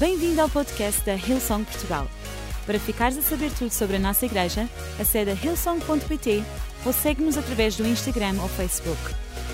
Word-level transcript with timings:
Bem-vindo 0.00 0.40
ao 0.40 0.48
podcast 0.48 1.04
da 1.04 1.12
Hillsong 1.12 1.62
Portugal. 1.62 2.08
Para 2.64 2.80
ficares 2.80 3.18
a 3.18 3.20
saber 3.20 3.52
tudo 3.52 3.70
sobre 3.70 3.96
a 3.96 3.98
nossa 3.98 4.24
igreja, 4.24 4.66
acede 4.98 5.30
a 5.30 5.34
hillsong.pt 5.34 6.42
ou 6.86 6.92
segue-nos 6.94 7.36
através 7.36 7.76
do 7.76 7.86
Instagram 7.86 8.40
ou 8.40 8.48
Facebook. 8.48 8.98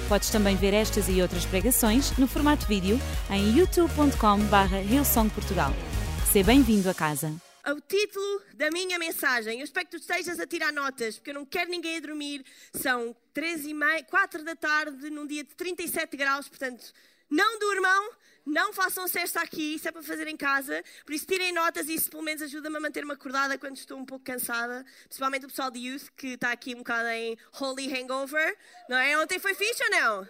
Podes 0.08 0.30
também 0.30 0.54
ver 0.54 0.72
estas 0.72 1.08
e 1.08 1.20
outras 1.20 1.44
pregações 1.44 2.16
no 2.16 2.28
formato 2.28 2.64
vídeo 2.68 2.96
em 3.28 3.58
youtube.com.br 3.58 4.88
hillsongportugal. 4.88 5.72
Seja 6.30 6.46
bem-vindo 6.46 6.88
a 6.88 6.94
casa. 6.94 7.34
O 7.66 7.80
título 7.80 8.42
da 8.54 8.70
minha 8.70 9.00
mensagem, 9.00 9.58
eu 9.58 9.64
espero 9.64 9.86
que 9.86 9.98
tu 9.98 10.00
estejas 10.00 10.38
a 10.38 10.46
tirar 10.46 10.72
notas, 10.72 11.16
porque 11.16 11.30
eu 11.30 11.34
não 11.34 11.44
quero 11.44 11.72
ninguém 11.72 11.96
a 11.96 12.00
dormir. 12.00 12.44
São 12.72 13.16
3 13.34 13.64
e 13.64 13.74
meia, 13.74 14.04
4 14.04 14.44
da 14.44 14.54
tarde, 14.54 15.10
num 15.10 15.26
dia 15.26 15.42
de 15.42 15.56
37 15.56 16.16
graus, 16.16 16.48
portanto, 16.48 16.92
não 17.28 17.58
durmam, 17.58 18.10
não 18.46 18.72
façam 18.72 19.08
cesta 19.08 19.40
aqui, 19.40 19.74
isso 19.74 19.88
é 19.88 19.92
para 19.92 20.04
fazer 20.04 20.28
em 20.28 20.36
casa. 20.36 20.82
Por 21.04 21.12
isso, 21.12 21.26
tirem 21.26 21.52
notas 21.52 21.88
e 21.88 21.94
isso 21.94 22.08
pelo 22.08 22.22
menos 22.22 22.40
ajuda-me 22.42 22.76
a 22.76 22.80
manter-me 22.80 23.12
acordada 23.12 23.58
quando 23.58 23.76
estou 23.76 23.98
um 23.98 24.06
pouco 24.06 24.24
cansada. 24.24 24.86
Principalmente 25.04 25.46
o 25.46 25.48
pessoal 25.48 25.68
de 25.68 25.80
youth 25.80 26.08
que 26.16 26.28
está 26.28 26.52
aqui 26.52 26.72
um 26.72 26.78
bocado 26.78 27.08
em 27.08 27.36
holy 27.60 27.92
hangover. 27.92 28.56
Não 28.88 28.96
é? 28.96 29.18
Ontem 29.18 29.40
foi 29.40 29.52
fixe 29.52 29.82
ou 29.82 29.90
não? 29.90 30.28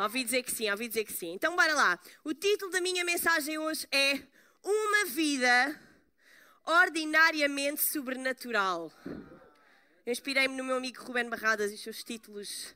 Ouvi 0.00 0.24
dizer 0.24 0.42
que 0.42 0.52
sim, 0.52 0.70
ouvi 0.70 0.88
dizer 0.88 1.04
que 1.04 1.12
sim. 1.12 1.32
Então, 1.32 1.56
bora 1.56 1.72
lá. 1.74 1.98
O 2.22 2.34
título 2.34 2.70
da 2.70 2.80
minha 2.80 3.04
mensagem 3.04 3.56
hoje 3.56 3.86
é 3.90 4.20
Uma 4.62 5.06
Vida 5.06 5.80
Ordinariamente 6.66 7.82
Sobrenatural. 7.82 8.92
Eu 10.04 10.12
inspirei-me 10.12 10.56
no 10.56 10.64
meu 10.64 10.76
amigo 10.76 11.02
Ruben 11.02 11.30
Barradas 11.30 11.70
e 11.70 11.74
os 11.76 11.80
seus 11.80 12.04
títulos 12.04 12.74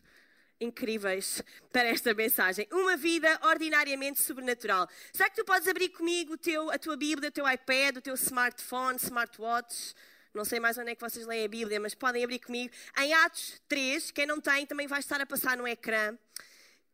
incríveis 0.60 1.42
para 1.72 1.88
esta 1.88 2.14
mensagem. 2.14 2.66
Uma 2.72 2.96
vida 2.96 3.38
ordinariamente 3.42 4.22
sobrenatural. 4.22 4.88
Será 5.12 5.28
que 5.30 5.36
tu 5.36 5.44
podes 5.44 5.68
abrir 5.68 5.90
comigo 5.90 6.36
teu, 6.36 6.70
a 6.70 6.78
tua 6.78 6.96
Bíblia, 6.96 7.28
o 7.28 7.32
teu 7.32 7.48
iPad, 7.48 7.96
o 7.96 8.00
teu 8.02 8.14
smartphone, 8.14 8.96
smartwatch? 8.96 9.94
Não 10.34 10.44
sei 10.44 10.60
mais 10.60 10.76
onde 10.76 10.90
é 10.90 10.94
que 10.94 11.00
vocês 11.00 11.26
leem 11.26 11.44
a 11.44 11.48
Bíblia, 11.48 11.80
mas 11.80 11.94
podem 11.94 12.22
abrir 12.22 12.38
comigo. 12.40 12.72
Em 12.98 13.14
Atos 13.14 13.60
3, 13.68 14.10
quem 14.10 14.26
não 14.26 14.40
tem 14.40 14.66
também 14.66 14.86
vai 14.86 15.00
estar 15.00 15.20
a 15.20 15.26
passar 15.26 15.56
no 15.56 15.66
ecrã. 15.66 16.16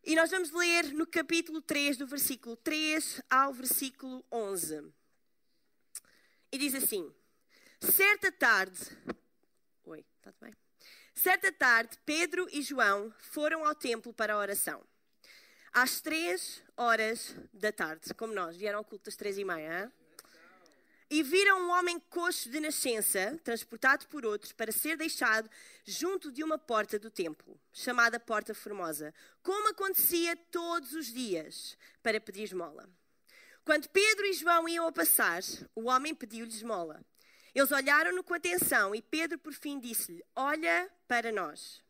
E 0.04 0.14
nós 0.14 0.30
vamos 0.30 0.50
ler 0.52 0.92
no 0.92 1.06
capítulo 1.06 1.60
3, 1.60 1.96
do 1.96 2.06
versículo 2.06 2.56
3 2.56 3.20
ao 3.30 3.52
versículo 3.52 4.24
11. 4.30 4.92
E 6.52 6.58
diz 6.58 6.74
assim: 6.74 7.12
Certa 7.80 8.30
tarde. 8.30 8.78
Oi, 9.84 10.04
está 10.18 10.32
bem? 10.40 10.54
Certa 11.14 11.52
tarde, 11.52 11.98
Pedro 12.04 12.48
e 12.50 12.62
João 12.62 13.12
foram 13.18 13.64
ao 13.64 13.74
templo 13.74 14.12
para 14.12 14.34
a 14.34 14.38
oração. 14.38 14.82
Às 15.72 16.00
três 16.00 16.62
horas 16.76 17.34
da 17.52 17.70
tarde, 17.70 18.12
como 18.14 18.34
nós, 18.34 18.56
vieram 18.56 18.78
ao 18.78 18.84
culto 18.84 19.08
às 19.08 19.16
três 19.16 19.38
e 19.38 19.44
meia. 19.44 19.84
Hein? 19.84 19.92
E 21.08 21.22
viram 21.22 21.60
um 21.60 21.70
homem 21.70 22.00
coxo 22.00 22.48
de 22.48 22.58
nascença, 22.58 23.38
transportado 23.44 24.06
por 24.08 24.24
outros, 24.24 24.52
para 24.52 24.72
ser 24.72 24.96
deixado 24.96 25.48
junto 25.84 26.32
de 26.32 26.42
uma 26.42 26.58
porta 26.58 26.98
do 26.98 27.10
templo, 27.10 27.60
chamada 27.70 28.18
Porta 28.18 28.54
Formosa, 28.54 29.14
como 29.42 29.68
acontecia 29.68 30.34
todos 30.50 30.94
os 30.94 31.06
dias, 31.12 31.76
para 32.02 32.18
pedir 32.18 32.44
esmola. 32.44 32.88
Quando 33.64 33.88
Pedro 33.90 34.24
e 34.24 34.32
João 34.32 34.68
iam 34.68 34.86
a 34.86 34.92
passar, 34.92 35.42
o 35.74 35.84
homem 35.84 36.14
pediu-lhes 36.14 36.56
esmola. 36.56 37.04
Eles 37.54 37.70
olharam-no 37.70 38.24
com 38.24 38.34
atenção 38.34 38.94
e 38.94 39.02
Pedro, 39.02 39.38
por 39.38 39.52
fim, 39.52 39.78
disse-lhe: 39.78 40.24
Olha 40.34 40.90
para 41.06 41.30
nós. 41.30 41.82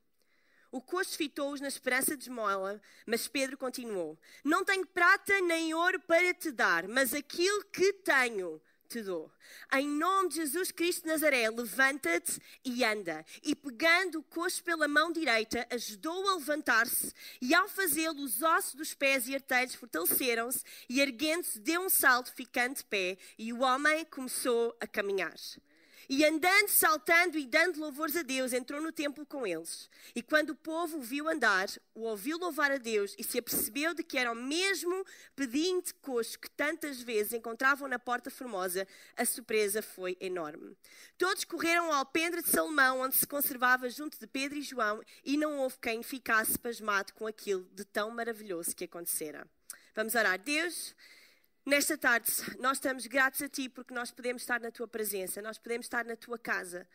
O 0.72 0.80
coxo 0.80 1.18
fitou-os 1.18 1.60
na 1.60 1.68
esperança 1.68 2.16
de 2.16 2.24
esmola, 2.24 2.80
mas 3.06 3.28
Pedro 3.28 3.58
continuou: 3.58 4.18
Não 4.42 4.64
tenho 4.64 4.86
prata 4.86 5.40
nem 5.42 5.74
ouro 5.74 6.00
para 6.00 6.33
te 6.33 6.50
dar, 6.50 6.88
mas 6.88 7.12
aquilo 7.12 7.64
que 7.66 7.92
tenho 7.92 8.60
te 8.92 9.02
dou. 9.02 9.32
Em 9.72 9.88
nome 9.88 10.28
de 10.28 10.36
Jesus 10.36 10.70
Cristo 10.70 11.02
de 11.02 11.08
Nazaré, 11.08 11.48
levanta-te 11.48 12.38
e 12.64 12.84
anda. 12.84 13.24
E 13.42 13.55
pegando 13.55 14.18
o 14.18 14.22
coxo 14.22 14.62
pela 14.62 14.86
mão 14.86 15.11
direita, 15.11 15.67
ajudou-o 15.70 16.28
a 16.28 16.34
levantar-se, 16.34 17.12
e 17.40 17.55
ao 17.55 17.68
fazê-lo, 17.68 18.22
os 18.22 18.42
ossos 18.42 18.74
dos 18.74 18.94
pés 18.94 19.28
e 19.28 19.34
arteiros 19.34 19.74
fortaleceram-se, 19.74 20.62
e 20.89 21.00
erguendo-se, 21.00 21.58
deu 21.58 21.80
um 21.80 21.89
salto, 21.89 22.33
ficando 22.34 22.77
de 22.77 22.84
pé, 22.84 23.17
e 23.39 23.52
o 23.52 23.61
homem 23.61 24.05
começou 24.05 24.77
a 24.78 24.86
caminhar. 24.86 25.33
E 26.08 26.24
andando, 26.24 26.68
saltando 26.68 27.39
e 27.39 27.46
dando 27.46 27.80
louvores 27.80 28.17
a 28.17 28.23
Deus, 28.23 28.52
entrou 28.52 28.80
no 28.80 28.92
templo 28.92 29.24
com 29.24 29.46
eles. 29.46 29.89
E 30.14 30.23
quando 30.23 30.51
o 30.51 30.55
povo 30.55 30.98
o 30.98 31.01
viu 31.01 31.29
andar, 31.29 31.68
o 31.95 32.02
ouviu 32.02 32.39
louvar 32.39 32.70
a 32.70 32.79
Deus 32.79 33.14
e 33.18 33.24
se 33.24 33.39
apercebeu 33.39 33.95
de 33.95 34.02
que 34.02 34.18
era 34.18 34.33
o 34.33 34.35
mesmo 34.35 35.05
pedinte 35.35 35.95
coxo 35.95 36.39
que 36.39 36.51
tantas 36.51 37.01
vezes 37.01 37.33
encontravam 37.33 37.89
na 37.89 37.98
Porta 37.98 38.30
Formosa, 38.30 38.86
a 39.17 39.24
surpresa 39.24 39.83
foi 39.83 40.17
enorme. 40.20 40.77
Todos 41.17 41.45
correram 41.45 41.86
ao 41.86 41.95
alpendre 41.95 42.42
de 42.42 42.48
Salomão, 42.48 43.01
onde 43.01 43.17
se 43.17 43.27
conservava 43.27 43.89
junto 43.89 44.18
de 44.18 44.27
Pedro 44.27 44.58
e 44.58 44.62
João, 44.62 45.02
e 45.24 45.36
não 45.36 45.58
houve 45.58 45.79
quem 45.79 46.02
ficasse 46.02 46.58
pasmado 46.58 47.12
com 47.14 47.27
aquilo 47.27 47.67
de 47.73 47.85
tão 47.85 48.11
maravilhoso 48.11 48.74
que 48.74 48.85
acontecera. 48.85 49.46
Vamos 49.95 50.14
orar. 50.14 50.39
Deus. 50.39 50.95
Nesta 51.64 51.96
tarde, 51.96 52.28
nós 52.58 52.78
estamos 52.78 53.06
gratos 53.06 53.40
a 53.40 53.48
Ti 53.48 53.68
porque 53.68 53.95
nós 53.95 54.11
podemos 54.11 54.42
estar 54.42 54.58
na 54.58 54.73
Tua 54.73 54.89
presença, 54.89 55.40
nós 55.40 55.58
podemos 55.58 55.86
estar 55.86 56.05
na 56.05 56.17
Tua 56.17 56.36
casa. 56.36 56.89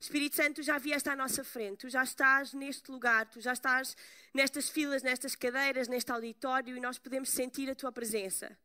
Espírito 0.00 0.36
Santo, 0.36 0.54
tu 0.54 0.62
já 0.62 0.78
vieste 0.78 1.10
à 1.10 1.14
nossa 1.14 1.44
frente, 1.44 1.80
tu 1.80 1.90
já 1.90 2.02
estás 2.02 2.54
neste 2.54 2.90
lugar, 2.90 3.26
tu 3.26 3.42
já 3.42 3.52
estás 3.52 3.94
nestas 4.32 4.70
filas, 4.70 5.02
nestas 5.02 5.34
cadeiras, 5.34 5.86
neste 5.86 6.10
auditório 6.10 6.74
e 6.74 6.80
nós 6.80 6.98
podemos 6.98 7.28
sentir 7.28 7.68
a 7.68 7.74
Tua 7.74 7.92
presença. 7.92 8.56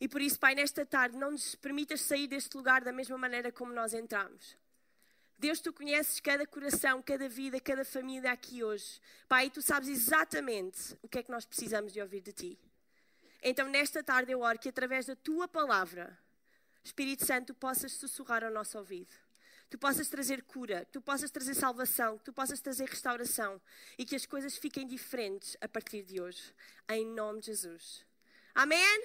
E 0.00 0.08
por 0.08 0.20
isso, 0.20 0.40
Pai, 0.40 0.56
nesta 0.56 0.84
tarde, 0.84 1.16
não 1.16 1.30
nos 1.30 1.54
permitas 1.54 2.00
sair 2.00 2.26
deste 2.26 2.56
lugar 2.56 2.82
da 2.82 2.90
mesma 2.90 3.16
maneira 3.16 3.52
como 3.52 3.72
nós 3.72 3.94
entramos. 3.94 4.58
Deus, 5.38 5.60
tu 5.60 5.72
conheces 5.72 6.18
cada 6.18 6.44
coração, 6.44 7.00
cada 7.00 7.28
vida, 7.28 7.60
cada 7.60 7.84
família 7.84 8.32
aqui 8.32 8.64
hoje. 8.64 9.00
Pai, 9.28 9.50
tu 9.50 9.62
sabes 9.62 9.88
exatamente 9.88 10.98
o 11.00 11.08
que 11.08 11.20
é 11.20 11.22
que 11.22 11.30
nós 11.30 11.44
precisamos 11.44 11.92
de 11.92 12.00
ouvir 12.00 12.22
de 12.22 12.32
Ti. 12.32 12.69
Então, 13.42 13.68
nesta 13.68 14.02
tarde, 14.02 14.32
eu 14.32 14.40
oro 14.40 14.58
que 14.58 14.68
através 14.68 15.06
da 15.06 15.16
tua 15.16 15.48
palavra, 15.48 16.18
Espírito 16.84 17.24
Santo, 17.24 17.54
possas 17.54 17.92
sussurrar 17.92 18.44
ao 18.44 18.50
nosso 18.50 18.76
ouvido. 18.76 19.14
Tu 19.70 19.78
possas 19.78 20.08
trazer 20.08 20.42
cura, 20.42 20.86
tu 20.90 21.00
possas 21.00 21.30
trazer 21.30 21.54
salvação, 21.54 22.18
tu 22.18 22.32
possas 22.32 22.60
trazer 22.60 22.88
restauração 22.88 23.60
e 23.96 24.04
que 24.04 24.16
as 24.16 24.26
coisas 24.26 24.56
fiquem 24.56 24.86
diferentes 24.86 25.56
a 25.60 25.68
partir 25.68 26.02
de 26.02 26.20
hoje. 26.20 26.42
Em 26.88 27.06
nome 27.06 27.40
de 27.40 27.46
Jesus. 27.46 28.04
Amém? 28.52 29.04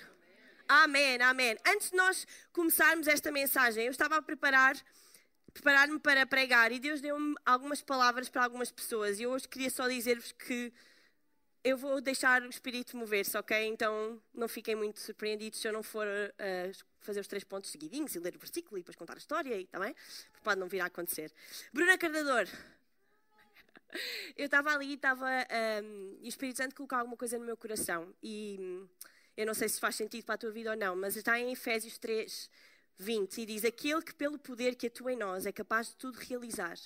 Amém, 0.68 1.22
amém. 1.22 1.56
Antes 1.68 1.92
de 1.92 1.96
nós 1.96 2.26
começarmos 2.52 3.08
esta 3.08 3.32
mensagem, 3.32 3.86
eu 3.86 3.92
estava 3.92 4.18
a 4.18 4.22
preparar 4.22 4.76
preparar-me 5.54 5.98
para 6.00 6.26
pregar 6.26 6.72
e 6.74 6.80
Deus 6.80 7.00
deu-me 7.00 7.34
algumas 7.46 7.82
palavras 7.82 8.28
para 8.28 8.44
algumas 8.44 8.72
pessoas 8.72 9.20
e 9.20 9.24
eu 9.24 9.32
hoje 9.32 9.48
queria 9.48 9.70
só 9.70 9.88
dizer-vos 9.88 10.34
que 10.34 10.74
eu 11.66 11.76
vou 11.76 12.00
deixar 12.00 12.44
o 12.44 12.50
espírito 12.50 12.96
mover-se, 12.96 13.36
ok? 13.36 13.66
Então 13.66 14.22
não 14.32 14.48
fiquem 14.48 14.76
muito 14.76 15.00
surpreendidos 15.00 15.60
se 15.60 15.68
eu 15.68 15.74
não 15.74 15.82
for 15.82 16.06
uh, 16.06 16.86
fazer 17.00 17.20
os 17.20 17.28
três 17.28 17.44
pontos 17.44 17.72
seguidinhos 17.72 18.14
e 18.14 18.20
ler 18.20 18.36
o 18.36 18.40
versículo 18.40 18.78
e 18.78 18.82
depois 18.82 18.96
contar 18.96 19.16
a 19.16 19.18
história, 19.18 19.60
e, 19.60 19.66
também, 19.66 19.96
Porque 20.32 20.44
pode 20.44 20.60
não 20.60 20.68
vir 20.68 20.82
a 20.82 20.86
acontecer. 20.86 21.34
Bruna 21.74 21.98
Cardador. 21.98 22.48
Eu 24.38 24.46
estava 24.46 24.76
ali 24.76 24.92
e 24.92 24.94
estava. 24.94 25.26
Um, 25.84 26.18
e 26.22 26.26
o 26.26 26.30
Espírito 26.30 26.58
Santo 26.58 26.76
colocou 26.76 27.00
alguma 27.00 27.18
coisa 27.18 27.40
no 27.40 27.46
meu 27.46 27.58
coração. 27.58 28.14
E 28.22 28.58
um, 28.60 28.88
eu 29.38 29.46
não 29.46 29.54
sei 29.54 29.70
se 29.70 29.80
faz 29.80 29.96
sentido 29.96 30.26
para 30.26 30.36
a 30.36 30.38
tua 30.38 30.52
vida 30.52 30.72
ou 30.72 30.78
não, 30.78 30.96
mas 30.98 31.16
está 31.16 31.40
em 31.40 31.52
Efésios 31.52 31.98
3, 31.98 32.50
20 32.98 33.38
e 33.42 33.46
diz: 33.46 33.64
Aquele 33.64 34.02
que 34.02 34.14
pelo 34.14 34.38
poder 34.38 34.76
que 34.76 34.88
atua 34.88 35.14
em 35.14 35.18
nós 35.18 35.46
é 35.46 35.52
capaz 35.52 35.88
de 35.88 35.96
tudo 35.96 36.18
realizar 36.18 36.78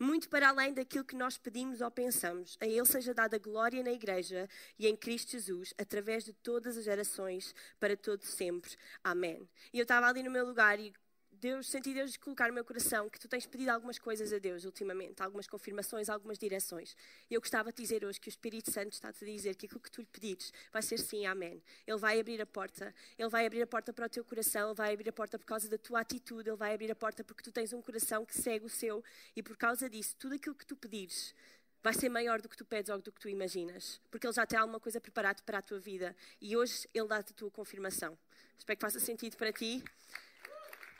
muito 0.00 0.30
para 0.30 0.48
além 0.48 0.72
daquilo 0.72 1.04
que 1.04 1.14
nós 1.14 1.36
pedimos 1.36 1.82
ou 1.82 1.90
pensamos. 1.90 2.56
A 2.58 2.66
Ele 2.66 2.86
seja 2.86 3.12
dada 3.12 3.38
glória 3.38 3.82
na 3.84 3.92
Igreja 3.92 4.48
e 4.78 4.88
em 4.88 4.96
Cristo 4.96 5.32
Jesus, 5.32 5.74
através 5.78 6.24
de 6.24 6.32
todas 6.32 6.78
as 6.78 6.84
gerações, 6.84 7.54
para 7.78 7.94
todo 7.94 8.24
sempre. 8.24 8.74
Amém. 9.04 9.46
E 9.72 9.78
eu 9.78 9.82
estava 9.82 10.06
ali 10.06 10.22
no 10.22 10.30
meu 10.30 10.46
lugar 10.46 10.80
e 10.80 10.92
Deus, 11.40 11.68
senti 11.68 11.94
Deus 11.94 12.18
colocar 12.18 12.48
no 12.48 12.54
meu 12.54 12.64
coração 12.64 13.08
que 13.08 13.18
tu 13.18 13.26
tens 13.26 13.46
pedido 13.46 13.70
algumas 13.70 13.98
coisas 13.98 14.30
a 14.30 14.38
Deus 14.38 14.66
ultimamente, 14.66 15.22
algumas 15.22 15.46
confirmações, 15.46 16.10
algumas 16.10 16.38
direções. 16.38 16.94
E 17.30 17.34
eu 17.34 17.40
gostava 17.40 17.72
de 17.72 17.82
dizer 17.82 18.04
hoje 18.04 18.20
que 18.20 18.28
o 18.28 18.30
Espírito 18.30 18.70
Santo 18.70 18.92
está-te 18.92 19.24
a 19.24 19.26
dizer 19.26 19.56
que 19.56 19.64
aquilo 19.64 19.80
que 19.80 19.90
tu 19.90 20.02
lhe 20.02 20.06
pedires 20.06 20.52
vai 20.70 20.82
ser 20.82 20.98
sim, 20.98 21.24
amém. 21.24 21.62
Ele 21.86 21.96
vai 21.96 22.20
abrir 22.20 22.42
a 22.42 22.46
porta, 22.46 22.94
ele 23.18 23.28
vai 23.30 23.46
abrir 23.46 23.62
a 23.62 23.66
porta 23.66 23.90
para 23.90 24.04
o 24.04 24.08
teu 24.10 24.22
coração, 24.22 24.68
ele 24.68 24.74
vai 24.74 24.92
abrir 24.92 25.08
a 25.08 25.12
porta 25.12 25.38
por 25.38 25.46
causa 25.46 25.66
da 25.66 25.78
tua 25.78 26.00
atitude, 26.00 26.50
ele 26.50 26.56
vai 26.58 26.74
abrir 26.74 26.92
a 26.92 26.94
porta 26.94 27.24
porque 27.24 27.42
tu 27.42 27.50
tens 27.50 27.72
um 27.72 27.80
coração 27.80 28.26
que 28.26 28.38
segue 28.38 28.66
o 28.66 28.68
seu 28.68 29.02
e 29.34 29.42
por 29.42 29.56
causa 29.56 29.88
disso, 29.88 30.14
tudo 30.18 30.34
aquilo 30.34 30.54
que 30.54 30.66
tu 30.66 30.76
pedires 30.76 31.34
vai 31.82 31.94
ser 31.94 32.10
maior 32.10 32.42
do 32.42 32.50
que 32.50 32.56
tu 32.56 32.66
pedes 32.66 32.90
ou 32.90 33.00
do 33.00 33.10
que 33.10 33.18
tu 33.18 33.30
imaginas, 33.30 33.98
porque 34.10 34.26
ele 34.26 34.34
já 34.34 34.44
tem 34.44 34.58
alguma 34.58 34.78
coisa 34.78 35.00
preparada 35.00 35.42
para 35.42 35.56
a 35.58 35.62
tua 35.62 35.80
vida 35.80 36.14
e 36.38 36.54
hoje 36.54 36.86
ele 36.92 37.08
dá-te 37.08 37.32
a 37.32 37.34
tua 37.34 37.50
confirmação. 37.50 38.18
Espero 38.58 38.76
que 38.76 38.82
faça 38.82 39.00
sentido 39.00 39.38
para 39.38 39.50
ti. 39.50 39.82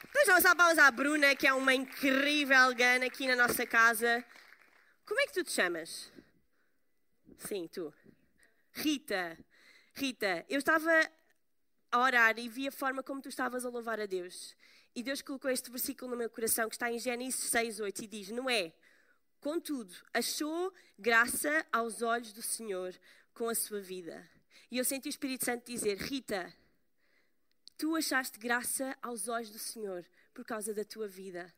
Vamos 0.08 0.43
dar 0.43 0.56
palmas 0.56 0.79
à 0.79 0.91
Bruna, 0.91 1.37
que 1.37 1.47
é 1.47 1.52
uma 1.52 1.75
incrível 1.75 2.75
gana 2.75 3.06
aqui 3.06 3.26
na 3.26 3.37
nossa 3.37 3.67
casa. 3.67 4.25
Como 5.05 5.20
é 5.20 5.26
que 5.26 5.35
tu 5.35 5.44
te 5.44 5.52
chamas? 5.52 6.11
Sim, 7.38 7.69
tu. 7.69 7.93
Rita. 8.73 9.38
Rita, 9.94 10.44
eu 10.49 10.58
estava 10.58 10.91
a 11.93 11.99
orar 11.99 12.38
e 12.38 12.49
vi 12.49 12.67
a 12.67 12.73
forma 12.73 13.02
como 13.02 13.20
tu 13.20 13.29
estavas 13.29 13.64
a 13.67 13.69
louvar 13.69 14.00
a 14.00 14.06
Deus. 14.06 14.56
E 14.94 15.02
Deus 15.02 15.20
colocou 15.20 15.50
este 15.50 15.70
versículo 15.70 16.11
no 16.11 16.17
meu 16.17 16.31
coração 16.31 16.69
que 16.69 16.75
está 16.75 16.91
em 16.91 16.99
Gênesis 16.99 17.50
6, 17.50 17.81
8 17.81 18.05
e 18.05 18.06
diz: 18.06 18.31
Não 18.31 18.49
é? 18.49 18.73
Contudo, 19.41 19.94
achou 20.12 20.73
graça 20.99 21.64
aos 21.73 22.02
olhos 22.02 22.32
do 22.32 22.43
Senhor 22.43 22.94
com 23.35 23.49
a 23.49 23.55
sua 23.55 23.81
vida. 23.81 24.29
E 24.70 24.79
eu 24.79 24.85
senti 24.85 25.08
o 25.08 25.11
Espírito 25.11 25.44
Santo 25.44 25.70
dizer: 25.70 25.99
Rita, 25.99 26.52
tu 27.80 27.96
achaste 27.96 28.38
graça 28.38 28.94
aos 29.00 29.26
olhos 29.26 29.48
do 29.48 29.58
Senhor 29.58 30.04
por 30.34 30.44
causa 30.44 30.74
da 30.74 30.84
tua 30.84 31.08
vida 31.08 31.50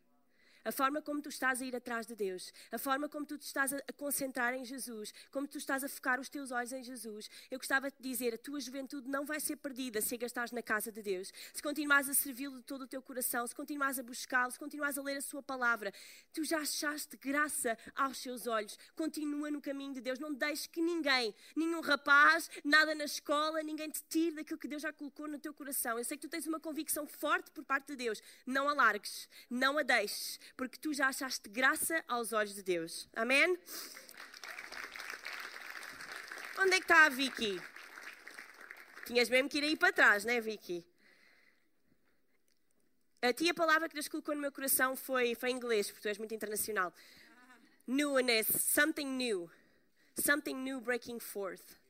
a 0.65 0.73
forma 0.73 1.03
como 1.03 1.21
tu 1.21 1.29
estás 1.29 1.61
a 1.61 1.65
ir 1.65 1.75
atrás 1.75 2.07
de 2.07 2.15
Deus, 2.15 2.53
a 2.71 2.79
forma 2.79 3.09
como 3.09 3.27
tu 3.27 3.37
te 3.37 3.47
estás 3.47 3.73
a 3.73 3.81
concentrar 3.97 4.55
em 4.55 4.65
Jesus, 4.65 5.13
como 5.31 5.47
tu 5.47 5.59
estás 5.59 5.83
a 5.83 5.89
focar 5.89 6.21
os 6.21 6.29
teus 6.29 6.51
olhos 6.51 6.73
em 6.73 6.83
Jesus. 6.83 7.29
Eu 7.51 7.59
gostava 7.59 7.91
de 7.91 7.97
dizer: 8.01 8.35
a 8.35 8.39
tua 8.39 8.61
juventude 8.61 9.09
não 9.09 9.25
vai 9.25 9.41
ser 9.41 9.57
perdida 9.57 10.01
se 10.01 10.17
gastares 10.17 10.53
na 10.53 10.63
casa 10.63 10.93
de 10.93 11.03
Deus, 11.03 11.33
se 11.53 11.63
continuares 11.63 12.09
a 12.09 12.15
servi-lo 12.15 12.59
de 12.59 12.65
todo 12.65 12.83
o 12.83 12.87
teu 12.87 13.03
coração, 13.03 13.47
se 13.47 13.55
continuares 13.55 13.99
a 13.99 14.03
buscá-lo, 14.03 14.51
se 14.51 14.59
continuares 14.59 14.99
a 14.99 15.03
ler 15.03 15.17
a 15.17 15.23
Sua 15.23 15.43
palavra. 15.43 15.93
Tu 16.33 16.45
já 16.45 16.59
achaste 16.59 17.17
graça 17.17 17.77
aos 17.95 18.19
seus 18.19 18.47
olhos. 18.47 18.79
Continua 18.95 19.51
no 19.51 19.61
caminho 19.61 19.95
de 19.95 20.01
Deus. 20.01 20.19
Não 20.19 20.33
deixes 20.33 20.67
que 20.67 20.81
ninguém, 20.81 21.35
nenhum 21.57 21.81
rapaz, 21.81 22.51
nada 22.65 22.95
na 22.95 23.05
escola, 23.05 23.63
ninguém 23.63 23.91
te 23.91 24.03
tire 24.09 24.37
daquilo 24.37 24.59
que 24.59 24.69
Deus 24.69 24.83
já 24.83 24.93
colocou 24.93 25.29
no 25.29 25.39
teu 25.39 25.53
coração. 25.53 25.99
Eu 25.99 26.05
sei 26.05 26.17
que 26.17 26.27
tu 26.27 26.31
tens 26.31 26.47
uma 26.47 26.61
convicção 26.61 27.07
forte 27.07 27.51
por 27.51 27.65
parte 27.65 27.89
de 27.89 27.97
Deus. 27.97 28.23
Não 28.47 28.69
a 28.69 28.75
largues, 28.75 29.29
não 29.51 29.79
a 29.79 29.83
deixes 29.83 30.39
porque 30.57 30.79
tu 30.79 30.93
já 30.93 31.09
achaste 31.09 31.49
graça 31.49 32.05
aos 32.07 32.33
olhos 32.33 32.55
de 32.55 32.63
Deus. 32.63 33.09
Amém? 33.15 33.59
Onde 36.59 36.75
é 36.75 36.79
que 36.79 36.85
está 36.85 37.07
a 37.07 37.09
Vicky? 37.09 37.61
Tinhas 39.07 39.29
mesmo 39.29 39.49
que 39.49 39.59
ir 39.59 39.65
aí 39.65 39.77
para 39.77 39.93
trás, 39.93 40.25
não 40.25 40.33
é, 40.33 40.41
Vicky? 40.41 40.85
A 43.21 43.33
tia 43.33 43.55
palavra 43.55 43.89
que 43.89 43.95
Deus 43.95 44.09
colocou 44.09 44.35
no 44.35 44.41
meu 44.41 44.53
coração 44.53 44.97
foi, 44.97 45.35
foi 45.35 45.51
em 45.51 45.57
inglês, 45.57 45.89
porque 45.89 46.03
tu 46.03 46.09
és 46.09 46.19
muito 46.19 46.35
internacional. 46.35 46.93
Newness, 47.87 48.49
something 48.73 49.07
new. 49.07 49.51
Something 50.17 50.55
new 50.55 50.81
breaking 50.81 51.21
forth 51.21 51.82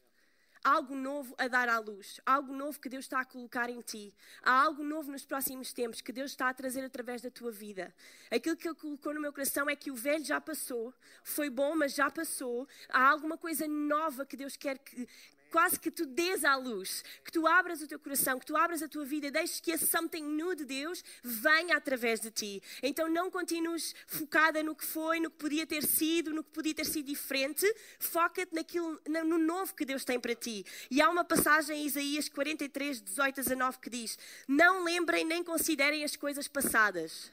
algo 0.64 0.94
novo 0.94 1.35
a 1.38 1.49
dar 1.49 1.69
à 1.69 1.79
luz, 1.79 2.20
algo 2.25 2.53
novo 2.53 2.79
que 2.81 2.88
Deus 2.88 3.05
está 3.05 3.20
a 3.20 3.25
colocar 3.25 3.69
em 3.69 3.81
ti, 3.81 4.14
há 4.43 4.62
algo 4.62 4.82
novo 4.85 5.11
nos 5.11 5.25
próximos 5.25 5.73
tempos 5.73 6.00
que 6.00 6.12
Deus 6.12 6.31
está 6.31 6.49
a 6.49 6.55
trazer 6.55 6.85
através 6.85 7.20
da 7.20 7.31
tua 7.31 7.50
vida. 7.50 7.94
Aquilo 8.31 8.56
que 8.56 8.69
Ele 8.69 8.75
colocou 8.75 9.12
no 9.12 9.20
meu 9.20 9.32
coração 9.32 9.69
é 9.69 9.76
que 9.76 9.91
o 9.91 9.94
velho 9.94 10.25
já 10.25 10.41
passou, 10.41 10.94
foi 11.23 11.50
bom, 11.50 11.75
mas 11.75 11.94
já 11.94 12.11
passou. 12.11 12.69
Há 12.88 13.09
alguma 13.09 13.37
coisa 13.37 13.67
nova 13.67 14.25
que 14.25 14.37
Deus 14.37 14.56
quer 14.56 14.79
que, 14.79 15.09
quase 15.53 15.79
que 15.79 15.91
tu 15.91 16.07
des 16.07 16.45
à 16.45 16.57
luz, 16.57 17.05
que 17.23 17.31
tu 17.31 17.47
abras 17.47 17.83
o 17.83 17.87
teu 17.87 17.99
coração, 17.99 18.39
que 18.39 18.47
tu 18.47 18.57
abras 18.57 18.83
a 18.83 18.89
tua 18.89 19.05
vida 19.05 19.31
deixes 19.31 19.61
que 19.61 19.71
esse 19.71 19.87
something 19.87 20.23
new 20.23 20.55
de 20.55 20.65
Deus 20.65 21.05
venha 21.23 21.77
através 21.77 22.19
de 22.21 22.31
ti. 22.31 22.63
Então 22.83 23.09
não 23.09 23.31
continues 23.31 23.95
focada 24.07 24.63
no 24.63 24.75
que 24.75 24.85
foi, 24.85 25.21
no 25.21 25.31
que 25.31 25.37
podia 25.37 25.67
ter 25.67 25.85
sido, 25.85 26.33
no 26.33 26.43
que 26.43 26.51
podia 26.51 26.75
ter 26.75 26.87
sido 26.87 27.07
diferente. 27.07 27.67
Foca-te 27.99 28.55
naquilo, 28.55 28.99
no 29.07 29.39
novo 29.39 29.75
que 29.75 29.85
Deus 29.85 30.05
tem 30.05 30.19
para 30.19 30.35
ti. 30.35 30.65
E 30.91 31.03
há 31.03 31.11
uma 31.11 31.25
passagem 31.25 31.83
em 31.83 31.87
Isaías 31.87 32.29
43, 32.31 33.03
18 33.03 33.41
a 33.41 33.43
19 33.43 33.79
que 33.79 33.91
diz: 33.91 34.19
Não 34.49 34.83
lembrem 34.83 35.25
nem 35.25 35.45
considerem 35.45 36.03
as 36.03 36.17
coisas 36.17 36.49
passadas. 36.49 37.31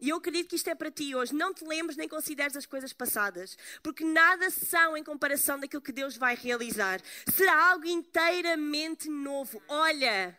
E 0.00 0.08
eu 0.08 0.16
acredito 0.16 0.48
que 0.48 0.56
isto 0.56 0.68
é 0.68 0.74
para 0.74 0.90
ti 0.90 1.14
hoje. 1.14 1.34
Não 1.34 1.52
te 1.52 1.64
lembres 1.64 1.96
nem 1.96 2.08
consideres 2.08 2.56
as 2.56 2.66
coisas 2.66 2.92
passadas, 2.92 3.56
porque 3.82 4.04
nada 4.04 4.50
são 4.50 4.96
em 4.96 5.04
comparação 5.04 5.58
daquilo 5.58 5.82
que 5.82 5.92
Deus 5.92 6.16
vai 6.16 6.34
realizar. 6.34 7.00
Será 7.32 7.70
algo 7.70 7.86
inteiramente 7.86 9.08
novo. 9.08 9.62
Olha, 9.68 10.36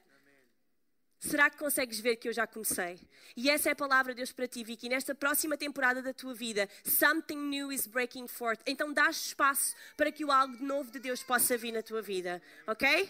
Será 1.24 1.52
que 1.52 1.58
consegues 1.58 2.00
ver 2.00 2.16
que 2.16 2.28
eu 2.28 2.34
já 2.34 2.48
comecei? 2.48 3.00
E 3.38 3.48
essa 3.48 3.70
é 3.70 3.74
a 3.74 3.76
palavra 3.76 4.12
de 4.12 4.18
Deus 4.18 4.32
para 4.32 4.48
ti, 4.48 4.64
Vicky. 4.64 4.90
Nesta 4.90 5.14
próxima 5.14 5.56
temporada 5.56 6.02
da 6.02 6.12
tua 6.12 6.34
vida, 6.34 6.68
something 6.84 7.38
new 7.38 7.72
is 7.72 7.86
breaking 7.86 8.28
forth. 8.28 8.60
Então 8.66 8.92
dá 8.92 9.08
espaço 9.08 9.76
para 9.96 10.12
que 10.12 10.26
o 10.26 10.32
algo 10.32 10.58
novo 10.66 10.90
de 10.90 10.98
Deus 10.98 11.22
possa 11.22 11.56
vir 11.56 11.74
na 11.74 11.84
tua 11.84 12.02
vida. 12.02 12.42
Ok? 12.66 13.08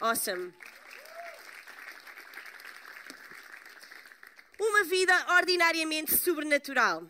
Awesome. 0.00 0.52
Uma 4.58 4.84
vida 4.84 5.12
ordinariamente 5.34 6.16
sobrenatural. 6.16 7.08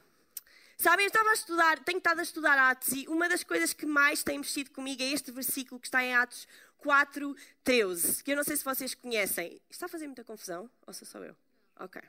Sabem, 0.76 1.04
eu 1.04 1.08
estava 1.08 1.30
a 1.30 1.34
estudar, 1.34 1.78
tenho 1.84 1.98
estado 1.98 2.18
a 2.18 2.22
estudar 2.22 2.58
Atos 2.58 2.92
e 2.92 3.06
uma 3.08 3.28
das 3.28 3.44
coisas 3.44 3.72
que 3.72 3.86
mais 3.86 4.22
tem 4.22 4.38
mexido 4.38 4.70
comigo 4.70 5.02
é 5.02 5.06
este 5.06 5.30
versículo 5.30 5.80
que 5.80 5.86
está 5.86 6.02
em 6.02 6.14
Atos 6.14 6.48
4, 6.78 7.34
13, 7.62 8.22
que 8.22 8.32
eu 8.32 8.36
não 8.36 8.44
sei 8.44 8.56
se 8.56 8.64
vocês 8.64 8.94
conhecem. 8.94 9.60
Está 9.70 9.86
a 9.86 9.88
fazer 9.88 10.06
muita 10.06 10.24
confusão? 10.24 10.68
Ou 10.86 10.92
sou 10.92 11.06
só 11.06 11.18
eu? 11.20 11.36
Ok. 11.76 12.02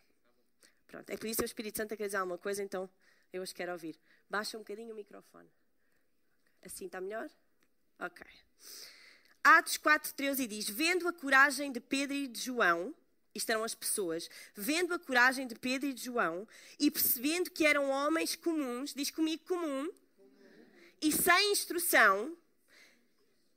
Pronto, 0.87 1.09
é 1.09 1.17
por 1.17 1.27
isso 1.27 1.37
que 1.37 1.45
o 1.45 1.45
Espírito 1.45 1.77
Santo 1.77 1.95
quer 1.95 2.05
dizer 2.05 2.17
alguma 2.17 2.37
coisa, 2.37 2.63
então 2.63 2.89
eu 3.31 3.41
hoje 3.41 3.53
quero 3.53 3.71
ouvir. 3.71 3.99
Baixa 4.29 4.57
um 4.57 4.61
bocadinho 4.61 4.93
o 4.93 4.95
microfone. 4.95 5.49
Assim 6.65 6.87
está 6.87 6.99
melhor? 6.99 7.29
Ok. 7.99 8.25
Atos 9.43 9.77
4, 9.77 10.13
13 10.13 10.47
diz: 10.47 10.69
Vendo 10.69 11.07
a 11.07 11.13
coragem 11.13 11.71
de 11.71 11.79
Pedro 11.79 12.15
e 12.15 12.27
de 12.27 12.41
João, 12.41 12.93
eram 13.47 13.63
as 13.63 13.75
pessoas, 13.75 14.29
vendo 14.53 14.93
a 14.93 14.99
coragem 14.99 15.45
de 15.45 15.55
Pedro 15.55 15.89
e 15.89 15.93
de 15.93 16.05
João 16.05 16.47
e 16.79 16.89
percebendo 16.89 17.51
que 17.51 17.65
eram 17.65 17.89
homens 17.89 18.35
comuns, 18.35 18.93
diz 18.93 19.11
comigo 19.11 19.43
comum, 19.45 19.91
e 21.01 21.11
sem 21.11 21.51
instrução, 21.51 22.35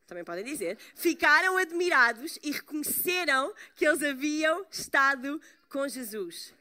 também 0.07 0.25
podem 0.25 0.45
dizer, 0.45 0.77
ficaram 0.95 1.57
admirados 1.57 2.39
e 2.43 2.51
reconheceram 2.51 3.55
que 3.77 3.87
eles 3.87 4.03
haviam 4.03 4.67
estado 4.71 5.41
com 5.69 5.87
Jesus. 5.87 6.53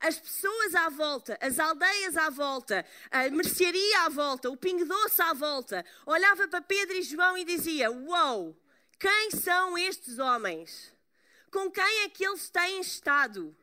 As 0.00 0.18
pessoas 0.18 0.74
à 0.74 0.88
volta, 0.88 1.36
as 1.40 1.58
aldeias 1.58 2.16
à 2.16 2.30
volta, 2.30 2.84
a 3.10 3.28
mercearia 3.30 4.02
à 4.02 4.08
volta, 4.08 4.50
o 4.50 4.56
pingo 4.56 4.84
doce 4.84 5.20
à 5.22 5.32
volta, 5.32 5.84
olhava 6.06 6.46
para 6.46 6.60
Pedro 6.60 6.96
e 6.96 7.02
João 7.02 7.36
e 7.36 7.44
dizia: 7.44 7.90
Uou, 7.90 8.44
wow, 8.44 8.56
quem 8.98 9.30
são 9.32 9.76
estes 9.76 10.18
homens? 10.18 10.92
Com 11.50 11.70
quem 11.70 12.04
é 12.04 12.08
que 12.08 12.24
eles 12.24 12.50
têm 12.50 12.80
estado? 12.80 13.56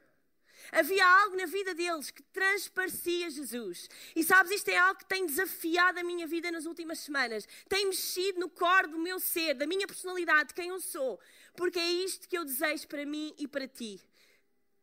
Havia 0.72 1.06
algo 1.06 1.36
na 1.36 1.46
vida 1.46 1.74
deles 1.74 2.10
que 2.12 2.24
transparecia 2.24 3.30
Jesus. 3.30 3.88
E 4.16 4.24
sabes, 4.24 4.52
isto 4.52 4.70
é 4.70 4.78
algo 4.78 5.00
que 5.00 5.06
tem 5.06 5.26
desafiado 5.26 6.00
a 6.00 6.04
minha 6.04 6.26
vida 6.26 6.52
nas 6.52 6.66
últimas 6.66 7.00
semanas. 7.00 7.48
Tem 7.70 7.86
mexido 7.86 8.40
no 8.40 8.50
core 8.50 8.88
do 8.88 8.98
meu 8.98 9.20
ser, 9.20 9.54
da 9.54 9.68
minha 9.68 9.88
personalidade, 9.88 10.50
de 10.50 10.54
quem 10.56 10.70
eu 10.70 10.80
sou. 10.80 11.20
Porque 11.56 11.80
é 11.80 11.92
isto 11.92 12.28
que 12.28 12.38
eu 12.38 12.44
desejo 12.44 12.88
para 12.88 13.06
mim 13.06 13.34
e 13.38 13.48
para 13.48 13.68
ti. 13.68 14.02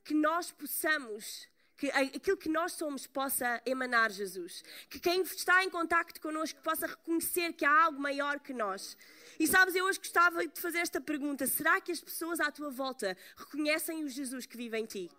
Que 0.05 0.15
nós 0.15 0.51
possamos 0.51 1.49
que 1.83 1.91
aquilo 1.91 2.37
que 2.37 2.49
nós 2.49 2.75
somos 2.75 3.09
possa 3.09 3.61
emanar 3.67 4.13
Jesus. 4.13 4.63
Que 4.89 5.01
quem 5.01 5.23
está 5.23 5.65
em 5.65 5.71
contacto 5.71 6.21
connosco 6.21 6.61
possa 6.63 6.87
reconhecer 6.87 7.53
que 7.55 7.65
há 7.65 7.85
algo 7.85 8.01
maior 8.01 8.39
que 8.39 8.53
nós. 8.53 8.97
E 9.37 9.49
sabes, 9.49 9.75
eu 9.75 9.85
hoje 9.87 9.99
gostava 9.99 10.47
de 10.47 10.61
fazer 10.61 10.79
esta 10.79 11.01
pergunta: 11.01 11.45
será 11.45 11.81
que 11.81 11.91
as 11.91 12.01
pessoas 12.01 12.39
à 12.39 12.53
tua 12.53 12.71
volta 12.71 13.17
reconhecem 13.37 14.05
o 14.05 14.09
Jesus 14.09 14.47
que 14.47 14.57
vive 14.57 14.79
em 14.79 14.87
ti? 14.87 15.11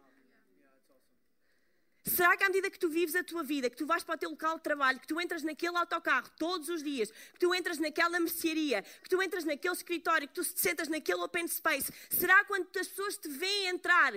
Será 2.06 2.38
que 2.38 2.46
à 2.46 2.48
medida 2.48 2.70
que 2.70 2.80
tu 2.80 2.90
vives 2.90 3.16
a 3.16 3.24
tua 3.26 3.44
vida, 3.44 3.70
que 3.70 3.76
tu 3.76 3.86
vais 3.86 4.04
para 4.04 4.16
o 4.16 4.18
teu 4.18 4.30
local 4.30 4.56
de 4.56 4.64
trabalho, 4.64 5.02
que 5.02 5.08
tu 5.08 5.20
entras 5.20 5.44
naquele 5.44 5.78
autocarro 5.78 6.30
todos 6.38 6.70
os 6.70 6.82
dias, 6.82 7.12
que 7.12 7.40
tu 7.40 7.54
entras 7.54 7.78
naquela 7.78 8.20
mercearia, 8.22 8.84
que 8.84 9.10
tu 9.10 9.22
entras 9.22 9.44
naquele 9.44 9.74
escritório, 9.74 10.28
que 10.30 10.34
tu 10.34 10.44
te 10.44 10.62
sentas 10.62 10.88
naquele 10.88 11.22
open 11.22 11.46
space, 11.48 11.92
será 12.10 12.46
quando 12.46 12.68
as 12.78 12.88
pessoas 12.88 13.18
te 13.18 13.28
veem 13.28 13.68
entrar, 13.68 14.14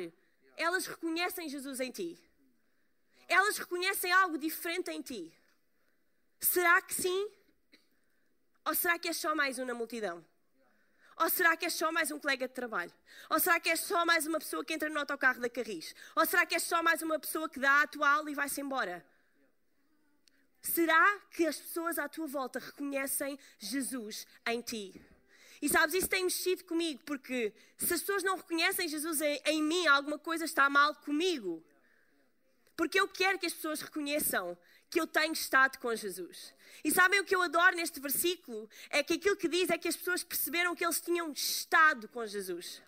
elas 0.56 0.86
reconhecem 0.86 1.48
Jesus 1.48 1.80
em 1.80 1.90
ti? 1.90 2.25
Elas 3.28 3.58
reconhecem 3.58 4.12
algo 4.12 4.38
diferente 4.38 4.90
em 4.90 5.02
ti? 5.02 5.32
Será 6.40 6.80
que 6.82 6.94
sim? 6.94 7.30
Ou 8.64 8.74
será 8.74 8.98
que 8.98 9.08
é 9.08 9.12
só 9.12 9.34
mais 9.34 9.58
um 9.58 9.64
na 9.64 9.74
multidão? 9.74 10.24
Ou 11.18 11.30
será 11.30 11.56
que 11.56 11.64
é 11.64 11.70
só 11.70 11.90
mais 11.90 12.10
um 12.10 12.18
colega 12.18 12.46
de 12.46 12.54
trabalho? 12.54 12.92
Ou 13.30 13.40
será 13.40 13.58
que 13.58 13.70
é 13.70 13.76
só 13.76 14.04
mais 14.04 14.26
uma 14.26 14.38
pessoa 14.38 14.64
que 14.64 14.74
entra 14.74 14.90
no 14.90 14.98
autocarro 14.98 15.40
da 15.40 15.48
Carris? 15.48 15.94
Ou 16.14 16.26
será 16.26 16.44
que 16.44 16.54
é 16.54 16.58
só 16.58 16.82
mais 16.82 17.00
uma 17.00 17.18
pessoa 17.18 17.48
que 17.48 17.58
dá 17.58 17.82
a 17.82 17.86
tua 17.86 18.08
aula 18.10 18.30
e 18.30 18.34
vai-se 18.34 18.60
embora? 18.60 19.04
Será 20.60 21.20
que 21.30 21.46
as 21.46 21.56
pessoas 21.56 21.98
à 21.98 22.08
tua 22.08 22.26
volta 22.26 22.58
reconhecem 22.58 23.38
Jesus 23.58 24.26
em 24.46 24.60
ti? 24.60 25.00
E 25.62 25.68
sabes, 25.68 25.94
isso 25.94 26.08
tem 26.08 26.24
mexido 26.24 26.64
comigo, 26.64 27.02
porque 27.06 27.52
se 27.78 27.94
as 27.94 28.00
pessoas 28.00 28.22
não 28.22 28.36
reconhecem 28.36 28.86
Jesus 28.86 29.20
em, 29.22 29.40
em 29.46 29.62
mim, 29.62 29.86
alguma 29.86 30.18
coisa 30.18 30.44
está 30.44 30.68
mal 30.68 30.94
comigo. 30.96 31.64
Porque 32.76 33.00
eu 33.00 33.08
quero 33.08 33.38
que 33.38 33.46
as 33.46 33.54
pessoas 33.54 33.80
reconheçam 33.80 34.56
que 34.90 35.00
eu 35.00 35.06
tenho 35.06 35.32
estado 35.32 35.78
com 35.78 35.94
Jesus. 35.94 36.54
E 36.84 36.90
sabem 36.90 37.20
o 37.20 37.24
que 37.24 37.34
eu 37.34 37.42
adoro 37.42 37.74
neste 37.74 37.98
versículo? 37.98 38.68
É 38.90 39.02
que 39.02 39.14
aquilo 39.14 39.36
que 39.36 39.48
diz 39.48 39.70
é 39.70 39.78
que 39.78 39.88
as 39.88 39.96
pessoas 39.96 40.22
perceberam 40.22 40.74
que 40.74 40.84
eles 40.84 41.00
tinham 41.00 41.32
estado 41.32 42.08
com 42.08 42.24
Jesus. 42.26 42.82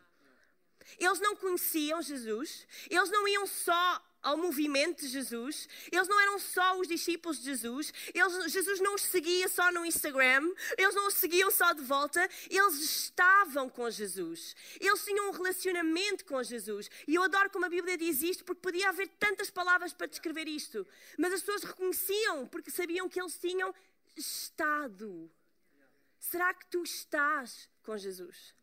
Eles 0.99 1.21
não 1.21 1.37
conheciam 1.37 2.01
Jesus, 2.01 2.67
eles 2.89 3.11
não 3.11 3.27
iam 3.29 3.47
só 3.47 4.03
ao 4.23 4.37
movimento 4.37 5.01
de 5.01 5.09
Jesus, 5.09 5.69
eles 5.91 6.09
não 6.09 6.21
eram 6.21 6.39
só 6.39 6.79
os 6.79 6.89
discípulos 6.89 7.39
de 7.39 7.45
Jesus, 7.45 7.93
eles, 8.13 8.53
Jesus 8.53 8.81
não 8.81 8.95
os 8.95 9.03
seguia 9.03 9.49
só 9.49 9.71
no 9.71 9.85
Instagram, 9.85 10.53
eles 10.77 10.95
não 10.95 11.07
os 11.07 11.15
seguiam 11.15 11.51
só 11.51 11.73
de 11.73 11.83
volta, 11.83 12.29
eles 12.51 12.75
estavam 12.81 13.69
com 13.69 13.89
Jesus, 13.91 14.57
eles 14.81 15.05
tinham 15.05 15.29
um 15.29 15.33
relacionamento 15.33 16.25
com 16.25 16.43
Jesus. 16.43 16.91
E 17.07 17.15
eu 17.15 17.23
adoro 17.23 17.51
como 17.51 17.67
a 17.67 17.69
Bíblia 17.69 17.97
diz 17.97 18.23
isto, 18.23 18.45
porque 18.45 18.61
podia 18.61 18.89
haver 18.89 19.09
tantas 19.19 19.51
palavras 19.51 19.93
para 19.93 20.07
descrever 20.07 20.49
isto, 20.49 20.87
mas 21.17 21.33
as 21.33 21.41
pessoas 21.41 21.63
reconheciam 21.63 22.47
porque 22.47 22.71
sabiam 22.71 23.09
que 23.09 23.21
eles 23.21 23.39
tinham 23.39 23.75
estado. 24.17 25.31
Será 26.19 26.53
que 26.53 26.67
tu 26.67 26.83
estás 26.83 27.69
com 27.85 27.97
Jesus? 27.97 28.55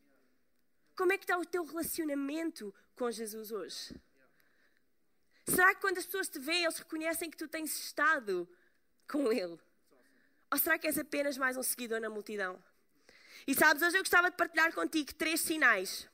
Como 0.96 1.12
é 1.12 1.18
que 1.18 1.24
está 1.24 1.38
o 1.38 1.46
teu 1.46 1.64
relacionamento 1.64 2.74
com 2.96 3.10
Jesus 3.10 3.52
hoje? 3.52 3.96
Será 5.48 5.76
que 5.76 5.82
quando 5.82 5.98
as 5.98 6.06
pessoas 6.06 6.28
te 6.28 6.40
veem, 6.40 6.64
eles 6.64 6.78
reconhecem 6.78 7.30
que 7.30 7.38
tu 7.38 7.48
tens 7.48 7.76
estado 7.78 8.48
com 9.08 9.32
Ele? 9.32 9.60
Ou 10.52 10.58
será 10.58 10.78
que 10.78 10.88
és 10.88 10.98
apenas 10.98 11.38
mais 11.38 11.56
um 11.58 11.64
seguidor 11.64 12.00
na 12.00 12.10
multidão? 12.10 12.62
E 13.46 13.54
sabes, 13.54 13.84
hoje 13.84 13.98
eu 13.98 14.02
gostava 14.02 14.32
de 14.32 14.38
partilhar 14.38 14.74
contigo 14.74 15.14
três 15.14 15.42
sinais 15.42 16.08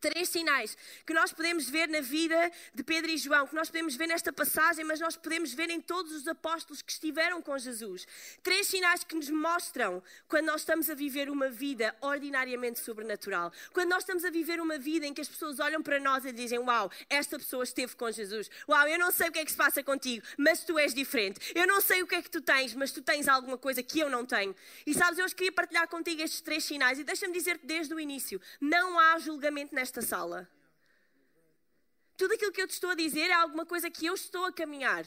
três 0.00 0.28
sinais 0.28 0.76
que 1.06 1.12
nós 1.12 1.32
podemos 1.32 1.68
ver 1.68 1.88
na 1.88 2.00
vida 2.00 2.50
de 2.74 2.82
Pedro 2.82 3.10
e 3.10 3.16
João, 3.16 3.46
que 3.46 3.54
nós 3.54 3.68
podemos 3.68 3.94
ver 3.94 4.06
nesta 4.06 4.32
passagem, 4.32 4.84
mas 4.84 5.00
nós 5.00 5.16
podemos 5.16 5.52
ver 5.52 5.70
em 5.70 5.80
todos 5.80 6.12
os 6.12 6.26
apóstolos 6.26 6.82
que 6.82 6.92
estiveram 6.92 7.40
com 7.42 7.56
Jesus. 7.58 8.06
Três 8.42 8.66
sinais 8.66 9.04
que 9.04 9.14
nos 9.14 9.30
mostram 9.30 10.02
quando 10.28 10.46
nós 10.46 10.62
estamos 10.62 10.88
a 10.90 10.94
viver 10.94 11.28
uma 11.28 11.48
vida 11.48 11.94
ordinariamente 12.00 12.80
sobrenatural. 12.80 13.52
Quando 13.72 13.90
nós 13.90 14.02
estamos 14.02 14.24
a 14.24 14.30
viver 14.30 14.60
uma 14.60 14.78
vida 14.78 15.06
em 15.06 15.14
que 15.14 15.20
as 15.20 15.28
pessoas 15.28 15.58
olham 15.58 15.82
para 15.82 15.98
nós 15.98 16.24
e 16.24 16.32
dizem: 16.32 16.58
Uau, 16.58 16.90
esta 17.08 17.38
pessoa 17.38 17.64
esteve 17.64 17.94
com 17.96 18.10
Jesus. 18.10 18.50
Uau, 18.68 18.86
eu 18.88 18.98
não 18.98 19.10
sei 19.10 19.28
o 19.28 19.32
que 19.32 19.38
é 19.38 19.44
que 19.44 19.50
se 19.50 19.56
passa 19.56 19.82
contigo, 19.82 20.24
mas 20.36 20.64
tu 20.64 20.78
és 20.78 20.94
diferente. 20.94 21.52
Eu 21.54 21.66
não 21.66 21.80
sei 21.80 22.02
o 22.02 22.06
que 22.06 22.14
é 22.14 22.22
que 22.22 22.30
tu 22.30 22.40
tens, 22.40 22.74
mas 22.74 22.92
tu 22.92 23.02
tens 23.02 23.28
alguma 23.28 23.58
coisa 23.58 23.82
que 23.82 24.00
eu 24.00 24.08
não 24.08 24.24
tenho. 24.24 24.54
E 24.86 24.94
sabes, 24.94 25.18
eu 25.18 25.24
hoje 25.24 25.34
queria 25.34 25.52
partilhar 25.52 25.88
contigo 25.88 26.22
estes 26.22 26.40
três 26.40 26.64
sinais 26.64 26.98
e 26.98 27.04
deixa-me 27.04 27.32
dizer-te 27.32 27.66
desde 27.66 27.94
o 27.94 28.00
início: 28.00 28.40
não 28.60 28.98
há 28.98 29.18
julgamento 29.18 29.74
nesta 29.82 30.00
sala. 30.00 30.48
Tudo 32.16 32.34
aquilo 32.34 32.52
que 32.52 32.62
eu 32.62 32.68
te 32.68 32.74
estou 32.78 32.90
a 32.90 32.94
dizer 32.94 33.28
é 33.30 33.32
alguma 33.32 33.66
coisa 33.66 33.90
que 33.90 34.06
eu 34.06 34.14
estou 34.14 34.44
a 34.44 34.52
caminhar. 34.52 35.04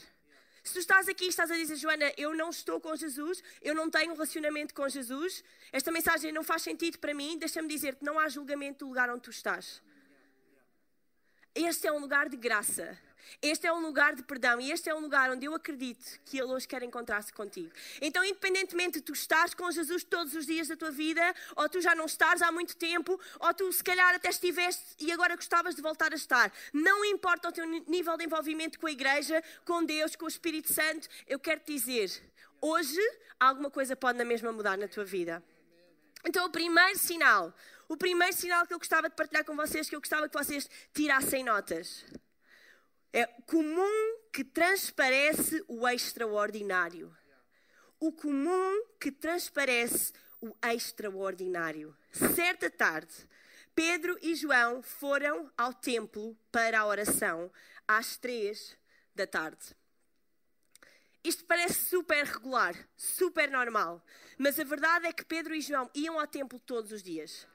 Se 0.62 0.72
tu 0.74 0.78
estás 0.80 1.08
aqui 1.08 1.24
e 1.24 1.28
estás 1.28 1.50
a 1.50 1.56
dizer, 1.56 1.76
Joana, 1.76 2.12
eu 2.18 2.34
não 2.34 2.50
estou 2.50 2.78
com 2.78 2.94
Jesus, 2.94 3.42
eu 3.62 3.74
não 3.74 3.88
tenho 3.88 4.10
um 4.10 4.14
relacionamento 4.14 4.74
com 4.74 4.86
Jesus, 4.86 5.42
esta 5.72 5.90
mensagem 5.90 6.30
não 6.30 6.44
faz 6.44 6.60
sentido 6.60 6.98
para 6.98 7.14
mim, 7.14 7.38
deixa-me 7.38 7.68
dizer-te, 7.68 8.04
não 8.04 8.18
há 8.18 8.28
julgamento 8.28 8.80
do 8.84 8.88
lugar 8.88 9.08
onde 9.08 9.22
tu 9.22 9.30
estás. 9.30 9.80
Este 11.54 11.86
é 11.86 11.92
um 11.92 11.98
lugar 11.98 12.28
de 12.28 12.36
graça. 12.36 12.98
Este 13.40 13.66
é 13.66 13.72
um 13.72 13.80
lugar 13.80 14.14
de 14.14 14.22
perdão 14.22 14.60
e 14.60 14.70
este 14.70 14.88
é 14.88 14.94
um 14.94 15.00
lugar 15.00 15.30
onde 15.30 15.46
eu 15.46 15.54
acredito 15.54 16.20
que 16.24 16.38
Ele 16.38 16.52
hoje 16.52 16.66
quer 16.66 16.82
encontrar-se 16.82 17.32
contigo. 17.32 17.70
Então, 18.00 18.24
independentemente 18.24 18.98
de 18.98 19.00
tu 19.02 19.12
estás 19.12 19.54
com 19.54 19.70
Jesus 19.70 20.04
todos 20.04 20.34
os 20.34 20.46
dias 20.46 20.68
da 20.68 20.76
tua 20.76 20.90
vida, 20.90 21.34
ou 21.54 21.68
tu 21.68 21.80
já 21.80 21.94
não 21.94 22.06
estás 22.06 22.42
há 22.42 22.50
muito 22.50 22.76
tempo, 22.76 23.20
ou 23.40 23.54
tu 23.54 23.70
se 23.72 23.82
calhar 23.82 24.14
até 24.14 24.28
estiveste 24.28 24.84
e 24.98 25.12
agora 25.12 25.36
gostavas 25.36 25.74
de 25.74 25.82
voltar 25.82 26.12
a 26.12 26.16
estar, 26.16 26.52
não 26.72 27.04
importa 27.04 27.48
o 27.48 27.52
teu 27.52 27.66
nível 27.66 28.16
de 28.16 28.24
envolvimento 28.24 28.78
com 28.78 28.86
a 28.86 28.92
igreja, 28.92 29.42
com 29.64 29.84
Deus, 29.84 30.16
com 30.16 30.24
o 30.24 30.28
Espírito 30.28 30.72
Santo, 30.72 31.08
eu 31.26 31.38
quero 31.38 31.60
te 31.60 31.74
dizer, 31.74 32.10
hoje 32.60 33.00
alguma 33.38 33.70
coisa 33.70 33.94
pode 33.94 34.18
na 34.18 34.24
mesma 34.24 34.52
mudar 34.52 34.76
na 34.78 34.88
tua 34.88 35.04
vida. 35.04 35.42
Então, 36.24 36.46
o 36.46 36.50
primeiro 36.50 36.98
sinal, 36.98 37.54
o 37.88 37.96
primeiro 37.96 38.34
sinal 38.34 38.66
que 38.66 38.74
eu 38.74 38.78
gostava 38.78 39.08
de 39.08 39.14
partilhar 39.14 39.44
com 39.44 39.54
vocês, 39.54 39.88
que 39.88 39.94
eu 39.94 40.00
gostava 40.00 40.28
que 40.28 40.36
vocês 40.36 40.68
tirassem 40.92 41.44
notas. 41.44 42.04
É 43.16 43.24
comum 43.46 44.18
que 44.30 44.44
transparece 44.44 45.64
o 45.66 45.88
extraordinário. 45.88 47.16
O 47.98 48.12
comum 48.12 48.84
que 49.00 49.10
transparece 49.10 50.12
o 50.38 50.54
extraordinário. 50.62 51.96
Certa 52.12 52.68
tarde, 52.68 53.14
Pedro 53.74 54.18
e 54.20 54.34
João 54.34 54.82
foram 54.82 55.50
ao 55.56 55.72
templo 55.72 56.36
para 56.52 56.80
a 56.80 56.86
oração 56.86 57.50
às 57.88 58.18
três 58.18 58.76
da 59.14 59.26
tarde. 59.26 59.74
Isto 61.24 61.46
parece 61.46 61.88
super 61.88 62.22
regular, 62.22 62.74
super 62.98 63.50
normal, 63.50 64.04
mas 64.36 64.60
a 64.60 64.64
verdade 64.64 65.06
é 65.06 65.12
que 65.14 65.24
Pedro 65.24 65.54
e 65.54 65.62
João 65.62 65.90
iam 65.94 66.20
ao 66.20 66.26
templo 66.26 66.58
todos 66.58 66.92
os 66.92 67.02
dias 67.02 67.48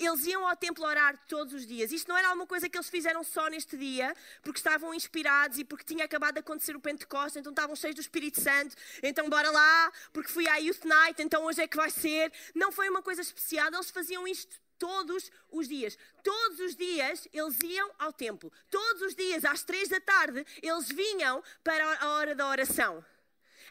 eles 0.00 0.24
iam 0.26 0.48
ao 0.48 0.56
templo 0.56 0.84
orar 0.84 1.18
todos 1.28 1.52
os 1.52 1.66
dias. 1.66 1.92
Isto 1.92 2.08
não 2.08 2.16
era 2.16 2.28
alguma 2.28 2.46
coisa 2.46 2.68
que 2.68 2.76
eles 2.76 2.88
fizeram 2.88 3.22
só 3.22 3.48
neste 3.48 3.76
dia, 3.76 4.14
porque 4.42 4.58
estavam 4.58 4.94
inspirados 4.94 5.58
e 5.58 5.64
porque 5.64 5.84
tinha 5.84 6.04
acabado 6.04 6.34
de 6.34 6.40
acontecer 6.40 6.74
o 6.74 6.80
Pentecostes, 6.80 7.36
então 7.36 7.52
estavam 7.52 7.76
cheios 7.76 7.94
do 7.94 8.00
Espírito 8.00 8.40
Santo, 8.40 8.74
então 9.02 9.28
bora 9.28 9.50
lá, 9.50 9.92
porque 10.12 10.32
fui 10.32 10.48
à 10.48 10.56
Youth 10.56 10.84
Night, 10.84 11.22
então 11.22 11.44
hoje 11.44 11.60
é 11.60 11.68
que 11.68 11.76
vai 11.76 11.90
ser. 11.90 12.32
Não 12.54 12.72
foi 12.72 12.88
uma 12.88 13.02
coisa 13.02 13.20
especial, 13.20 13.68
eles 13.72 13.90
faziam 13.90 14.26
isto 14.26 14.58
todos 14.78 15.30
os 15.50 15.68
dias. 15.68 15.98
Todos 16.24 16.58
os 16.60 16.74
dias 16.74 17.28
eles 17.32 17.58
iam 17.62 17.90
ao 17.98 18.12
templo. 18.12 18.50
Todos 18.70 19.02
os 19.02 19.14
dias, 19.14 19.44
às 19.44 19.62
três 19.62 19.88
da 19.88 20.00
tarde, 20.00 20.44
eles 20.62 20.88
vinham 20.88 21.42
para 21.62 21.98
a 22.00 22.08
hora 22.14 22.34
da 22.34 22.48
oração. 22.48 23.04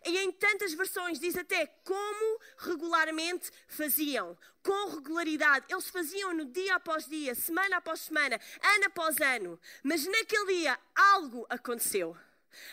E 0.06 0.18
em 0.18 0.32
tantas 0.32 0.74
versões 0.74 1.20
diz 1.20 1.36
até 1.36 1.68
como 1.84 2.40
regularmente 2.58 3.52
faziam, 3.68 4.38
com 4.64 4.90
regularidade. 4.90 5.66
Eles 5.70 5.90
faziam 5.90 6.34
no 6.34 6.46
dia 6.46 6.76
após 6.76 7.06
dia, 7.06 7.36
semana 7.36 7.78
após 7.78 8.02
semana, 8.02 8.40
ano 8.62 8.86
após 8.86 9.20
ano. 9.20 9.60
Mas 9.84 10.06
naquele 10.06 10.60
dia 10.60 10.80
algo 10.96 11.46
aconteceu. 11.50 12.16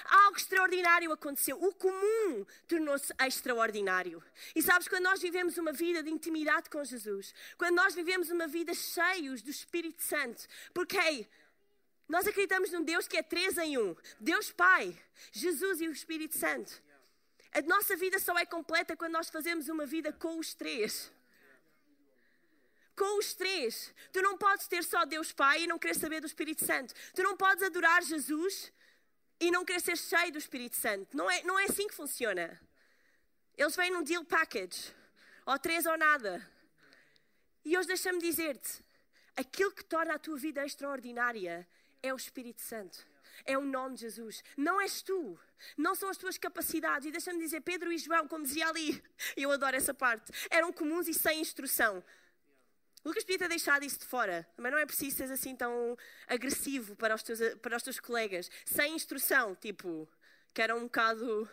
Algo 0.04 0.36
extraordinário 0.36 1.12
aconteceu. 1.12 1.62
O 1.62 1.72
comum 1.74 2.46
tornou-se 2.66 3.12
extraordinário. 3.26 4.22
E 4.54 4.62
sabes, 4.62 4.88
quando 4.88 5.04
nós 5.04 5.20
vivemos 5.20 5.58
uma 5.58 5.72
vida 5.72 6.02
de 6.02 6.10
intimidade 6.10 6.70
com 6.70 6.82
Jesus, 6.84 7.34
quando 7.58 7.74
nós 7.74 7.94
vivemos 7.94 8.30
uma 8.30 8.46
vida 8.46 8.72
cheios 8.74 9.42
do 9.42 9.50
Espírito 9.50 10.02
Santo, 10.02 10.46
porque, 10.72 10.96
hey, 10.96 11.28
nós 12.08 12.26
acreditamos 12.26 12.70
num 12.70 12.82
Deus 12.82 13.08
que 13.08 13.16
é 13.16 13.22
três 13.22 13.58
em 13.58 13.78
um: 13.78 13.96
Deus 14.20 14.50
Pai, 14.52 14.96
Jesus 15.32 15.80
e 15.80 15.88
o 15.88 15.92
Espírito 15.92 16.36
Santo. 16.36 16.85
A 17.56 17.62
nossa 17.62 17.96
vida 17.96 18.18
só 18.18 18.36
é 18.38 18.44
completa 18.44 18.94
quando 18.94 19.14
nós 19.14 19.30
fazemos 19.30 19.70
uma 19.70 19.86
vida 19.86 20.12
com 20.12 20.38
os 20.38 20.52
três. 20.52 21.10
Com 22.94 23.18
os 23.18 23.32
três. 23.32 23.94
Tu 24.12 24.20
não 24.20 24.36
podes 24.36 24.68
ter 24.68 24.84
só 24.84 25.06
Deus 25.06 25.32
Pai 25.32 25.62
e 25.62 25.66
não 25.66 25.78
querer 25.78 25.94
saber 25.94 26.20
do 26.20 26.26
Espírito 26.26 26.66
Santo. 26.66 26.92
Tu 27.14 27.22
não 27.22 27.34
podes 27.34 27.62
adorar 27.62 28.02
Jesus 28.02 28.70
e 29.40 29.50
não 29.50 29.64
querer 29.64 29.80
ser 29.80 29.96
cheio 29.96 30.30
do 30.32 30.38
Espírito 30.38 30.76
Santo. 30.76 31.16
Não 31.16 31.30
é, 31.30 31.42
não 31.44 31.58
é 31.58 31.64
assim 31.64 31.88
que 31.88 31.94
funciona. 31.94 32.60
Eles 33.56 33.74
vêm 33.74 33.90
num 33.90 34.02
deal 34.02 34.22
package. 34.22 34.94
Ou 35.46 35.58
três 35.58 35.86
ou 35.86 35.96
nada. 35.96 36.46
E 37.64 37.78
hoje 37.78 37.88
deixa-me 37.88 38.20
dizer-te: 38.20 38.84
aquilo 39.34 39.72
que 39.72 39.82
torna 39.82 40.16
a 40.16 40.18
tua 40.18 40.36
vida 40.36 40.62
extraordinária 40.62 41.66
é 42.02 42.12
o 42.12 42.16
Espírito 42.16 42.60
Santo 42.60 43.15
é 43.44 43.56
o 43.56 43.62
nome 43.62 43.94
de 43.94 44.02
Jesus. 44.02 44.42
Não 44.56 44.80
és 44.80 45.02
tu, 45.02 45.38
não 45.76 45.94
são 45.94 46.08
as 46.08 46.16
tuas 46.16 46.38
capacidades. 46.38 47.06
E 47.06 47.10
deixa-me 47.10 47.38
dizer, 47.38 47.60
Pedro 47.60 47.92
e 47.92 47.98
João, 47.98 48.26
como 48.26 48.44
dizia 48.44 48.68
ali, 48.68 49.02
eu 49.36 49.50
adoro 49.50 49.76
essa 49.76 49.94
parte, 49.94 50.32
eram 50.50 50.72
comuns 50.72 51.08
e 51.08 51.14
sem 51.14 51.40
instrução. 51.40 52.02
Lucas 53.04 53.22
podia 53.22 53.38
ter 53.38 53.48
deixado 53.48 53.84
isso 53.84 54.00
de 54.00 54.06
fora, 54.06 54.48
mas 54.56 54.72
não 54.72 54.78
é 54.78 54.84
preciso 54.84 55.16
ser 55.16 55.30
assim 55.30 55.54
tão 55.54 55.96
agressivo 56.26 56.96
para 56.96 57.14
os 57.14 57.22
teus, 57.22 57.38
para 57.62 57.76
os 57.76 57.82
teus 57.82 58.00
colegas. 58.00 58.50
Sem 58.64 58.96
instrução, 58.96 59.54
tipo, 59.54 60.08
que 60.52 60.60
era 60.60 60.74
um 60.74 60.82
bocado. 60.82 61.48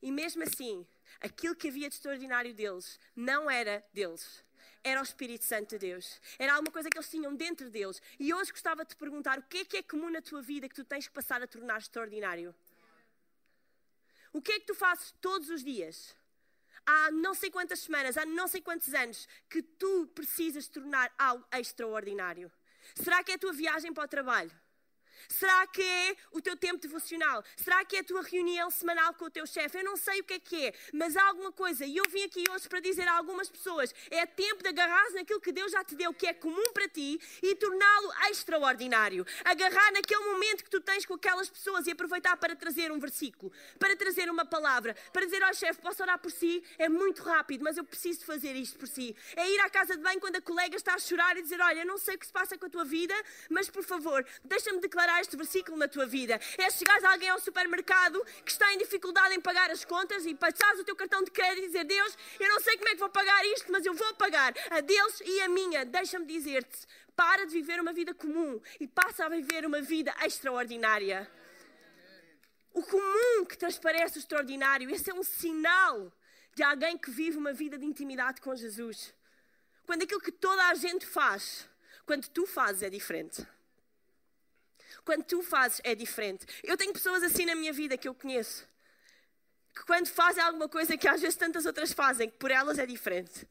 E 0.00 0.10
mesmo 0.10 0.42
assim, 0.42 0.86
aquilo 1.20 1.54
que 1.54 1.68
havia 1.68 1.88
de 1.88 1.96
extraordinário 1.96 2.54
deles 2.54 2.98
não 3.14 3.50
era 3.50 3.84
deles 3.92 4.42
era 4.84 5.00
o 5.00 5.04
Espírito 5.04 5.44
Santo 5.44 5.70
de 5.70 5.78
Deus. 5.78 6.20
Era 6.38 6.54
alguma 6.54 6.72
coisa 6.72 6.90
que 6.90 6.98
eles 6.98 7.10
tinham 7.10 7.34
dentro 7.34 7.70
deles. 7.70 8.00
E 8.18 8.32
hoje 8.34 8.50
gostava 8.50 8.84
de 8.84 8.90
te 8.90 8.96
perguntar: 8.96 9.38
o 9.38 9.42
que 9.42 9.58
é 9.58 9.64
que 9.64 9.76
é 9.78 9.82
comum 9.82 10.10
na 10.10 10.20
tua 10.20 10.42
vida 10.42 10.68
que 10.68 10.74
tu 10.74 10.84
tens 10.84 11.06
que 11.06 11.14
passar 11.14 11.42
a 11.42 11.46
tornar 11.46 11.78
extraordinário? 11.78 12.54
O 14.32 14.40
que 14.40 14.52
é 14.52 14.60
que 14.60 14.66
tu 14.66 14.74
fazes 14.74 15.14
todos 15.20 15.50
os 15.50 15.62
dias? 15.62 16.16
Há 16.84 17.10
não 17.10 17.34
sei 17.34 17.50
quantas 17.50 17.80
semanas, 17.80 18.16
há 18.16 18.24
não 18.24 18.48
sei 18.48 18.60
quantos 18.60 18.92
anos 18.92 19.28
que 19.48 19.62
tu 19.62 20.06
precisas 20.14 20.66
tornar 20.66 21.12
algo 21.16 21.46
extraordinário. 21.52 22.50
Será 22.94 23.22
que 23.22 23.32
é 23.32 23.34
a 23.36 23.38
tua 23.38 23.52
viagem 23.52 23.92
para 23.92 24.04
o 24.04 24.08
trabalho? 24.08 24.50
Será 25.28 25.66
que 25.66 25.82
é 25.82 26.16
o 26.32 26.40
teu 26.40 26.56
tempo 26.56 26.80
devocional? 26.80 27.44
Será 27.56 27.84
que 27.84 27.96
é 27.96 28.00
a 28.00 28.04
tua 28.04 28.22
reunião 28.22 28.70
semanal 28.70 29.14
com 29.14 29.26
o 29.26 29.30
teu 29.30 29.46
chefe? 29.46 29.78
Eu 29.78 29.84
não 29.84 29.96
sei 29.96 30.20
o 30.20 30.24
que 30.24 30.34
é 30.34 30.38
que 30.38 30.66
é, 30.66 30.74
mas 30.92 31.16
há 31.16 31.24
alguma 31.28 31.52
coisa. 31.52 31.84
E 31.84 31.96
eu 31.96 32.04
vim 32.08 32.24
aqui 32.24 32.44
hoje 32.50 32.68
para 32.68 32.80
dizer 32.80 33.06
a 33.08 33.14
algumas 33.16 33.48
pessoas: 33.48 33.94
é 34.10 34.24
tempo 34.26 34.62
de 34.62 34.68
agarrar 34.68 35.10
naquilo 35.12 35.40
que 35.40 35.52
Deus 35.52 35.72
já 35.72 35.84
te 35.84 35.94
deu, 35.94 36.12
que 36.14 36.26
é 36.26 36.34
comum 36.34 36.72
para 36.72 36.88
ti, 36.88 37.20
e 37.42 37.54
torná-lo 37.56 38.12
extraordinário. 38.30 39.26
Agarrar 39.44 39.92
naquele 39.92 40.24
momento 40.24 40.64
que 40.64 40.70
tu 40.70 40.80
tens 40.80 41.04
com 41.04 41.14
aquelas 41.14 41.48
pessoas 41.50 41.86
e 41.86 41.92
aproveitar 41.92 42.36
para 42.36 42.54
trazer 42.56 42.90
um 42.90 42.98
versículo, 42.98 43.52
para 43.78 43.96
trazer 43.96 44.30
uma 44.30 44.44
palavra, 44.44 44.96
para 45.12 45.24
dizer 45.24 45.42
ao 45.42 45.54
chefe: 45.54 45.80
posso 45.80 46.02
orar 46.02 46.18
por 46.18 46.30
si? 46.30 46.62
É 46.78 46.88
muito 46.88 47.22
rápido, 47.22 47.64
mas 47.64 47.76
eu 47.76 47.84
preciso 47.84 48.24
fazer 48.24 48.54
isto 48.54 48.78
por 48.78 48.88
si. 48.88 49.14
É 49.36 49.48
ir 49.50 49.60
à 49.60 49.70
casa 49.70 49.96
de 49.96 50.02
banho 50.02 50.20
quando 50.20 50.36
a 50.36 50.42
colega 50.42 50.76
está 50.76 50.94
a 50.94 50.98
chorar 50.98 51.36
e 51.36 51.42
dizer: 51.42 51.60
Olha, 51.60 51.84
não 51.84 51.98
sei 51.98 52.16
o 52.16 52.18
que 52.18 52.26
se 52.26 52.32
passa 52.32 52.56
com 52.56 52.66
a 52.66 52.70
tua 52.70 52.84
vida, 52.84 53.14
mas 53.50 53.68
por 53.68 53.84
favor, 53.84 54.24
deixa-me 54.44 54.80
declarar 54.80 55.11
este 55.20 55.36
versículo 55.36 55.76
na 55.76 55.88
tua 55.88 56.06
vida. 56.06 56.40
É 56.58 56.70
chegares 56.70 57.04
a 57.04 57.12
alguém 57.12 57.28
ao 57.28 57.40
supermercado 57.40 58.24
que 58.44 58.50
está 58.50 58.72
em 58.72 58.78
dificuldade 58.78 59.34
em 59.34 59.40
pagar 59.40 59.70
as 59.70 59.84
contas 59.84 60.24
e 60.26 60.34
passares 60.34 60.80
o 60.80 60.84
teu 60.84 60.96
cartão 60.96 61.22
de 61.22 61.30
crédito 61.30 61.64
e 61.64 61.66
dizer: 61.66 61.84
Deus, 61.84 62.16
eu 62.40 62.48
não 62.48 62.60
sei 62.60 62.76
como 62.76 62.88
é 62.88 62.92
que 62.92 63.00
vou 63.00 63.10
pagar 63.10 63.44
isto, 63.46 63.70
mas 63.70 63.84
eu 63.84 63.94
vou 63.94 64.14
pagar 64.14 64.54
a 64.70 64.80
Deus 64.80 65.20
e 65.20 65.40
a 65.42 65.48
minha. 65.48 65.84
Deixa-me 65.84 66.26
dizer-te: 66.26 66.86
para 67.14 67.44
de 67.46 67.52
viver 67.52 67.80
uma 67.80 67.92
vida 67.92 68.14
comum 68.14 68.60
e 68.80 68.86
passa 68.86 69.26
a 69.26 69.28
viver 69.28 69.64
uma 69.66 69.80
vida 69.80 70.14
extraordinária. 70.24 71.30
O 72.72 72.82
comum 72.82 73.44
que 73.44 73.56
transparece 73.56 74.18
o 74.18 74.20
extraordinário, 74.20 74.90
esse 74.90 75.10
é 75.10 75.14
um 75.14 75.22
sinal 75.22 76.10
de 76.54 76.62
alguém 76.62 76.96
que 76.96 77.10
vive 77.10 77.36
uma 77.36 77.52
vida 77.52 77.78
de 77.78 77.84
intimidade 77.84 78.40
com 78.40 78.54
Jesus. 78.54 79.14
Quando 79.86 80.02
aquilo 80.02 80.20
que 80.20 80.32
toda 80.32 80.68
a 80.68 80.74
gente 80.74 81.06
faz, 81.06 81.68
quando 82.06 82.28
tu 82.28 82.46
fazes, 82.46 82.82
é 82.82 82.90
diferente. 82.90 83.46
Quando 85.04 85.24
tu 85.24 85.42
fazes, 85.42 85.80
é 85.84 85.94
diferente. 85.94 86.46
Eu 86.62 86.76
tenho 86.76 86.92
pessoas 86.92 87.22
assim 87.22 87.44
na 87.44 87.54
minha 87.54 87.72
vida 87.72 87.96
que 87.96 88.08
eu 88.08 88.14
conheço, 88.14 88.66
que 89.74 89.84
quando 89.84 90.06
fazem 90.06 90.42
alguma 90.42 90.68
coisa 90.68 90.96
que 90.96 91.08
às 91.08 91.20
vezes 91.20 91.36
tantas 91.36 91.66
outras 91.66 91.92
fazem, 91.92 92.28
que 92.28 92.36
por 92.36 92.50
elas 92.50 92.78
é 92.78 92.86
diferente. 92.86 93.46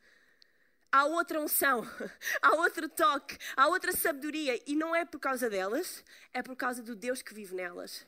Há 0.91 1.05
outra 1.05 1.39
unção, 1.39 1.87
há 2.41 2.55
outro 2.55 2.89
toque, 2.89 3.37
há 3.55 3.67
outra 3.67 3.91
sabedoria, 3.93 4.61
e 4.67 4.75
não 4.75 4.95
é 4.95 5.05
por 5.05 5.19
causa 5.19 5.49
delas, 5.49 6.03
é 6.33 6.43
por 6.43 6.55
causa 6.55 6.83
do 6.83 6.95
Deus 6.95 7.21
que 7.21 7.33
vive 7.33 7.55
nelas. 7.55 8.05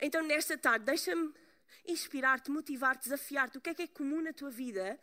Então, 0.00 0.22
nesta 0.22 0.56
tarde, 0.58 0.84
deixa-me 0.84 1.32
inspirar-te, 1.86 2.50
motivar-te, 2.50 3.04
desafiar-te. 3.04 3.58
O 3.58 3.60
que 3.60 3.70
é 3.70 3.74
que 3.74 3.82
é 3.82 3.86
comum 3.86 4.20
na 4.20 4.32
tua 4.32 4.50
vida? 4.50 4.98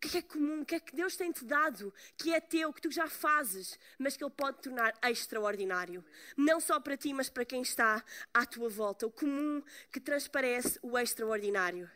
O 0.00 0.08
que 0.08 0.08
é 0.08 0.10
que 0.10 0.18
é 0.18 0.22
comum? 0.22 0.62
O 0.62 0.64
que 0.64 0.74
é 0.76 0.80
que 0.80 0.96
Deus 0.96 1.14
tem-te 1.14 1.44
dado? 1.44 1.92
Que 2.16 2.32
é 2.32 2.40
teu, 2.40 2.72
que 2.72 2.80
tu 2.80 2.90
já 2.90 3.06
fazes, 3.06 3.78
mas 3.98 4.16
que 4.16 4.24
Ele 4.24 4.32
pode 4.34 4.62
tornar 4.62 4.94
extraordinário. 5.02 6.02
Não 6.34 6.58
só 6.58 6.80
para 6.80 6.96
ti, 6.96 7.12
mas 7.12 7.28
para 7.28 7.44
quem 7.44 7.60
está 7.60 8.02
à 8.32 8.46
tua 8.46 8.70
volta. 8.70 9.06
O 9.06 9.10
comum 9.10 9.62
que 9.92 10.00
transparece 10.00 10.78
o 10.80 10.98
extraordinário. 10.98 11.90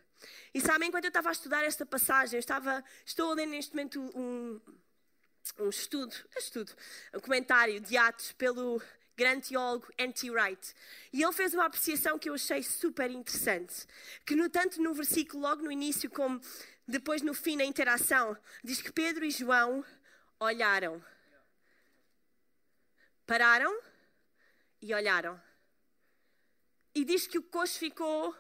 E 0.53 0.61
sabem, 0.61 0.89
enquanto 0.89 1.05
eu 1.05 1.09
estava 1.09 1.31
a 1.31 1.33
estudar 1.33 1.65
esta 1.65 1.87
passagem, 1.87 2.37
eu 2.37 2.41
estava, 2.41 2.85
estou 3.07 3.33
a 3.33 3.35
ler 3.37 3.47
neste 3.47 3.75
momento 3.75 3.99
um, 4.15 4.61
um 5.61 5.71
estudo, 5.71 6.15
um 6.37 6.39
estudo, 6.39 6.73
um 7.15 7.21
comentário 7.21 7.81
de 7.81 7.97
Atos 7.97 8.33
pelo 8.33 8.83
grande 9.17 9.49
teólogo 9.49 9.87
N.T. 9.97 10.31
Wright. 10.31 10.75
E 11.13 11.23
ele 11.23 11.33
fez 11.33 11.55
uma 11.55 11.67
apreciação 11.67 12.19
que 12.19 12.29
eu 12.29 12.35
achei 12.35 12.63
super 12.63 13.11
interessante. 13.11 13.87
Que 14.27 14.35
no, 14.35 14.51
tanto 14.51 14.83
no 14.83 14.93
versículo, 14.93 15.43
logo 15.43 15.63
no 15.63 15.71
início, 15.71 16.11
como 16.11 16.41
depois 16.87 17.23
no 17.23 17.33
fim, 17.33 17.57
na 17.57 17.65
interação, 17.65 18.37
diz 18.63 18.83
que 18.83 18.93
Pedro 18.93 19.25
e 19.25 19.31
João 19.31 19.85
olharam. 20.39 21.03
Pararam 23.27 23.75
e 24.83 24.93
olharam. 24.93 25.41
E 26.95 27.05
diz 27.05 27.27
que 27.27 27.39
o 27.39 27.43
coxo 27.43 27.79
ficou 27.79 28.37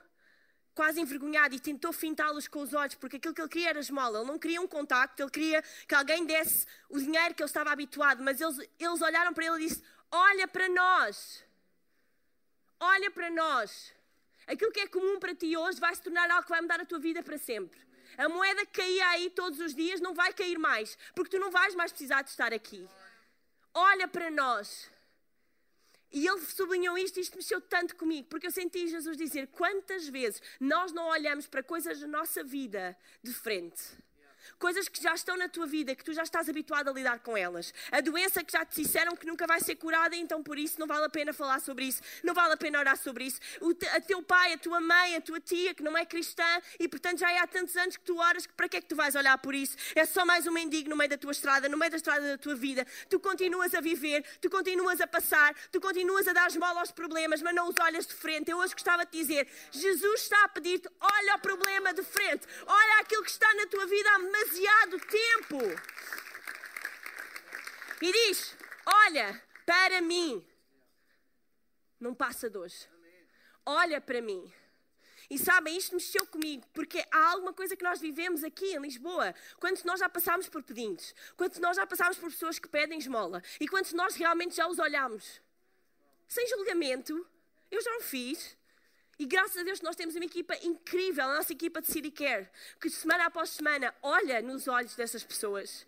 quase 0.74 1.00
envergonhado 1.00 1.54
e 1.54 1.60
tentou 1.60 1.92
fintá-los 1.92 2.46
com 2.48 2.60
os 2.60 2.74
olhos, 2.74 2.94
porque 2.96 3.16
aquilo 3.16 3.32
que 3.32 3.40
ele 3.40 3.48
queria 3.48 3.70
era 3.70 3.80
esmola. 3.80 4.18
Ele 4.18 4.28
não 4.28 4.38
queria 4.38 4.60
um 4.60 4.68
contacto, 4.68 5.22
ele 5.22 5.30
queria 5.30 5.62
que 5.88 5.94
alguém 5.94 6.26
desse 6.26 6.66
o 6.88 6.98
dinheiro 6.98 7.34
que 7.34 7.42
ele 7.42 7.48
estava 7.48 7.70
habituado. 7.70 8.22
Mas 8.22 8.40
eles, 8.40 8.58
eles 8.78 9.00
olharam 9.00 9.32
para 9.32 9.46
ele 9.46 9.64
e 9.64 9.68
disse: 9.68 9.82
Olha 10.10 10.46
para 10.46 10.68
nós. 10.68 11.42
Olha 12.78 13.10
para 13.10 13.30
nós. 13.30 13.94
Aquilo 14.46 14.70
que 14.70 14.80
é 14.80 14.86
comum 14.86 15.18
para 15.18 15.34
ti 15.34 15.56
hoje 15.56 15.80
vai 15.80 15.94
se 15.94 16.02
tornar 16.02 16.30
algo 16.30 16.42
que 16.42 16.50
vai 16.50 16.60
mudar 16.60 16.80
a 16.80 16.84
tua 16.84 16.98
vida 16.98 17.22
para 17.22 17.38
sempre. 17.38 17.80
A 18.16 18.28
moeda 18.28 18.66
que 18.66 18.80
caía 18.80 19.08
aí 19.08 19.30
todos 19.30 19.60
os 19.60 19.74
dias 19.74 20.00
não 20.00 20.14
vai 20.14 20.32
cair 20.32 20.58
mais, 20.58 20.96
porque 21.14 21.36
tu 21.36 21.40
não 21.40 21.50
vais 21.50 21.74
mais 21.74 21.92
precisar 21.92 22.22
de 22.22 22.30
estar 22.30 22.52
aqui. 22.52 22.88
Olha 23.72 24.06
para 24.06 24.30
nós. 24.30 24.90
E 26.12 26.28
ele 26.28 26.40
sublinhou 26.42 26.96
isto 26.96 27.18
e 27.18 27.22
isto 27.22 27.36
mexeu 27.36 27.60
tanto 27.60 27.96
comigo, 27.96 28.28
porque 28.28 28.46
eu 28.46 28.52
senti 28.52 28.86
Jesus 28.86 29.16
dizer 29.16 29.48
quantas 29.48 30.08
vezes 30.08 30.40
nós 30.60 30.92
não 30.92 31.08
olhamos 31.08 31.48
para 31.48 31.62
coisas 31.62 31.98
da 31.98 32.06
nossa 32.06 32.44
vida 32.44 32.96
de 33.20 33.32
frente 33.32 34.03
coisas 34.58 34.88
que 34.88 35.02
já 35.02 35.14
estão 35.14 35.36
na 35.36 35.48
tua 35.48 35.66
vida, 35.66 35.94
que 35.94 36.04
tu 36.04 36.12
já 36.12 36.22
estás 36.22 36.48
habituado 36.48 36.88
a 36.88 36.92
lidar 36.92 37.18
com 37.20 37.36
elas. 37.36 37.72
A 37.90 38.00
doença 38.00 38.42
que 38.42 38.52
já 38.52 38.64
te 38.64 38.82
disseram 38.82 39.16
que 39.16 39.26
nunca 39.26 39.46
vai 39.46 39.60
ser 39.60 39.76
curada, 39.76 40.16
então 40.16 40.42
por 40.42 40.58
isso 40.58 40.78
não 40.78 40.86
vale 40.86 41.04
a 41.04 41.08
pena 41.08 41.32
falar 41.32 41.60
sobre 41.60 41.84
isso, 41.86 42.02
não 42.22 42.34
vale 42.34 42.54
a 42.54 42.56
pena 42.56 42.78
orar 42.78 42.96
sobre 42.96 43.24
isso. 43.24 43.40
O 43.60 43.74
te, 43.74 43.86
a 43.88 44.00
teu 44.00 44.22
pai, 44.22 44.52
a 44.52 44.58
tua 44.58 44.80
mãe, 44.80 45.16
a 45.16 45.20
tua 45.20 45.40
tia, 45.40 45.74
que 45.74 45.82
não 45.82 45.96
é 45.96 46.04
cristã 46.04 46.44
e 46.78 46.88
portanto 46.88 47.18
já 47.18 47.42
há 47.42 47.46
tantos 47.46 47.76
anos 47.76 47.96
que 47.96 48.04
tu 48.04 48.18
oras, 48.18 48.46
que 48.46 48.52
para 48.52 48.68
que 48.68 48.76
é 48.76 48.80
que 48.80 48.88
tu 48.88 48.96
vais 48.96 49.14
olhar 49.14 49.36
por 49.38 49.54
isso? 49.54 49.76
É 49.94 50.04
só 50.04 50.24
mais 50.24 50.46
um 50.46 50.52
mendigo 50.52 50.88
no 50.88 50.96
meio 50.96 51.10
da 51.10 51.18
tua 51.18 51.32
estrada, 51.32 51.68
no 51.68 51.76
meio 51.76 51.90
da 51.90 51.96
estrada 51.96 52.26
da 52.26 52.38
tua 52.38 52.54
vida. 52.54 52.86
Tu 53.08 53.18
continuas 53.20 53.74
a 53.74 53.80
viver, 53.80 54.24
tu 54.40 54.48
continuas 54.50 55.00
a 55.00 55.06
passar, 55.06 55.54
tu 55.70 55.80
continuas 55.80 56.26
a 56.28 56.32
dar 56.32 56.48
esmola 56.48 56.80
aos 56.80 56.90
problemas, 56.90 57.42
mas 57.42 57.54
não 57.54 57.68
os 57.68 57.74
olhas 57.80 58.06
de 58.06 58.14
frente. 58.14 58.50
Eu 58.50 58.58
hoje 58.58 58.74
gostava 58.74 59.04
de 59.04 59.12
dizer: 59.12 59.48
Jesus 59.70 60.22
está 60.22 60.44
a 60.44 60.48
pedir-te, 60.48 60.88
olha 61.00 61.36
o 61.36 61.38
problema 61.38 61.92
de 61.92 62.02
frente, 62.02 62.46
olha 62.66 63.00
aquilo 63.00 63.22
que 63.22 63.30
está 63.30 63.52
na 63.54 63.66
tua 63.66 63.86
vida 63.86 64.10
há 64.10 64.18
demasiado 64.34 64.98
tempo. 64.98 65.58
E 68.02 68.12
diz: 68.12 68.56
Olha 68.84 69.40
para 69.64 70.00
mim. 70.00 70.44
Não 72.00 72.14
passa 72.14 72.50
de 72.50 72.58
hoje. 72.58 72.88
Olha 73.64 74.00
para 74.00 74.20
mim. 74.20 74.52
E 75.30 75.38
sabem, 75.38 75.74
isto 75.76 75.94
mexeu 75.94 76.26
comigo, 76.26 76.66
porque 76.74 77.02
há 77.10 77.30
alguma 77.30 77.52
coisa 77.52 77.74
que 77.74 77.82
nós 77.82 77.98
vivemos 77.98 78.44
aqui 78.44 78.74
em 78.74 78.80
Lisboa, 78.80 79.34
quando 79.58 79.82
nós 79.84 79.98
já 79.98 80.08
passámos 80.08 80.50
por 80.50 80.62
pedintes, 80.62 81.14
quando 81.34 81.56
nós 81.60 81.76
já 81.76 81.86
passámos 81.86 82.18
por 82.18 82.30
pessoas 82.30 82.58
que 82.58 82.68
pedem 82.68 82.98
esmola, 82.98 83.42
e 83.58 83.66
quando 83.66 83.90
nós 83.92 84.16
realmente 84.16 84.54
já 84.54 84.68
os 84.68 84.78
olhamos, 84.78 85.40
sem 86.28 86.46
julgamento, 86.46 87.26
eu 87.70 87.80
já 87.80 87.96
o 87.96 88.02
fiz, 88.02 88.54
e 89.18 89.26
graças 89.26 89.56
a 89.56 89.62
Deus 89.62 89.80
nós 89.80 89.96
temos 89.96 90.14
uma 90.14 90.24
equipa 90.24 90.56
incrível, 90.62 91.24
a 91.24 91.36
nossa 91.36 91.52
equipa 91.52 91.80
de 91.80 91.88
City 91.88 92.10
Care, 92.10 92.48
que 92.80 92.90
semana 92.90 93.26
após 93.26 93.50
semana 93.50 93.94
olha 94.02 94.42
nos 94.42 94.66
olhos 94.68 94.94
dessas 94.94 95.22
pessoas. 95.22 95.86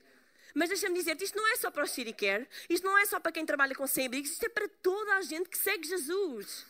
Mas 0.54 0.68
deixa-me 0.68 0.94
dizer-te, 0.94 1.24
isto 1.24 1.36
não 1.36 1.46
é 1.52 1.56
só 1.56 1.70
para 1.70 1.84
o 1.84 1.86
City 1.86 2.12
Care, 2.12 2.48
isto 2.68 2.84
não 2.84 2.96
é 2.96 3.04
só 3.06 3.20
para 3.20 3.32
quem 3.32 3.44
trabalha 3.44 3.74
com 3.74 3.86
sem-abrigos, 3.86 4.30
isto 4.30 4.44
é 4.44 4.48
para 4.48 4.68
toda 4.82 5.14
a 5.16 5.22
gente 5.22 5.48
que 5.48 5.58
segue 5.58 5.86
Jesus. 5.86 6.64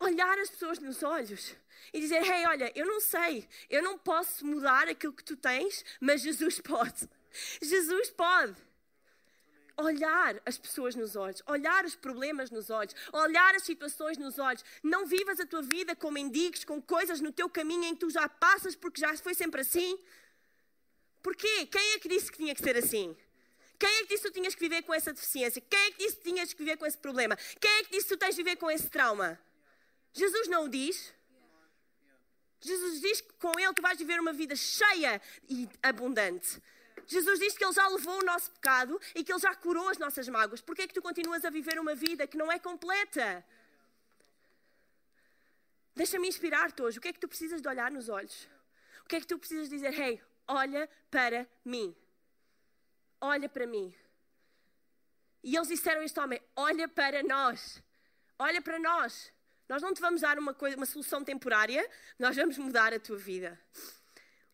Olhar 0.00 0.38
as 0.38 0.50
pessoas 0.50 0.78
nos 0.78 1.02
olhos 1.02 1.54
e 1.92 2.00
dizer: 2.00 2.22
Hey, 2.22 2.46
olha, 2.46 2.72
eu 2.74 2.86
não 2.86 3.00
sei, 3.00 3.48
eu 3.68 3.82
não 3.82 3.98
posso 3.98 4.44
mudar 4.46 4.88
aquilo 4.88 5.12
que 5.12 5.24
tu 5.24 5.36
tens, 5.36 5.84
mas 6.00 6.22
Jesus 6.22 6.60
pode. 6.60 7.08
Jesus 7.60 8.10
pode 8.10 8.67
olhar 9.78 10.40
as 10.44 10.58
pessoas 10.58 10.94
nos 10.94 11.16
olhos, 11.16 11.42
olhar 11.46 11.84
os 11.84 11.94
problemas 11.94 12.50
nos 12.50 12.68
olhos, 12.68 12.94
olhar 13.12 13.54
as 13.54 13.62
situações 13.62 14.18
nos 14.18 14.38
olhos. 14.38 14.64
Não 14.82 15.06
vivas 15.06 15.38
a 15.40 15.46
tua 15.46 15.62
vida 15.62 15.94
com 15.94 16.10
mendigos, 16.10 16.64
com 16.64 16.82
coisas 16.82 17.20
no 17.20 17.32
teu 17.32 17.48
caminho 17.48 17.84
em 17.84 17.94
que 17.94 18.00
tu 18.00 18.10
já 18.10 18.28
passas 18.28 18.74
porque 18.74 19.00
já 19.00 19.16
foi 19.16 19.34
sempre 19.34 19.60
assim. 19.60 19.98
Porquê? 21.22 21.66
Quem 21.66 21.92
é 21.94 21.98
que 21.98 22.08
disse 22.08 22.30
que 22.30 22.38
tinha 22.38 22.54
que 22.54 22.62
ser 22.62 22.76
assim? 22.76 23.16
Quem 23.78 23.88
é 23.88 24.02
que 24.02 24.08
disse 24.08 24.24
que 24.24 24.30
tu 24.30 24.34
tinhas 24.34 24.54
que 24.54 24.60
viver 24.60 24.82
com 24.82 24.92
essa 24.92 25.12
deficiência? 25.12 25.62
Quem 25.62 25.78
é 25.78 25.90
que 25.92 25.98
disse 25.98 26.16
que 26.16 26.22
tinhas 26.22 26.52
que 26.52 26.58
viver 26.58 26.76
com 26.76 26.84
esse 26.84 26.98
problema? 26.98 27.36
Quem 27.60 27.70
é 27.78 27.84
que 27.84 27.90
disse 27.92 28.08
que 28.08 28.16
tu 28.16 28.18
tens 28.18 28.34
de 28.34 28.42
viver 28.42 28.56
com 28.56 28.68
esse 28.70 28.90
trauma? 28.90 29.38
Jesus 30.12 30.48
não 30.48 30.64
o 30.64 30.68
diz. 30.68 31.14
Jesus 32.60 33.00
diz 33.00 33.20
que 33.20 33.32
com 33.34 33.58
ele 33.58 33.72
tu 33.72 33.80
vais 33.80 33.96
viver 33.96 34.18
uma 34.18 34.32
vida 34.32 34.56
cheia 34.56 35.22
e 35.48 35.68
abundante. 35.80 36.60
Jesus 37.06 37.38
diz 37.38 37.56
que 37.56 37.64
Ele 37.64 37.72
já 37.72 37.86
levou 37.88 38.20
o 38.20 38.24
nosso 38.24 38.50
pecado 38.50 39.00
e 39.14 39.24
que 39.24 39.32
Ele 39.32 39.40
já 39.40 39.54
curou 39.54 39.88
as 39.88 39.98
nossas 39.98 40.28
mágoas. 40.28 40.60
Por 40.60 40.74
que 40.74 40.82
é 40.82 40.86
que 40.86 40.94
tu 40.94 41.02
continuas 41.02 41.44
a 41.44 41.50
viver 41.50 41.78
uma 41.78 41.94
vida 41.94 42.26
que 42.26 42.36
não 42.36 42.50
é 42.50 42.58
completa? 42.58 43.44
Deixa-me 45.94 46.28
inspirar-te 46.28 46.80
hoje. 46.80 46.98
O 46.98 47.00
que 47.00 47.08
é 47.08 47.12
que 47.12 47.20
tu 47.20 47.28
precisas 47.28 47.60
de 47.60 47.68
olhar 47.68 47.90
nos 47.90 48.08
olhos? 48.08 48.48
O 49.04 49.08
que 49.08 49.16
é 49.16 49.20
que 49.20 49.26
tu 49.26 49.38
precisas 49.38 49.68
dizer? 49.68 49.98
Hey, 49.98 50.22
olha 50.46 50.88
para 51.10 51.46
mim. 51.64 51.96
Olha 53.20 53.48
para 53.48 53.66
mim. 53.66 53.94
E 55.42 55.56
eles 55.56 55.68
disseram 55.68 56.00
a 56.02 56.04
este 56.04 56.18
homem: 56.20 56.40
Olha 56.54 56.88
para 56.88 57.22
nós. 57.22 57.82
Olha 58.38 58.62
para 58.62 58.78
nós. 58.78 59.32
Nós 59.68 59.82
não 59.82 59.92
te 59.92 60.00
vamos 60.00 60.22
dar 60.22 60.38
uma, 60.38 60.54
coisa, 60.54 60.76
uma 60.76 60.86
solução 60.86 61.22
temporária, 61.22 61.86
nós 62.18 62.34
vamos 62.36 62.56
mudar 62.56 62.94
a 62.94 62.98
tua 62.98 63.18
vida. 63.18 63.60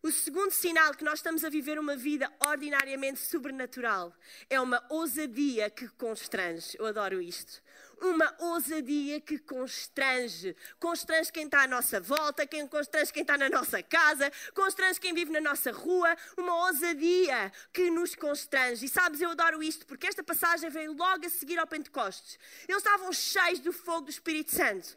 O 0.05 0.11
segundo 0.11 0.51
sinal 0.51 0.93
que 0.93 1.03
nós 1.03 1.15
estamos 1.15 1.43
a 1.43 1.49
viver 1.49 1.79
uma 1.79 1.95
vida 1.95 2.31
ordinariamente 2.39 3.19
sobrenatural 3.19 4.13
é 4.47 4.61
uma 4.61 4.85
ousadia 4.87 5.67
que 5.67 5.87
constrange. 5.87 6.77
Eu 6.77 6.85
adoro 6.85 7.19
isto. 7.19 7.59
Uma 7.99 8.31
ousadia 8.37 9.19
que 9.19 9.39
constrange. 9.39 10.55
Constrange 10.79 11.31
quem 11.31 11.45
está 11.45 11.63
à 11.63 11.67
nossa 11.67 11.99
volta, 11.99 12.45
quem 12.45 12.67
constrange 12.67 13.11
quem 13.11 13.23
está 13.23 13.35
na 13.35 13.49
nossa 13.49 13.81
casa, 13.81 14.31
constrange 14.53 14.99
quem 14.99 15.11
vive 15.11 15.31
na 15.31 15.41
nossa 15.41 15.71
rua. 15.71 16.15
Uma 16.37 16.67
ousadia 16.67 17.51
que 17.73 17.89
nos 17.89 18.13
constrange. 18.13 18.85
E 18.85 18.87
sabes, 18.87 19.21
eu 19.21 19.31
adoro 19.31 19.63
isto 19.63 19.87
porque 19.87 20.05
esta 20.05 20.23
passagem 20.23 20.69
veio 20.69 20.93
logo 20.93 21.25
a 21.25 21.29
seguir 21.29 21.57
ao 21.57 21.65
Pentecostes. 21.65 22.37
Eles 22.67 22.83
estavam 22.83 23.11
cheios 23.11 23.57
do 23.59 23.73
fogo 23.73 24.01
do 24.01 24.11
Espírito 24.11 24.51
Santo. 24.51 24.95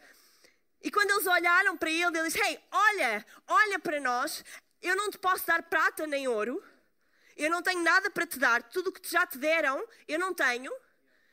E 0.83 0.91
quando 0.91 1.13
eles 1.13 1.27
olharam 1.27 1.79
para 1.79 1.91
ele, 1.91 2.05
ele 2.05 2.25
disse: 2.25 2.41
Hey, 2.41 2.61
olha, 2.71 3.27
olha 3.49 3.79
para 3.79 3.99
nós, 4.01 4.45
eu 4.83 4.97
não 4.97 5.11
te 5.11 5.19
posso 5.19 5.47
dar 5.47 5.63
prata 5.63 6.07
nem 6.07 6.29
ouro, 6.29 6.63
eu 7.37 7.51
não 7.51 7.63
tenho 7.63 7.83
nada 7.83 8.11
para 8.11 8.27
te 8.27 8.39
dar, 8.39 8.63
tudo 8.65 8.91
o 8.91 8.93
que 8.93 9.09
já 9.09 9.27
te 9.27 9.39
deram, 9.39 9.87
eu 10.07 10.19
não 10.19 10.35
tenho, 10.35 10.73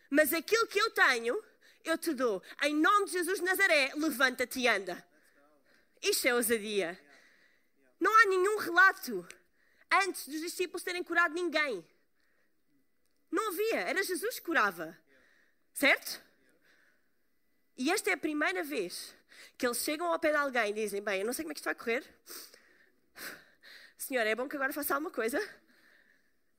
mas 0.10 0.34
aquilo 0.34 0.68
que 0.68 0.80
eu 0.80 0.92
tenho, 0.92 1.44
eu 1.84 1.98
te 1.98 2.14
dou. 2.14 2.42
Em 2.64 2.76
nome 2.76 3.06
de 3.08 3.14
Jesus 3.14 3.40
de 3.40 3.46
Nazaré, 3.46 3.92
levanta-te 3.96 4.60
e 4.60 4.68
anda. 4.68 5.04
Isto 6.02 6.28
é 6.28 6.34
ousadia. 6.34 7.00
Não 8.00 8.16
há 8.22 8.26
nenhum 8.26 8.58
relato 8.58 9.28
antes 9.92 10.28
dos 10.28 10.42
discípulos 10.42 10.84
terem 10.84 11.04
curado 11.04 11.34
ninguém. 11.34 11.86
Não 13.32 13.50
havia, 13.50 13.82
era 13.82 14.04
Jesus 14.04 14.40
que 14.40 14.46
curava. 14.46 14.98
Certo? 15.74 16.22
E 17.78 17.92
esta 17.92 18.10
é 18.10 18.14
a 18.14 18.18
primeira 18.18 18.64
vez 18.64 19.14
que 19.58 19.66
eles 19.66 19.80
chegam 19.80 20.08
ao 20.08 20.20
pé 20.20 20.32
de 20.32 20.38
alguém 20.38 20.70
e 20.70 20.74
dizem: 20.74 21.02
Bem, 21.02 21.20
eu 21.20 21.26
não 21.26 21.34
sei 21.34 21.44
como 21.44 21.52
é 21.52 21.54
que 21.54 21.60
isto 21.60 21.66
vai 21.66 21.76
correr, 21.76 22.04
Senhor, 23.98 24.26
é 24.28 24.36
bom 24.36 24.48
que 24.48 24.56
agora 24.56 24.74
faça 24.74 24.94
alguma 24.94 25.12
coisa, 25.12 25.40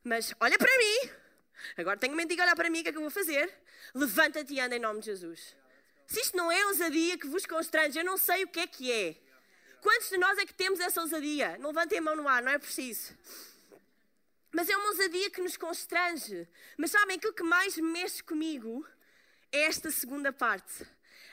mas 0.03 0.35
olha 0.41 0.59
para 0.59 0.79
mim. 0.79 1.11
Agora 1.77 1.99
tenho 1.99 2.15
mente 2.15 2.35
de 2.35 2.41
olhar 2.41 2.57
para 2.57 2.71
mim, 2.71 2.81
o 2.81 2.83
que 2.83 2.89
é 2.89 2.93
que 2.93 2.99
eu 2.99 3.03
vou 3.03 3.11
fazer? 3.11 3.53
Levanta-te 3.95 4.55
e 4.55 4.61
anda 4.61 4.77
em 4.77 4.81
nome 4.81 5.01
de 5.01 5.07
Jesus. 5.07 5.57
Se 6.07 6.21
isto 6.21 6.37
não 6.37 6.51
é 6.51 6.67
ousadia 6.67 7.19
que 7.19 7.27
vos 7.27 7.45
constrange, 7.47 7.99
eu 7.99 8.05
não 8.05 8.17
sei 8.17 8.45
o 8.45 8.49
que 8.49 8.61
é 8.61 8.67
que 8.67 8.93
é. 8.93 9.17
Quantos 9.81 10.09
de 10.09 10.17
nós 10.17 10.39
é 10.39 10.47
que 10.47 10.55
temos 10.55 10.81
essa 10.81 11.01
ousadia? 11.01 11.59
Não 11.59 11.69
levantem 11.69 11.99
a 11.99 12.03
mão 12.03 12.17
no 12.17 12.29
ar, 12.29 12.43
não 12.43 12.53
é 12.53 12.59
preciso. 12.59 13.17
Mas 14.53 14.69
é 14.69 14.77
uma 14.77 14.89
ousadia 14.89 15.31
que 15.31 15.41
nos 15.41 15.57
constrange. 15.57 16.49
Mas 16.77 16.91
sabem, 16.91 17.17
aquilo 17.17 17.35
que 17.35 17.43
mais 17.43 17.77
mexe 17.77 18.23
comigo 18.23 18.87
é 19.53 19.63
esta 19.63 19.91
segunda 19.91 20.33
parte. 20.33 20.87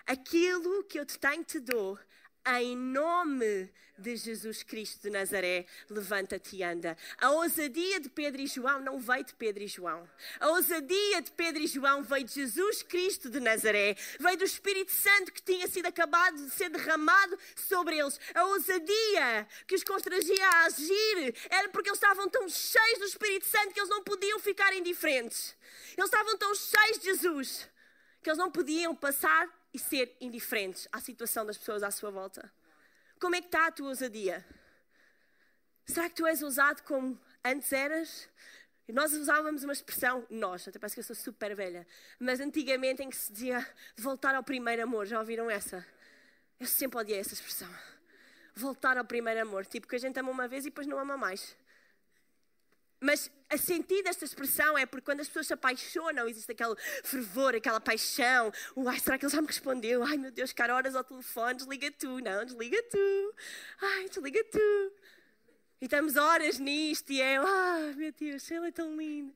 Aquilo 0.06 0.84
que 0.84 1.00
eu 1.00 1.06
te 1.06 1.18
tenho, 1.18 1.44
te 1.44 1.60
dou, 1.60 1.98
em 2.46 2.76
nome 2.76 3.72
de 3.98 4.16
Jesus 4.16 4.64
Cristo 4.64 5.04
de 5.04 5.10
Nazaré, 5.10 5.66
levanta-te 5.90 6.58
e 6.58 6.64
anda. 6.64 6.98
A 7.20 7.32
ousadia 7.32 8.00
de 8.00 8.10
Pedro 8.10 8.42
e 8.42 8.48
João 8.48 8.82
não 8.82 9.00
veio 9.00 9.24
de 9.24 9.34
Pedro 9.36 9.64
e 9.64 9.68
João. 9.68 10.10
A 10.40 10.50
ousadia 10.50 11.22
de 11.22 11.32
Pedro 11.32 11.62
e 11.62 11.68
João 11.68 12.04
veio 12.04 12.26
de 12.26 12.34
Jesus 12.34 12.84
Cristo 12.84 13.30
de 13.30 13.40
Nazaré. 13.40 13.96
Veio 14.20 14.38
do 14.38 14.44
Espírito 14.44 14.92
Santo 14.92 15.32
que 15.32 15.42
tinha 15.42 15.68
sido 15.68 15.86
acabado 15.86 16.36
de 16.36 16.50
ser 16.50 16.70
derramado 16.70 17.38
sobre 17.56 17.98
eles. 17.98 18.20
A 18.34 18.44
ousadia 18.46 19.48
que 19.68 19.76
os 19.76 19.84
constrangia 19.84 20.48
a 20.48 20.66
agir 20.66 21.36
era 21.50 21.70
porque 21.70 21.90
eles 21.90 21.98
estavam 21.98 22.28
tão 22.30 22.50
cheios 22.50 23.00
do 23.00 23.06
Espírito 23.06 23.46
Santo 23.48 23.74
que 23.74 23.80
eles 23.80 23.90
não 23.90 24.04
podiam 24.04 24.40
ficar 24.40 24.74
indiferentes. 24.74 25.56
Eles 25.96 26.06
estavam 26.06 26.38
tão 26.38 26.54
cheios 26.56 26.98
de 27.00 27.06
Jesus 27.06 27.70
que 28.22 28.30
eles 28.30 28.40
não 28.40 28.50
podiam 28.52 28.96
passar 28.96 29.48
e 29.74 29.80
ser 29.80 30.16
indiferentes 30.22 30.88
à 30.92 31.00
situação 31.00 31.46
das 31.46 31.58
pessoas 31.58 31.84
à 31.84 31.92
sua 31.92 32.12
volta? 32.12 32.52
Como 33.20 33.36
é 33.36 33.42
que 33.42 33.48
está 33.48 33.68
a 33.68 33.72
tua 33.72 33.88
ousadia? 33.90 34.46
Será 35.86 36.10
que 36.10 36.16
tu 36.16 36.26
és 36.26 36.42
ousado 36.42 36.84
como 36.84 37.20
antes 37.44 37.72
eras? 37.72 38.30
Nós 38.88 39.14
usávamos 39.14 39.64
uma 39.64 39.74
expressão, 39.74 40.26
nós, 40.30 40.68
até 40.68 40.78
parece 40.78 40.96
que 40.96 41.00
eu 41.00 41.06
sou 41.06 41.16
super 41.16 41.56
velha, 41.56 41.88
mas 42.20 42.40
antigamente 42.40 43.02
em 43.02 43.10
que 43.10 43.16
se 43.16 43.32
dizia 43.32 43.66
voltar 43.98 44.36
ao 44.36 44.44
primeiro 44.44 44.84
amor, 44.84 45.06
já 45.06 45.20
ouviram 45.20 45.50
essa? 45.50 45.86
Eu 46.60 46.68
sempre 46.68 47.00
odiei 47.00 47.20
essa 47.20 47.34
expressão. 47.34 47.74
Voltar 48.54 48.98
ao 48.98 49.06
primeiro 49.06 49.42
amor, 49.42 49.66
tipo 49.66 49.88
que 49.88 49.96
a 49.96 50.00
gente 50.00 50.20
ama 50.20 50.30
uma 50.30 50.48
vez 50.48 50.66
e 50.66 50.70
depois 50.70 50.86
não 50.86 51.00
ama 51.00 51.18
mais. 51.18 51.56
Mas 53.04 53.30
a 53.50 53.58
sentido 53.58 54.06
desta 54.06 54.24
expressão 54.24 54.78
é 54.78 54.86
porque 54.86 55.04
quando 55.04 55.20
as 55.20 55.28
pessoas 55.28 55.48
se 55.48 55.54
apaixonam, 55.54 56.26
existe 56.26 56.50
aquele 56.54 56.74
fervor, 57.04 57.54
aquela 57.54 57.82
paixão. 57.82 58.50
Ai, 58.88 58.98
será 58.98 59.18
que 59.18 59.26
ele 59.26 59.34
já 59.34 59.42
me 59.42 59.48
respondeu? 59.48 60.02
Ai, 60.04 60.18
meu 60.18 60.32
Deus, 60.32 60.54
cara, 60.54 60.74
horas 60.74 60.96
ao 60.96 61.04
telefone, 61.04 61.56
desliga 61.56 61.92
tu. 61.92 62.22
Não, 62.22 62.46
desliga 62.46 62.82
tu. 62.84 63.36
Ai, 63.82 64.08
desliga 64.08 64.42
tu. 64.46 64.94
E 65.82 65.86
estamos 65.86 66.16
horas 66.16 66.60
nisto 66.60 67.12
e 67.12 67.20
é, 67.20 67.36
ai, 67.36 67.94
meu 67.94 68.14
Deus, 68.14 68.50
ele 68.50 68.70
é 68.70 68.72
tão 68.72 68.96
lindo. 68.96 69.36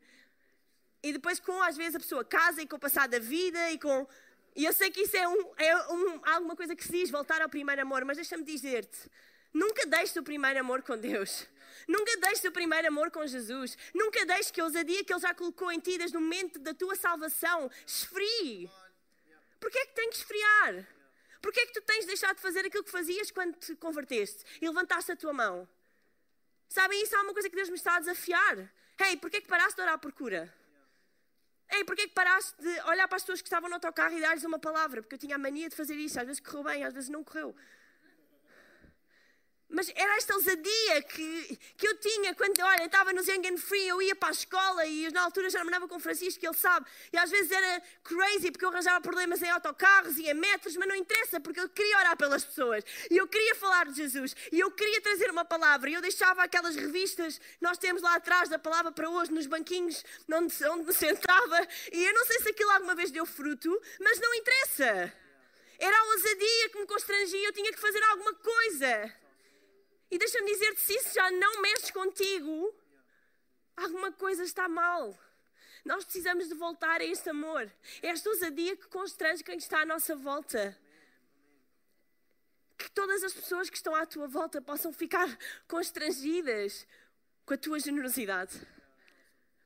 E 1.04 1.12
depois, 1.12 1.38
com 1.38 1.62
às 1.62 1.76
vezes 1.76 1.96
a 1.96 2.00
pessoa 2.00 2.24
casa 2.24 2.62
e 2.62 2.68
com 2.68 2.78
o 2.78 2.80
passar 2.80 3.10
da 3.10 3.20
vida 3.20 3.70
e 3.72 3.78
com. 3.78 4.08
E 4.56 4.64
eu 4.64 4.72
sei 4.72 4.90
que 4.90 5.02
isso 5.02 5.18
é, 5.18 5.28
um, 5.28 5.54
é 5.58 5.92
um, 5.92 6.22
alguma 6.24 6.56
coisa 6.56 6.74
que 6.74 6.86
se 6.86 6.92
diz, 6.92 7.12
voltar 7.12 7.42
ao 7.42 7.50
primeiro 7.50 7.82
amor, 7.82 8.06
mas 8.06 8.16
deixa-me 8.16 8.46
dizer-te: 8.46 9.12
nunca 9.54 9.86
deixes 9.86 10.16
o 10.16 10.24
primeiro 10.24 10.58
amor 10.58 10.82
com 10.84 10.98
Deus. 10.98 11.46
Nunca 11.88 12.16
deixes 12.18 12.44
o 12.46 12.52
primeiro 12.52 12.88
amor 12.88 13.12
com 13.12 13.26
Jesus. 13.28 13.78
Nunca 13.94 14.26
deixes 14.26 14.52
que 14.52 14.62
a 14.62 14.64
ousadia 14.64 15.04
que 15.04 15.12
Ele 15.12 15.20
já 15.20 15.34
colocou 15.34 15.72
em 15.72 15.80
ti 15.80 15.98
desde 15.98 16.16
o 16.16 16.22
momento 16.22 16.60
da 16.60 16.74
tua 16.74 16.96
salvação 16.96 17.70
esfrie. 17.86 18.70
Porquê 19.60 19.80
é 19.80 19.86
que 19.86 19.96
tem 19.96 20.10
que 20.10 20.18
esfriar? 20.18 20.88
Porquê 21.42 21.60
é 21.62 21.66
que 21.66 21.74
tu 21.74 21.82
tens 21.82 22.06
deixado 22.06 22.36
de 22.36 22.42
fazer 22.42 22.66
aquilo 22.66 22.84
que 22.84 22.92
fazias 22.92 23.32
quando 23.32 23.56
te 23.56 23.76
converteste 23.76 24.44
e 24.62 24.68
levantaste 24.68 25.12
a 25.12 25.16
tua 25.16 25.34
mão? 25.34 25.68
Sabem, 26.70 27.02
isso 27.02 27.16
é 27.16 27.22
uma 27.22 27.34
coisa 27.34 27.50
que 27.50 27.56
Deus 27.56 27.70
me 27.70 27.76
está 27.76 27.96
a 27.96 28.00
desafiar. 28.00 28.58
Ei, 29.00 29.12
hey, 29.12 29.18
porquê 29.18 29.38
é 29.38 29.42
que 29.42 29.48
paraste 29.48 29.76
de 29.76 29.82
orar 29.82 30.00
por 30.00 30.12
cura? 30.12 30.54
Ei, 31.70 31.84
porquê 31.84 32.04
é 32.04 32.08
que 32.08 32.14
paraste 32.14 32.60
de 32.62 32.82
olhar 32.82 33.08
para 33.08 33.18
as 33.18 33.24
pessoas 33.24 33.42
que 33.42 33.48
estavam 33.48 33.70
no 33.70 33.76
autocarro 33.76 34.18
e 34.18 34.22
dar-lhes 34.22 34.44
uma 34.44 34.60
palavra? 34.60 35.02
Porque 35.02 35.16
eu 35.16 35.20
tinha 35.20 35.36
a 35.36 35.40
mania 35.40 35.70
de 35.70 35.76
fazer 35.76 35.96
isso. 35.96 36.20
Às 36.20 36.26
vezes 36.26 36.42
correu 36.42 36.64
bem, 36.64 36.84
às 36.84 36.94
vezes 36.94 37.10
não 37.10 37.24
correu. 37.24 37.56
Mas 39.70 39.92
era 39.96 40.16
esta 40.16 40.34
ousadia 40.34 41.02
que, 41.04 41.60
que 41.78 41.88
eu 41.88 41.98
tinha 41.98 42.34
quando, 42.34 42.58
olha, 42.62 42.86
estava 42.86 43.12
no 43.12 43.22
Zengen 43.22 43.58
Free, 43.58 43.88
eu 43.90 44.02
ia 44.02 44.16
para 44.16 44.30
a 44.30 44.32
escola 44.32 44.86
e 44.86 45.12
na 45.12 45.24
altura 45.24 45.50
já 45.50 45.60
namorava 45.60 45.90
com 45.90 45.98
o 45.98 46.00
Francisco, 46.00 46.46
ele 46.46 46.54
sabe. 46.54 46.86
E 47.12 47.18
às 47.18 47.30
vezes 47.30 47.52
era 47.52 47.82
crazy 48.02 48.50
porque 48.50 48.64
eu 48.64 48.70
arranjava 48.70 49.02
problemas 49.02 49.42
em 49.42 49.50
autocarros 49.50 50.18
e 50.18 50.30
em 50.30 50.34
metros, 50.34 50.78
mas 50.78 50.88
não 50.88 50.96
interessa 50.96 51.42
porque 51.42 51.60
eu 51.60 51.68
queria 51.68 51.98
orar 51.98 52.16
pelas 52.16 52.46
pessoas. 52.46 52.82
E 53.12 53.18
eu 53.18 53.28
queria 53.28 53.56
falar 53.56 53.88
de 53.88 53.96
Jesus. 53.96 54.34
E 54.54 54.60
eu 54.60 54.72
queria 54.72 55.02
trazer 55.02 55.30
uma 55.30 55.44
palavra. 55.44 55.90
E 55.90 55.94
eu 55.94 56.02
deixava 56.02 56.44
aquelas 56.44 56.76
revistas, 56.76 57.42
nós 57.60 57.78
temos 57.78 58.02
lá 58.02 58.16
atrás 58.16 58.48
da 58.48 58.58
palavra 58.58 58.92
para 58.92 59.10
hoje, 59.10 59.34
nos 59.34 59.48
banquinhos 59.48 60.02
onde, 60.32 60.66
onde 60.70 60.86
me 60.86 60.94
sentava. 60.94 61.68
E 61.92 62.06
eu 62.06 62.14
não 62.14 62.26
sei 62.26 62.40
se 62.40 62.50
aquilo 62.50 62.72
alguma 62.72 62.96
vez 62.96 63.12
deu 63.12 63.26
fruto, 63.26 63.70
mas 64.00 64.18
não 64.18 64.34
interessa. 64.34 65.14
Era 65.78 65.98
a 65.98 66.04
ousadia 66.06 66.70
que 66.70 66.80
me 66.80 66.88
constrangia, 66.88 67.48
eu 67.48 67.54
tinha 67.54 67.72
que 67.72 67.80
fazer 67.80 68.02
alguma 68.04 68.34
coisa. 68.34 69.27
E 70.10 70.18
deixa-me 70.18 70.52
dizer-te: 70.52 70.82
se 70.82 70.94
isso 70.94 71.14
já 71.14 71.30
não 71.32 71.62
mexe 71.62 71.92
contigo, 71.92 72.74
alguma 73.76 74.12
coisa 74.12 74.44
está 74.44 74.68
mal. 74.68 75.18
Nós 75.86 76.04
precisamos 76.04 76.50
de 76.50 76.54
voltar 76.54 77.00
a 77.00 77.06
este 77.06 77.30
amor, 77.30 77.72
esta 78.02 78.30
ousadia 78.30 78.76
que 78.76 78.88
constrange 78.88 79.44
quem 79.44 79.58
está 79.58 79.82
à 79.82 79.86
nossa 79.86 80.16
volta. 80.16 80.78
Que 82.78 82.92
todas 82.92 83.24
as 83.24 83.34
pessoas 83.34 83.70
que 83.70 83.78
estão 83.78 83.96
à 83.96 84.06
tua 84.06 84.28
volta 84.28 84.62
possam 84.62 84.92
ficar 84.92 85.28
constrangidas 85.68 86.86
com 87.46 87.54
a 87.54 87.58
tua 87.58 87.80
generosidade, 87.80 88.60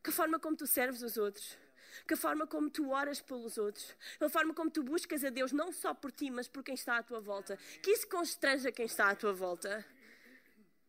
com 0.03 0.11
a 0.11 0.13
forma 0.13 0.39
como 0.39 0.55
tu 0.55 0.67
serves 0.67 1.01
os 1.01 1.17
outros, 1.17 1.57
com 2.07 2.13
a 2.13 2.17
forma 2.17 2.45
como 2.45 2.69
tu 2.69 2.91
oras 2.91 3.19
pelos 3.19 3.57
outros, 3.57 3.95
com 4.19 4.25
a 4.25 4.29
forma 4.29 4.53
como 4.53 4.69
tu 4.69 4.83
buscas 4.83 5.23
a 5.23 5.29
Deus, 5.29 5.51
não 5.51 5.71
só 5.71 5.93
por 5.93 6.11
ti, 6.11 6.29
mas 6.29 6.47
por 6.47 6.63
quem 6.63 6.75
está 6.75 6.97
à 6.97 7.03
tua 7.03 7.19
volta. 7.19 7.57
Que 7.81 7.91
isso 7.91 8.07
constranja 8.07 8.71
quem 8.71 8.85
está 8.85 9.09
à 9.09 9.15
tua 9.15 9.33
volta. 9.33 9.83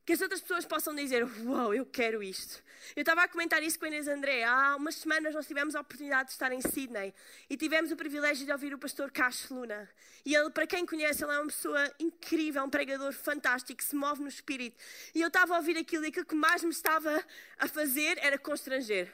Que 0.05 0.15
as 0.15 0.21
outras 0.21 0.41
pessoas 0.41 0.65
possam 0.65 0.95
dizer: 0.95 1.23
Uau, 1.23 1.67
wow, 1.67 1.75
eu 1.75 1.87
quero 1.87 2.23
isto. 2.23 2.63
Eu 2.97 3.03
estava 3.03 3.23
a 3.23 3.29
comentar 3.29 3.63
isso 3.63 3.79
com 3.79 3.85
a 3.85 3.89
Inês 3.89 4.09
André. 4.09 4.43
Há 4.43 4.75
umas 4.75 4.97
semanas 4.97 5.33
nós 5.33 5.47
tivemos 5.47 5.77
a 5.77 5.81
oportunidade 5.81 6.29
de 6.29 6.33
estar 6.33 6.51
em 6.51 6.61
Sydney 6.61 7.15
e 7.49 7.57
tivemos 7.57 7.93
o 7.93 7.97
privilégio 7.97 8.45
de 8.45 8.51
ouvir 8.51 8.75
o 8.75 8.79
pastor 8.79 9.13
Cash 9.13 9.49
Luna. 9.51 9.89
E 10.25 10.35
ele, 10.35 10.51
para 10.51 10.67
quem 10.67 10.85
conhece, 10.85 11.25
ele 11.25 11.33
é 11.33 11.39
uma 11.39 11.47
pessoa 11.47 11.95
incrível, 12.01 12.65
um 12.65 12.71
pregador 12.71 13.13
fantástico, 13.13 13.79
que 13.79 13.85
se 13.85 13.95
move 13.95 14.23
no 14.23 14.29
espírito. 14.29 14.77
E 15.15 15.21
eu 15.21 15.29
estava 15.29 15.55
a 15.55 15.59
ouvir 15.59 15.77
aquilo 15.79 16.05
e 16.05 16.09
aquilo 16.09 16.27
que 16.27 16.35
mais 16.35 16.65
me 16.65 16.71
estava 16.71 17.25
a 17.59 17.69
fazer 17.69 18.19
era 18.19 18.37
constranger. 18.37 19.13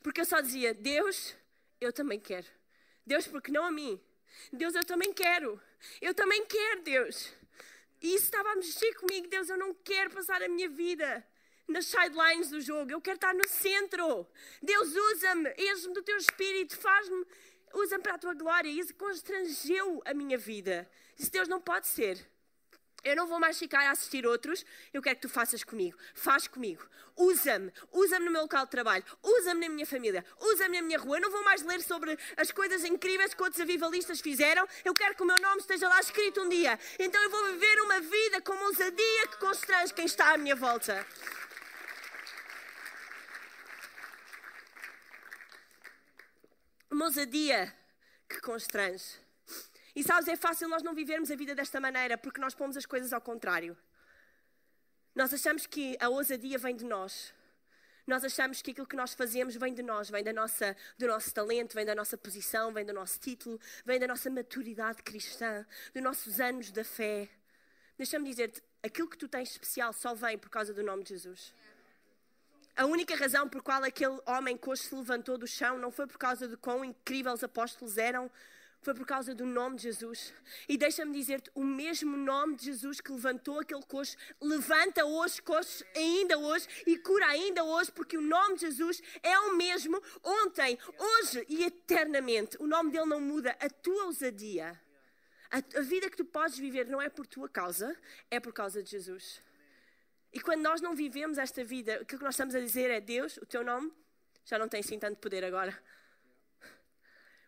Porque 0.00 0.20
eu 0.20 0.24
só 0.24 0.40
dizia: 0.40 0.72
Deus, 0.72 1.34
eu 1.80 1.92
também 1.92 2.20
quero. 2.20 2.46
Deus, 3.04 3.26
porque 3.26 3.50
não 3.50 3.64
a 3.64 3.72
mim. 3.72 4.00
Deus, 4.52 4.74
eu 4.76 4.84
também 4.84 5.12
quero. 5.12 5.60
Eu 6.00 6.14
também 6.14 6.46
quero, 6.46 6.82
Deus. 6.82 7.32
E 8.02 8.14
isso 8.14 8.24
estava 8.24 8.50
a 8.50 8.56
mexer 8.56 8.94
comigo. 8.94 9.28
Deus, 9.28 9.48
eu 9.48 9.56
não 9.56 9.72
quero 9.74 10.10
passar 10.10 10.42
a 10.42 10.48
minha 10.48 10.68
vida 10.68 11.24
nas 11.68 11.86
sidelines 11.86 12.50
do 12.50 12.60
jogo. 12.60 12.90
Eu 12.90 13.00
quero 13.00 13.16
estar 13.16 13.34
no 13.34 13.46
centro. 13.48 14.26
Deus, 14.60 14.88
usa-me, 14.94 15.50
enche-me 15.56 15.94
do 15.94 16.02
teu 16.02 16.16
espírito, 16.16 16.76
faz-me, 16.76 17.24
usa-me 17.74 18.02
para 18.02 18.14
a 18.14 18.18
tua 18.18 18.34
glória. 18.34 18.68
E 18.68 18.78
isso 18.78 18.94
constrangeu 18.94 20.02
a 20.04 20.12
minha 20.12 20.36
vida. 20.36 20.90
Isso 21.18 21.30
Deus 21.30 21.48
não 21.48 21.60
pode 21.60 21.86
ser. 21.86 22.18
Eu 23.04 23.16
não 23.16 23.26
vou 23.26 23.40
mais 23.40 23.58
ficar 23.58 23.80
a 23.80 23.90
assistir 23.90 24.24
outros, 24.24 24.64
eu 24.92 25.02
quero 25.02 25.16
que 25.16 25.22
tu 25.22 25.28
faças 25.28 25.64
comigo. 25.64 25.98
Faz 26.14 26.46
comigo. 26.46 26.86
Usa-me. 27.16 27.72
Usa-me 27.90 28.26
no 28.26 28.30
meu 28.30 28.42
local 28.42 28.64
de 28.64 28.70
trabalho. 28.70 29.04
Usa-me 29.22 29.66
na 29.66 29.74
minha 29.74 29.86
família. 29.86 30.24
Usa-me 30.40 30.80
na 30.80 30.86
minha 30.86 30.98
rua. 30.98 31.16
Eu 31.16 31.22
não 31.22 31.30
vou 31.30 31.42
mais 31.42 31.62
ler 31.62 31.82
sobre 31.82 32.16
as 32.36 32.52
coisas 32.52 32.84
incríveis 32.84 33.34
que 33.34 33.42
outros 33.42 33.60
avivalistas 33.60 34.20
fizeram. 34.20 34.66
Eu 34.84 34.94
quero 34.94 35.16
que 35.16 35.22
o 35.22 35.26
meu 35.26 35.40
nome 35.40 35.60
esteja 35.60 35.88
lá 35.88 35.98
escrito 36.00 36.42
um 36.42 36.48
dia. 36.48 36.78
Então 36.98 37.20
eu 37.20 37.30
vou 37.30 37.44
viver 37.46 37.80
uma 37.80 38.00
vida 38.00 38.40
com 38.40 38.52
uma 38.52 38.66
ousadia 38.66 39.26
que 39.28 39.36
constrange 39.38 39.92
quem 39.92 40.06
está 40.06 40.34
à 40.34 40.38
minha 40.38 40.54
volta. 40.54 41.04
Uma 46.88 47.06
ousadia 47.06 47.74
que 48.28 48.40
constrange. 48.40 49.21
E 49.94 50.02
sabes, 50.02 50.28
é 50.28 50.36
fácil 50.36 50.68
nós 50.68 50.82
não 50.82 50.94
vivermos 50.94 51.30
a 51.30 51.36
vida 51.36 51.54
desta 51.54 51.78
maneira 51.80 52.16
porque 52.16 52.40
nós 52.40 52.54
pomos 52.54 52.76
as 52.76 52.86
coisas 52.86 53.12
ao 53.12 53.20
contrário. 53.20 53.76
Nós 55.14 55.32
achamos 55.34 55.66
que 55.66 55.96
a 56.00 56.08
ousadia 56.08 56.58
vem 56.58 56.74
de 56.74 56.84
nós. 56.84 57.34
Nós 58.06 58.24
achamos 58.24 58.60
que 58.62 58.72
aquilo 58.72 58.86
que 58.86 58.96
nós 58.96 59.14
fazemos 59.14 59.54
vem 59.54 59.72
de 59.74 59.82
nós, 59.82 60.10
vem 60.10 60.24
da 60.24 60.32
nossa, 60.32 60.76
do 60.98 61.06
nosso 61.06 61.32
talento, 61.32 61.74
vem 61.74 61.84
da 61.84 61.94
nossa 61.94 62.16
posição, 62.16 62.72
vem 62.72 62.84
do 62.84 62.92
nosso 62.92 63.18
título, 63.20 63.60
vem 63.84 64.00
da 64.00 64.08
nossa 64.08 64.28
maturidade 64.28 65.02
cristã, 65.02 65.64
dos 65.94 66.02
nossos 66.02 66.40
anos 66.40 66.72
da 66.72 66.82
fé. 66.82 67.28
Deixa-me 67.96 68.28
dizer-te, 68.28 68.62
aquilo 68.82 69.08
que 69.08 69.18
tu 69.18 69.28
tens 69.28 69.50
especial 69.50 69.92
só 69.92 70.14
vem 70.14 70.36
por 70.36 70.48
causa 70.48 70.74
do 70.74 70.82
nome 70.82 71.04
de 71.04 71.10
Jesus. 71.10 71.54
A 72.74 72.86
única 72.86 73.14
razão 73.14 73.48
por 73.48 73.62
qual 73.62 73.84
aquele 73.84 74.18
homem 74.26 74.56
coxo 74.56 74.84
se 74.84 74.94
levantou 74.94 75.36
do 75.36 75.46
chão 75.46 75.78
não 75.78 75.92
foi 75.92 76.06
por 76.06 76.16
causa 76.16 76.48
de 76.48 76.56
quão 76.56 76.82
incríveis 76.82 77.36
os 77.36 77.44
apóstolos 77.44 77.98
eram, 77.98 78.30
foi 78.82 78.94
por 78.94 79.06
causa 79.06 79.34
do 79.34 79.46
nome 79.46 79.76
de 79.76 79.84
Jesus. 79.84 80.34
E 80.68 80.76
deixa-me 80.76 81.12
dizer-te, 81.12 81.50
o 81.54 81.62
mesmo 81.62 82.16
nome 82.16 82.56
de 82.56 82.66
Jesus 82.66 83.00
que 83.00 83.12
levantou 83.12 83.60
aquele 83.60 83.82
coxo, 83.82 84.16
levanta 84.40 85.04
hoje 85.04 85.40
coxos 85.40 85.84
ainda 85.96 86.36
hoje 86.36 86.66
e 86.86 86.98
cura 86.98 87.26
ainda 87.26 87.62
hoje, 87.62 87.92
porque 87.92 88.18
o 88.18 88.20
nome 88.20 88.56
de 88.56 88.62
Jesus 88.62 89.00
é 89.22 89.38
o 89.38 89.56
mesmo 89.56 90.02
ontem, 90.22 90.78
hoje 90.98 91.46
e 91.48 91.64
eternamente. 91.64 92.56
O 92.60 92.66
nome 92.66 92.90
dele 92.90 93.06
não 93.06 93.20
muda. 93.20 93.56
A 93.60 93.70
tua 93.70 94.06
ousadia, 94.06 94.78
a, 95.50 95.58
a 95.78 95.82
vida 95.82 96.10
que 96.10 96.16
tu 96.16 96.24
podes 96.24 96.58
viver 96.58 96.86
não 96.88 97.00
é 97.00 97.08
por 97.08 97.26
tua 97.26 97.48
causa, 97.48 97.96
é 98.30 98.40
por 98.40 98.52
causa 98.52 98.82
de 98.82 98.90
Jesus. 98.90 99.40
E 100.32 100.40
quando 100.40 100.62
nós 100.62 100.80
não 100.80 100.94
vivemos 100.94 101.38
esta 101.38 101.62
vida, 101.62 101.94
aquilo 101.96 102.18
que 102.18 102.24
nós 102.24 102.34
estamos 102.34 102.54
a 102.54 102.60
dizer 102.60 102.90
é: 102.90 103.00
Deus, 103.00 103.36
o 103.36 103.46
teu 103.46 103.62
nome 103.62 103.92
já 104.44 104.58
não 104.58 104.68
tem 104.68 104.80
assim 104.80 104.98
tanto 104.98 105.18
poder 105.18 105.44
agora. 105.44 105.78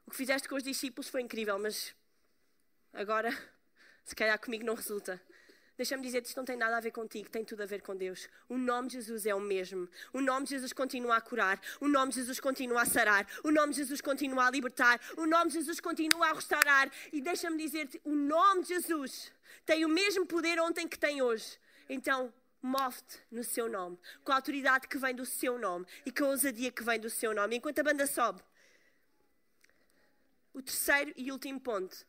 O 0.07 0.11
que 0.11 0.17
fizeste 0.17 0.49
com 0.49 0.55
os 0.57 0.62
discípulos 0.62 1.09
foi 1.09 1.23
incrível, 1.23 1.59
mas 1.59 1.95
agora, 2.93 3.31
se 4.05 4.14
calhar 4.14 4.38
comigo 4.38 4.64
não 4.64 4.75
resulta. 4.75 5.21
Deixa-me 5.77 6.05
dizer 6.05 6.23
que 6.23 6.29
isto 6.29 6.37
não 6.37 6.45
tem 6.45 6.57
nada 6.57 6.77
a 6.77 6.81
ver 6.81 6.93
contigo, 6.93 7.29
tem 7.29 7.45
tudo 7.45 7.64
a 7.64 7.67
ver 7.67 7.83
com 7.83 7.97
Deus. 7.97 8.29
O 8.49 8.57
nome 8.57 8.87
de 8.88 8.95
Jesus 8.95 9.27
é 9.27 9.35
o 9.35 9.40
mesmo. 9.40 9.88
O 10.12 10.21
nome 10.21 10.45
de 10.45 10.51
Jesus 10.51 10.73
continua 10.73 11.17
a 11.17 11.21
curar. 11.21 11.61
O 11.81 11.88
nome 11.88 12.12
de 12.12 12.21
Jesus 12.21 12.38
continua 12.38 12.83
a 12.83 12.87
sarar. 12.87 13.27
O 13.43 13.51
nome 13.51 13.73
de 13.73 13.79
Jesus 13.79 14.01
continua 14.01 14.47
a 14.47 14.51
libertar. 14.51 15.01
O 15.17 15.27
nome 15.27 15.51
de 15.51 15.55
Jesus 15.55 15.81
continua 15.81 16.29
a 16.29 16.33
restaurar. 16.33 16.88
E 17.12 17.21
deixa-me 17.21 17.59
dizer-te: 17.59 18.01
o 18.05 18.14
nome 18.14 18.62
de 18.62 18.69
Jesus 18.69 19.33
tem 19.67 19.85
o 19.85 19.88
mesmo 19.88 20.25
poder 20.27 20.61
ontem 20.61 20.87
que 20.87 20.97
tem 20.97 21.21
hoje. 21.21 21.59
Então, 21.88 22.33
move-te 22.62 23.19
no 23.31 23.43
seu 23.43 23.69
nome, 23.69 23.99
com 24.23 24.31
a 24.31 24.37
autoridade 24.37 24.87
que 24.87 24.97
vem 24.97 25.14
do 25.14 25.27
seu 25.27 25.59
nome 25.59 25.87
e 26.07 26.12
com 26.12 26.25
a 26.25 26.29
ousadia 26.29 26.71
que 26.71 26.85
vem 26.85 27.01
do 27.01 27.11
seu 27.11 27.35
nome. 27.35 27.57
Enquanto 27.57 27.81
a 27.81 27.83
banda 27.83 28.07
sobe, 28.07 28.40
o 30.55 30.62
terceiro 30.62 31.12
e 31.17 31.31
último 31.31 31.61
ponto. 31.61 32.07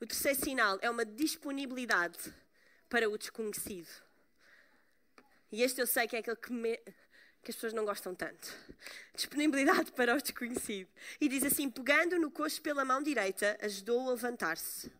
O 0.00 0.06
terceiro 0.06 0.40
sinal 0.40 0.78
é 0.80 0.88
uma 0.88 1.04
disponibilidade 1.04 2.32
para 2.88 3.10
o 3.10 3.18
desconhecido. 3.18 3.88
E 5.52 5.62
este 5.62 5.80
eu 5.80 5.86
sei 5.86 6.06
que 6.06 6.16
é 6.16 6.20
aquele 6.20 6.36
que, 6.36 6.52
me, 6.52 6.76
que 7.42 7.50
as 7.50 7.56
pessoas 7.56 7.72
não 7.72 7.84
gostam 7.84 8.14
tanto. 8.14 8.48
Disponibilidade 9.14 9.92
para 9.92 10.14
o 10.14 10.22
desconhecido. 10.22 10.88
E 11.20 11.28
diz 11.28 11.42
assim: 11.42 11.68
pegando 11.68 12.18
no 12.18 12.30
coxo 12.30 12.62
pela 12.62 12.84
mão 12.84 13.02
direita, 13.02 13.58
ajudou-o 13.60 14.08
a 14.08 14.12
levantar-se. 14.12 14.90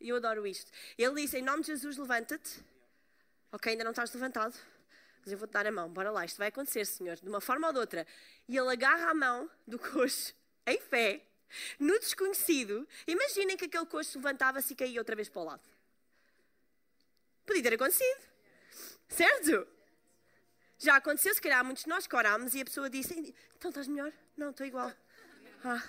Eu 0.00 0.16
adoro 0.16 0.46
isto. 0.46 0.72
Ele 0.96 1.22
disse: 1.22 1.38
Em 1.38 1.42
nome 1.42 1.60
de 1.60 1.68
Jesus, 1.68 1.98
levanta-te. 1.98 2.64
Ok, 3.52 3.70
ainda 3.70 3.84
não 3.84 3.90
estás 3.90 4.12
levantado 4.14 4.58
mas 5.22 5.32
eu 5.32 5.38
vou-te 5.38 5.52
dar 5.52 5.66
a 5.66 5.72
mão, 5.72 5.88
bora 5.88 6.10
lá, 6.10 6.24
isto 6.24 6.38
vai 6.38 6.48
acontecer, 6.48 6.84
Senhor, 6.84 7.16
de 7.16 7.28
uma 7.28 7.40
forma 7.40 7.66
ou 7.66 7.72
de 7.72 7.78
outra. 7.78 8.06
E 8.48 8.56
ele 8.56 8.70
agarra 8.70 9.10
a 9.10 9.14
mão 9.14 9.50
do 9.66 9.78
coxo, 9.78 10.34
em 10.66 10.78
fé, 10.80 11.22
no 11.78 11.98
desconhecido. 11.98 12.86
Imaginem 13.06 13.56
que 13.56 13.66
aquele 13.66 13.86
coxo 13.86 14.18
levantava-se 14.18 14.72
e 14.72 14.76
caía 14.76 15.00
outra 15.00 15.16
vez 15.16 15.28
para 15.28 15.42
o 15.42 15.44
lado. 15.44 15.62
Podia 17.44 17.62
ter 17.62 17.74
acontecido, 17.74 18.20
certo? 19.08 19.66
Já 20.78 20.96
aconteceu, 20.96 21.34
se 21.34 21.40
calhar, 21.40 21.64
muitos 21.64 21.82
de 21.84 21.90
nós 21.90 22.06
que 22.06 22.16
orámos 22.16 22.54
e 22.54 22.60
a 22.60 22.64
pessoa 22.64 22.88
disse: 22.88 23.34
Então 23.56 23.70
estás 23.70 23.86
melhor? 23.86 24.12
Não, 24.36 24.50
estou 24.50 24.66
igual. 24.66 24.90
Ah. 25.62 25.82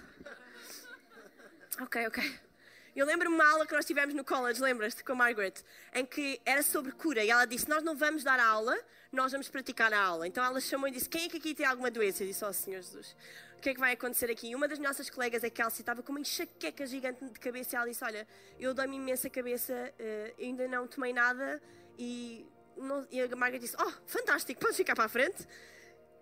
Ok, 1.79 2.07
ok. 2.07 2.50
Eu 2.93 3.05
lembro-me 3.05 3.33
uma 3.33 3.49
aula 3.49 3.65
que 3.65 3.73
nós 3.73 3.85
tivemos 3.85 4.13
no 4.13 4.23
college, 4.23 4.61
lembras-te, 4.61 5.01
com 5.01 5.13
a 5.13 5.15
Margaret, 5.15 5.53
em 5.93 6.05
que 6.05 6.41
era 6.45 6.61
sobre 6.61 6.91
cura. 6.91 7.23
E 7.23 7.29
ela 7.29 7.45
disse: 7.45 7.69
Nós 7.69 7.81
não 7.83 7.95
vamos 7.95 8.21
dar 8.21 8.37
a 8.37 8.45
aula, 8.45 8.77
nós 9.11 9.31
vamos 9.31 9.47
praticar 9.47 9.93
a 9.93 9.99
aula. 9.99 10.27
Então 10.27 10.43
ela 10.43 10.59
chamou 10.59 10.89
e 10.89 10.91
disse: 10.91 11.07
Quem 11.07 11.25
é 11.25 11.29
que 11.29 11.37
aqui 11.37 11.55
tem 11.55 11.65
alguma 11.65 11.89
doença? 11.89 12.23
Eu 12.23 12.27
disse: 12.27 12.43
Oh 12.43 12.51
Senhor 12.51 12.81
Jesus, 12.81 13.15
o 13.57 13.61
que 13.61 13.69
é 13.69 13.73
que 13.73 13.79
vai 13.79 13.93
acontecer 13.93 14.29
aqui? 14.29 14.49
E 14.49 14.55
uma 14.55 14.67
das 14.67 14.77
nossas 14.77 15.09
colegas, 15.09 15.41
a 15.41 15.49
Kelsey, 15.49 15.81
estava 15.81 16.03
com 16.03 16.11
uma 16.11 16.19
enxaqueca 16.19 16.85
gigante 16.85 17.23
de 17.23 17.39
cabeça. 17.39 17.75
E 17.75 17.77
ela 17.77 17.87
disse: 17.87 18.03
Olha, 18.03 18.27
eu 18.59 18.73
dou-me 18.73 18.97
imensa 18.97 19.29
cabeça, 19.29 19.73
uh, 19.73 20.41
ainda 20.43 20.67
não 20.67 20.85
tomei 20.85 21.13
nada. 21.13 21.61
E, 21.97 22.45
não... 22.75 23.07
e 23.09 23.21
a 23.21 23.35
Margaret 23.37 23.59
disse: 23.59 23.77
Oh, 23.79 23.91
fantástico, 24.05 24.59
podes 24.59 24.75
ficar 24.75 24.95
para 24.95 25.05
a 25.05 25.09
frente. 25.09 25.47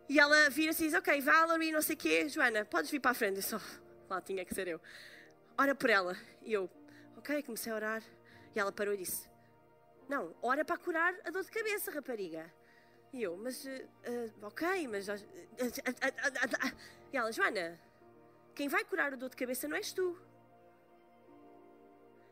E 0.08 0.20
ela 0.20 0.52
vira-se 0.52 0.84
e 0.84 0.88
diz: 0.88 0.96
Ok, 0.96 1.20
Valerie, 1.20 1.72
não 1.72 1.82
sei 1.82 1.96
o 1.96 1.98
quê, 1.98 2.30
Joana, 2.30 2.64
podes 2.64 2.92
vir 2.92 3.00
para 3.00 3.10
a 3.10 3.16
frente. 3.16 3.38
Eu 3.38 3.42
disse: 3.42 3.56
Lá 4.08 4.22
tinha 4.22 4.46
que 4.46 4.54
ser 4.54 4.68
eu 4.68 4.80
ora 5.60 5.76
por 5.76 5.90
ela. 5.90 6.16
E 6.42 6.54
eu, 6.54 6.70
ok, 7.18 7.44
comecei 7.44 7.72
a 7.72 7.76
orar. 7.76 8.04
E 8.56 8.60
ela 8.60 8.72
parou 8.72 8.94
e 8.94 8.98
disse: 8.98 9.30
Não, 10.08 10.34
ora 10.42 10.64
para 10.64 10.78
curar 10.78 11.14
a 11.26 11.30
dor 11.30 11.44
de 11.44 11.52
cabeça, 11.52 11.92
rapariga. 11.92 12.52
E 13.12 13.22
eu, 13.24 13.36
mas, 13.38 13.66
uh, 13.66 13.70
uh, 13.70 14.46
ok, 14.46 14.88
mas. 14.88 15.08
Uh, 15.08 15.14
e 17.12 17.18
ela, 17.18 17.32
Joana, 17.32 17.80
quem 18.56 18.68
vai 18.68 18.86
curar 18.86 19.14
a 19.14 19.16
dor 19.16 19.30
de 19.30 19.36
cabeça 19.36 19.68
não 19.68 19.76
és 19.76 19.92
tu. 19.92 20.18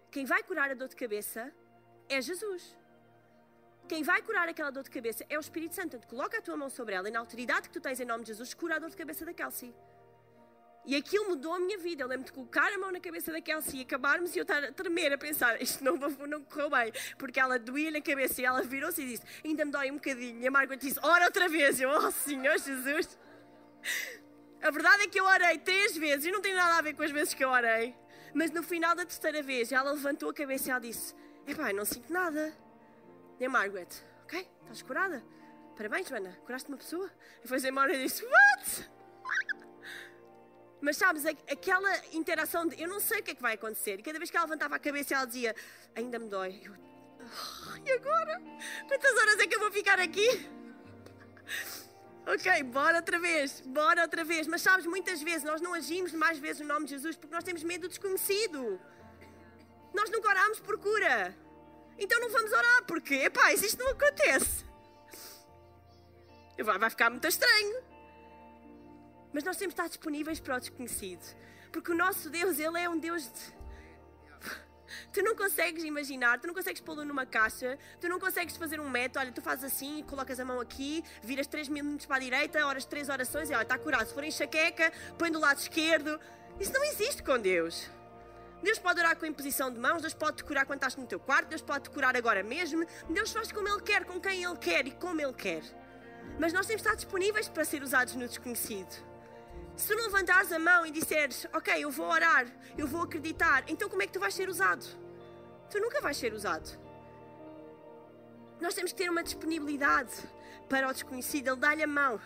Quem 0.09 0.25
vai 0.25 0.41
curar 0.41 0.71
a 0.71 0.73
dor 0.73 0.87
de 0.87 0.95
cabeça 0.95 1.53
é 2.07 2.21
Jesus. 2.21 2.77
Quem 3.87 4.03
vai 4.03 4.21
curar 4.21 4.47
aquela 4.49 4.69
dor 4.69 4.83
de 4.83 4.89
cabeça 4.89 5.25
é 5.29 5.37
o 5.37 5.39
Espírito 5.39 5.75
Santo. 5.75 5.91
Portanto, 5.91 6.09
coloca 6.09 6.37
a 6.37 6.41
tua 6.41 6.57
mão 6.57 6.69
sobre 6.69 6.93
ela 6.95 7.07
e 7.07 7.11
na 7.11 7.19
autoridade 7.19 7.67
que 7.67 7.73
tu 7.73 7.81
tens 7.81 7.99
em 7.99 8.05
nome 8.05 8.23
de 8.23 8.29
Jesus, 8.29 8.53
cura 8.53 8.75
a 8.75 8.79
dor 8.79 8.89
de 8.89 8.97
cabeça 8.97 9.25
da 9.25 9.33
Kelsey. 9.33 9.73
E 10.87 10.95
aquilo 10.95 11.27
mudou 11.27 11.53
a 11.53 11.59
minha 11.59 11.77
vida. 11.77 12.03
Eu 12.03 12.07
lembro 12.07 12.25
de 12.25 12.31
colocar 12.31 12.71
a 12.71 12.77
mão 12.77 12.89
na 12.89 12.99
cabeça 13.01 13.29
da 13.29 13.41
Kelsey 13.41 13.81
e 13.81 13.83
acabarmos 13.83 14.33
e 14.33 14.39
eu 14.39 14.43
estar 14.43 14.63
a 14.63 14.71
tremer, 14.71 15.11
a 15.11 15.17
pensar: 15.17 15.59
isto 15.61 15.83
não, 15.83 15.97
não 15.97 16.41
correu 16.43 16.69
bem. 16.69 16.93
Porque 17.19 17.37
ela 17.41 17.59
doía 17.59 17.91
na 17.91 17.99
cabeça 17.99 18.41
e 18.41 18.45
ela 18.45 18.61
virou-se 18.63 19.01
e 19.01 19.05
disse: 19.05 19.23
ainda 19.43 19.65
me 19.65 19.71
dói 19.71 19.91
um 19.91 19.95
bocadinho. 19.95 20.39
E 20.41 20.47
a 20.47 20.49
Margaret 20.49 20.77
disse: 20.77 20.97
ora 21.03 21.25
outra 21.25 21.49
vez. 21.49 21.81
Eu, 21.81 21.89
oh 21.89 22.09
Senhor 22.09 22.57
Jesus. 22.57 23.19
A 24.63 24.71
verdade 24.71 25.03
é 25.03 25.07
que 25.07 25.19
eu 25.19 25.25
orei 25.25 25.57
três 25.57 25.97
vezes 25.97 26.25
e 26.25 26.31
não 26.31 26.41
tem 26.41 26.53
nada 26.53 26.77
a 26.77 26.81
ver 26.81 26.93
com 26.93 27.03
as 27.03 27.11
vezes 27.11 27.33
que 27.33 27.43
eu 27.43 27.49
orei. 27.49 27.93
Mas 28.33 28.49
no 28.51 28.63
final 28.63 28.95
da 28.95 29.05
terceira 29.05 29.43
vez, 29.43 29.73
ela 29.73 29.91
levantou 29.91 30.29
a 30.29 30.33
cabeça 30.33 30.69
e 30.69 30.71
ela 30.71 30.79
disse: 30.79 31.13
Epá, 31.45 31.73
não 31.73 31.83
sinto 31.83 32.13
nada. 32.13 32.53
E 33.41 33.45
a 33.45 33.49
Margaret: 33.49 33.89
Ok, 34.23 34.47
estás 34.61 34.81
curada? 34.83 35.21
Parabéns, 35.75 36.07
Joana, 36.07 36.31
curaste 36.45 36.69
uma 36.69 36.77
pessoa? 36.77 37.11
E 37.43 37.47
foi 37.47 37.57
embora 37.67 37.93
e 37.93 38.03
disse: 38.03 38.23
What? 38.23 38.89
Mas 40.79 40.97
sabes, 40.97 41.25
aquela 41.25 41.91
interação 42.13 42.67
de 42.67 42.79
eu 42.81 42.87
não 42.87 42.99
sei 42.99 43.19
o 43.19 43.23
que 43.23 43.31
é 43.31 43.35
que 43.35 43.41
vai 43.41 43.55
acontecer. 43.55 43.99
E 43.99 44.03
cada 44.03 44.19
vez 44.19 44.29
que 44.29 44.37
ela 44.37 44.45
levantava 44.45 44.75
a 44.75 44.79
cabeça, 44.79 45.15
ela 45.15 45.25
dizia: 45.25 45.55
Ainda 45.95 46.19
me 46.19 46.27
dói. 46.27 46.61
Eu, 46.63 46.73
oh, 46.73 47.87
e 47.87 47.91
agora? 47.91 48.41
Quantas 48.87 49.17
horas 49.17 49.39
é 49.39 49.47
que 49.47 49.55
eu 49.55 49.59
vou 49.59 49.71
ficar 49.71 49.99
aqui? 49.99 50.47
Ok, 52.27 52.63
bora 52.63 52.97
outra 52.97 53.17
vez, 53.19 53.61
bora 53.61 54.01
outra 54.01 54.23
vez. 54.23 54.47
Mas 54.47 54.61
sabes, 54.61 54.85
muitas 54.85 55.21
vezes 55.21 55.43
nós 55.43 55.61
não 55.61 55.73
agimos 55.73 56.11
mais 56.13 56.37
vezes 56.37 56.61
no 56.61 56.67
nome 56.67 56.85
de 56.85 56.91
Jesus 56.91 57.15
porque 57.15 57.33
nós 57.33 57.43
temos 57.43 57.63
medo 57.63 57.81
do 57.83 57.87
desconhecido. 57.87 58.79
Nós 59.93 60.09
nunca 60.09 60.29
oramos 60.29 60.59
por 60.59 60.77
cura. 60.77 61.35
Então 61.97 62.19
não 62.19 62.29
vamos 62.29 62.51
orar, 62.51 62.83
porque, 62.83 63.15
epá, 63.15 63.51
isto 63.53 63.79
não 63.79 63.91
acontece, 63.91 64.63
vai 66.63 66.89
ficar 66.89 67.09
muito 67.09 67.27
estranho. 67.27 67.86
Mas 69.33 69.43
nós 69.43 69.57
temos 69.57 69.73
de 69.73 69.81
estar 69.81 69.87
disponíveis 69.87 70.39
para 70.39 70.55
o 70.55 70.59
desconhecido. 70.59 71.23
Porque 71.71 71.91
o 71.91 71.95
nosso 71.95 72.29
Deus, 72.29 72.59
Ele 72.59 72.79
é 72.79 72.89
um 72.89 72.97
Deus 72.97 73.23
de. 73.23 73.57
Tu 75.11 75.21
não 75.21 75.35
consegues 75.35 75.83
imaginar, 75.83 76.39
tu 76.39 76.47
não 76.47 76.53
consegues 76.53 76.79
pô-lo 76.79 77.03
numa 77.03 77.25
caixa, 77.25 77.77
tu 77.99 78.07
não 78.07 78.17
consegues 78.17 78.55
fazer 78.55 78.79
um 78.79 78.89
método, 78.89 79.19
olha, 79.19 79.31
tu 79.33 79.41
fazes 79.41 79.65
assim, 79.65 80.01
colocas 80.03 80.39
a 80.39 80.45
mão 80.45 80.61
aqui, 80.61 81.03
viras 81.21 81.45
3 81.45 81.67
minutos 81.67 82.05
para 82.05 82.15
a 82.15 82.19
direita, 82.19 82.65
oras 82.65 82.85
3 82.85 83.09
orações 83.09 83.49
e 83.49 83.53
olha, 83.53 83.63
está 83.63 83.77
curado. 83.77 84.07
Se 84.07 84.13
for 84.13 84.23
enxaqueca, 84.23 84.91
põe 85.17 85.29
do 85.29 85.39
lado 85.39 85.59
esquerdo. 85.59 86.17
Isso 86.57 86.71
não 86.71 86.83
existe 86.85 87.21
com 87.21 87.37
Deus. 87.37 87.89
Deus 88.63 88.79
pode 88.79 88.99
orar 88.99 89.15
com 89.15 89.25
a 89.25 89.27
imposição 89.27 89.71
de 89.71 89.79
mãos, 89.79 90.01
Deus 90.01 90.13
pode 90.13 90.37
te 90.37 90.43
curar 90.43 90.65
quando 90.65 90.79
estás 90.79 90.95
no 90.95 91.05
teu 91.05 91.19
quarto, 91.19 91.49
Deus 91.49 91.61
pode 91.61 91.83
te 91.83 91.89
curar 91.89 92.15
agora 92.15 92.41
mesmo. 92.41 92.85
Deus 93.09 93.31
faz 93.31 93.51
como 93.51 93.67
Ele 93.67 93.81
quer, 93.81 94.05
com 94.05 94.19
quem 94.19 94.43
Ele 94.43 94.57
quer 94.57 94.87
e 94.87 94.91
como 94.91 95.21
Ele 95.21 95.33
quer. 95.33 95.61
Mas 96.39 96.53
nós 96.53 96.65
temos 96.65 96.81
de 96.81 96.87
estar 96.87 96.95
disponíveis 96.95 97.47
para 97.47 97.63
ser 97.65 97.83
usados 97.83 98.15
no 98.15 98.27
desconhecido. 98.27 99.06
Se 99.77 99.89
tu 99.89 99.95
não 99.95 100.05
levantares 100.05 100.51
a 100.51 100.57
mão 100.57 100.85
e 100.87 100.91
disseres, 100.91 101.45
ok, 101.53 101.83
eu 101.83 101.91
vou 101.91 102.07
orar, 102.07 102.47
eu 102.75 102.87
vou 102.87 103.03
acreditar, 103.03 103.63
então 103.67 103.87
como 103.87 104.01
é 104.01 104.07
que 104.07 104.13
tu 104.13 104.19
vais 104.19 104.33
ser 104.33 104.49
usado? 104.49 104.83
Tu 105.69 105.79
nunca 105.79 106.01
vais 106.01 106.17
ser 106.17 106.33
usado. 106.33 106.67
Nós 108.59 108.73
temos 108.73 108.91
que 108.91 108.97
ter 108.97 109.09
uma 109.09 109.23
disponibilidade 109.23 110.11
para 110.67 110.89
o 110.89 110.91
desconhecido. 110.91 111.49
Ele 111.49 111.57
dá-lhe 111.57 111.83
a 111.83 111.87
mão, 111.87 112.19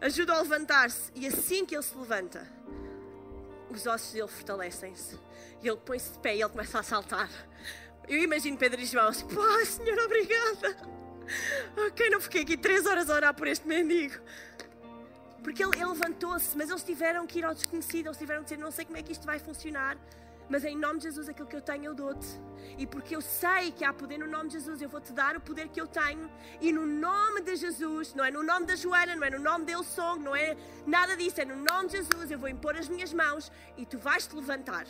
ajuda 0.00 0.34
a 0.34 0.42
levantar-se 0.42 1.12
e 1.14 1.28
assim 1.28 1.64
que 1.64 1.76
ele 1.76 1.82
se 1.82 1.96
levanta, 1.96 2.44
os 3.70 3.86
ossos 3.86 4.12
dele 4.12 4.26
fortalecem-se. 4.26 5.16
E 5.62 5.68
ele 5.68 5.78
põe-se 5.78 6.12
de 6.12 6.18
pé 6.18 6.34
e 6.34 6.42
ele 6.42 6.50
começa 6.50 6.80
a 6.80 6.82
saltar. 6.82 7.30
Eu 8.08 8.20
imagino 8.20 8.58
Pedro 8.58 8.80
e 8.80 8.84
João 8.84 9.08
assim, 9.08 9.26
pá, 9.28 9.64
Senhor, 9.64 9.98
obrigada. 9.98 10.76
Ok, 11.86 12.10
não 12.10 12.20
fiquei 12.20 12.42
aqui 12.42 12.56
três 12.56 12.84
horas 12.84 13.08
a 13.08 13.14
orar 13.14 13.34
por 13.34 13.46
este 13.46 13.66
mendigo. 13.66 14.20
Porque 15.44 15.62
ele, 15.62 15.76
ele 15.76 15.84
levantou-se, 15.84 16.56
mas 16.56 16.70
eles 16.70 16.82
tiveram 16.82 17.26
que 17.26 17.38
ir 17.38 17.44
ao 17.44 17.54
desconhecido, 17.54 18.06
eles 18.06 18.16
tiveram 18.16 18.40
que 18.42 18.46
dizer: 18.46 18.60
Não 18.66 18.70
sei 18.70 18.86
como 18.86 18.96
é 18.96 19.02
que 19.02 19.12
isto 19.12 19.26
vai 19.26 19.38
funcionar, 19.38 19.98
mas 20.48 20.64
em 20.64 20.76
nome 20.76 20.98
de 20.98 21.04
Jesus, 21.04 21.28
aquilo 21.28 21.46
que 21.46 21.54
eu 21.54 21.60
tenho, 21.60 21.84
eu 21.84 21.94
dou-te. 21.94 22.26
E 22.78 22.86
porque 22.86 23.14
eu 23.14 23.20
sei 23.20 23.70
que 23.70 23.84
há 23.84 23.92
poder 23.92 24.18
no 24.18 24.26
nome 24.26 24.48
de 24.48 24.54
Jesus, 24.54 24.80
eu 24.80 24.88
vou-te 24.88 25.12
dar 25.12 25.36
o 25.36 25.40
poder 25.40 25.68
que 25.68 25.78
eu 25.78 25.86
tenho. 25.86 26.30
E 26.62 26.72
no 26.72 26.86
nome 26.86 27.42
de 27.42 27.56
Jesus, 27.56 28.14
não 28.14 28.24
é 28.24 28.30
no 28.30 28.42
nome 28.42 28.64
da 28.64 28.74
Joana, 28.74 29.14
não 29.14 29.24
é 29.24 29.30
no 29.30 29.38
nome 29.38 29.66
dele 29.66 29.84
Song, 29.84 30.18
não 30.22 30.34
é 30.34 30.56
nada 30.86 31.14
disso, 31.14 31.42
é 31.42 31.44
no 31.44 31.56
nome 31.56 31.88
de 31.90 31.98
Jesus, 31.98 32.30
eu 32.30 32.38
vou 32.38 32.48
impor 32.48 32.74
as 32.74 32.88
minhas 32.88 33.12
mãos 33.12 33.52
e 33.76 33.84
tu 33.84 33.98
vais 33.98 34.26
te 34.26 34.34
levantar. 34.34 34.86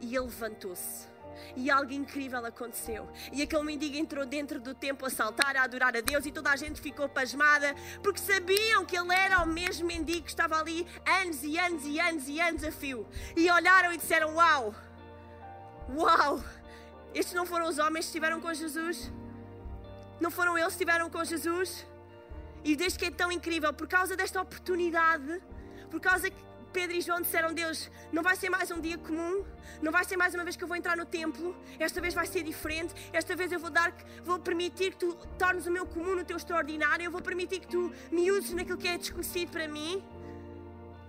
E 0.00 0.14
ele 0.14 0.26
levantou-se 0.26 1.17
e 1.56 1.70
algo 1.70 1.92
incrível 1.92 2.44
aconteceu. 2.44 3.08
E 3.32 3.42
aquele 3.42 3.62
mendigo 3.62 3.96
entrou 3.96 4.24
dentro 4.24 4.60
do 4.60 4.74
templo 4.74 5.06
a 5.06 5.10
saltar, 5.10 5.56
a 5.56 5.62
adorar 5.62 5.96
a 5.96 6.00
Deus, 6.00 6.26
e 6.26 6.32
toda 6.32 6.50
a 6.50 6.56
gente 6.56 6.80
ficou 6.80 7.08
pasmada, 7.08 7.74
porque 8.02 8.20
sabiam 8.20 8.84
que 8.84 8.96
ele 8.96 9.12
era 9.14 9.42
o 9.42 9.46
mesmo 9.46 9.86
mendigo 9.86 10.22
que 10.22 10.30
estava 10.30 10.58
ali 10.58 10.86
anos 11.06 11.42
e 11.42 11.58
anos 11.58 11.84
e 11.84 12.00
anos 12.00 12.28
e 12.28 12.40
anos 12.40 12.64
a 12.64 12.72
fio. 12.72 13.06
E 13.36 13.50
olharam 13.50 13.92
e 13.92 13.96
disseram: 13.96 14.34
Uau! 14.34 14.74
Uau! 15.94 16.42
Estes 17.14 17.34
não 17.34 17.46
foram 17.46 17.68
os 17.68 17.78
homens 17.78 18.04
que 18.04 18.10
estiveram 18.10 18.40
com 18.40 18.52
Jesus? 18.52 19.10
Não 20.20 20.30
foram 20.30 20.56
eles 20.58 20.68
que 20.68 20.82
estiveram 20.82 21.08
com 21.08 21.24
Jesus? 21.24 21.86
E 22.64 22.76
desde 22.76 22.98
que 22.98 23.06
é 23.06 23.10
tão 23.10 23.30
incrível, 23.30 23.72
por 23.72 23.86
causa 23.86 24.16
desta 24.16 24.40
oportunidade, 24.42 25.40
por 25.90 26.00
causa 26.00 26.28
que 26.28 26.47
Pedro 26.72 26.96
e 26.96 27.00
João 27.00 27.20
disseram: 27.20 27.52
Deus, 27.52 27.90
não 28.12 28.22
vai 28.22 28.36
ser 28.36 28.50
mais 28.50 28.70
um 28.70 28.80
dia 28.80 28.98
comum, 28.98 29.44
não 29.80 29.90
vai 29.90 30.04
ser 30.04 30.16
mais 30.16 30.34
uma 30.34 30.44
vez 30.44 30.56
que 30.56 30.64
eu 30.64 30.68
vou 30.68 30.76
entrar 30.76 30.96
no 30.96 31.04
templo, 31.04 31.56
esta 31.78 32.00
vez 32.00 32.14
vai 32.14 32.26
ser 32.26 32.42
diferente, 32.42 32.94
esta 33.12 33.34
vez 33.34 33.52
eu 33.52 33.58
vou 33.58 33.70
dar, 33.70 33.92
vou 34.24 34.38
permitir 34.38 34.92
que 34.92 34.98
tu 34.98 35.14
tornes 35.38 35.66
o 35.66 35.70
meu 35.70 35.86
comum 35.86 36.14
no 36.14 36.24
teu 36.24 36.36
extraordinário, 36.36 37.04
eu 37.04 37.10
vou 37.10 37.22
permitir 37.22 37.60
que 37.60 37.68
tu 37.68 37.92
me 38.10 38.30
uses 38.30 38.52
naquilo 38.52 38.78
que 38.78 38.88
é 38.88 38.98
desconhecido 38.98 39.50
para 39.50 39.66
mim. 39.66 40.02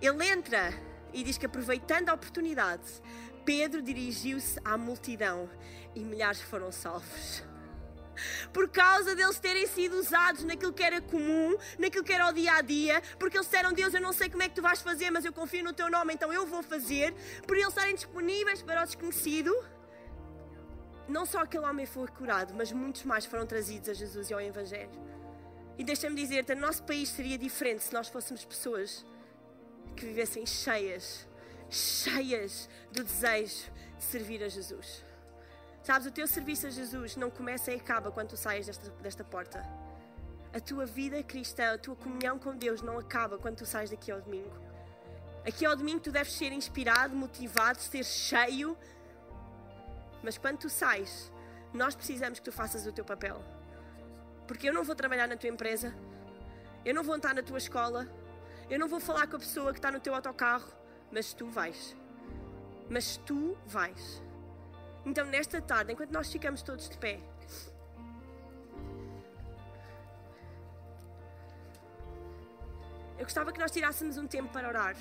Ele 0.00 0.24
entra 0.28 0.72
e 1.12 1.22
diz 1.22 1.36
que 1.36 1.46
aproveitando 1.46 2.08
a 2.08 2.14
oportunidade, 2.14 3.02
Pedro 3.44 3.82
dirigiu-se 3.82 4.58
à 4.64 4.76
multidão 4.78 5.48
e 5.94 6.00
milhares 6.00 6.40
foram 6.40 6.72
salvos 6.72 7.42
por 8.52 8.68
causa 8.68 9.14
deles 9.14 9.38
terem 9.38 9.66
sido 9.66 9.96
usados 9.98 10.44
naquilo 10.44 10.72
que 10.72 10.82
era 10.82 11.00
comum, 11.00 11.56
naquilo 11.78 12.04
que 12.04 12.12
era 12.12 12.28
o 12.28 12.32
dia 12.32 12.54
a 12.54 12.60
dia, 12.60 13.02
porque 13.18 13.36
eles 13.36 13.46
disseram: 13.46 13.72
Deus, 13.72 13.94
eu 13.94 14.00
não 14.00 14.12
sei 14.12 14.28
como 14.28 14.42
é 14.42 14.48
que 14.48 14.54
tu 14.54 14.62
vais 14.62 14.80
fazer, 14.80 15.10
mas 15.10 15.24
eu 15.24 15.32
confio 15.32 15.64
no 15.64 15.72
teu 15.72 15.90
nome, 15.90 16.14
então 16.14 16.32
eu 16.32 16.46
vou 16.46 16.62
fazer, 16.62 17.14
por 17.46 17.56
eles 17.56 17.68
estarem 17.68 17.94
disponíveis 17.94 18.62
para 18.62 18.82
o 18.82 18.84
desconhecido. 18.84 19.54
Não 21.08 21.26
só 21.26 21.40
aquele 21.40 21.64
homem 21.64 21.86
foi 21.86 22.06
curado, 22.08 22.54
mas 22.54 22.70
muitos 22.70 23.02
mais 23.02 23.26
foram 23.26 23.44
trazidos 23.44 23.88
a 23.88 23.94
Jesus 23.94 24.30
e 24.30 24.34
ao 24.34 24.40
Evangelho. 24.40 24.90
E 25.76 25.82
deixa-me 25.82 26.14
dizer-te: 26.14 26.52
o 26.52 26.56
nosso 26.56 26.82
país 26.84 27.08
seria 27.08 27.38
diferente 27.38 27.82
se 27.82 27.92
nós 27.92 28.08
fôssemos 28.08 28.44
pessoas 28.44 29.04
que 29.96 30.06
vivessem 30.06 30.46
cheias, 30.46 31.26
cheias 31.68 32.68
do 32.92 33.02
desejo 33.02 33.70
de 33.98 34.04
servir 34.04 34.42
a 34.42 34.48
Jesus. 34.48 35.09
Sabes, 35.82 36.06
o 36.06 36.10
teu 36.10 36.26
serviço 36.26 36.66
a 36.66 36.70
Jesus 36.70 37.16
não 37.16 37.30
começa 37.30 37.72
e 37.72 37.76
acaba 37.76 38.10
quando 38.10 38.28
tu 38.28 38.36
saias 38.36 38.66
desta, 38.66 38.90
desta 39.02 39.24
porta. 39.24 39.66
A 40.52 40.60
tua 40.60 40.84
vida 40.84 41.22
cristã, 41.22 41.74
a 41.74 41.78
tua 41.78 41.96
comunhão 41.96 42.38
com 42.38 42.54
Deus 42.54 42.82
não 42.82 42.98
acaba 42.98 43.38
quando 43.38 43.56
tu 43.56 43.66
sais 43.66 43.88
daqui 43.90 44.10
ao 44.10 44.20
domingo. 44.20 44.52
Aqui 45.46 45.64
ao 45.64 45.74
domingo 45.74 46.00
tu 46.00 46.12
deves 46.12 46.32
ser 46.34 46.52
inspirado, 46.52 47.16
motivado, 47.16 47.80
ser 47.80 48.04
cheio. 48.04 48.76
Mas 50.22 50.36
quando 50.36 50.58
tu 50.58 50.68
sais, 50.68 51.32
nós 51.72 51.94
precisamos 51.94 52.38
que 52.38 52.44
tu 52.44 52.52
faças 52.52 52.86
o 52.86 52.92
teu 52.92 53.04
papel. 53.04 53.42
Porque 54.46 54.68
eu 54.68 54.72
não 54.72 54.84
vou 54.84 54.94
trabalhar 54.94 55.26
na 55.26 55.36
tua 55.36 55.48
empresa, 55.48 55.94
eu 56.84 56.94
não 56.94 57.02
vou 57.02 57.16
estar 57.16 57.32
na 57.32 57.42
tua 57.42 57.58
escola, 57.58 58.06
eu 58.68 58.78
não 58.78 58.88
vou 58.88 59.00
falar 59.00 59.26
com 59.28 59.36
a 59.36 59.38
pessoa 59.38 59.72
que 59.72 59.78
está 59.78 59.90
no 59.90 60.00
teu 60.00 60.14
autocarro, 60.14 60.68
mas 61.10 61.32
tu 61.32 61.46
vais. 61.46 61.96
Mas 62.88 63.16
tu 63.18 63.56
vais. 63.66 64.22
Então, 65.04 65.24
nesta 65.26 65.60
tarde, 65.60 65.92
enquanto 65.92 66.10
nós 66.10 66.30
ficamos 66.30 66.62
todos 66.62 66.88
de 66.88 66.96
pé, 66.98 67.18
eu 73.18 73.24
gostava 73.24 73.52
que 73.52 73.58
nós 73.58 73.70
tirássemos 73.70 74.16
um 74.16 74.26
tempo 74.26 74.48
para 74.52 74.68
orar. 74.68 74.96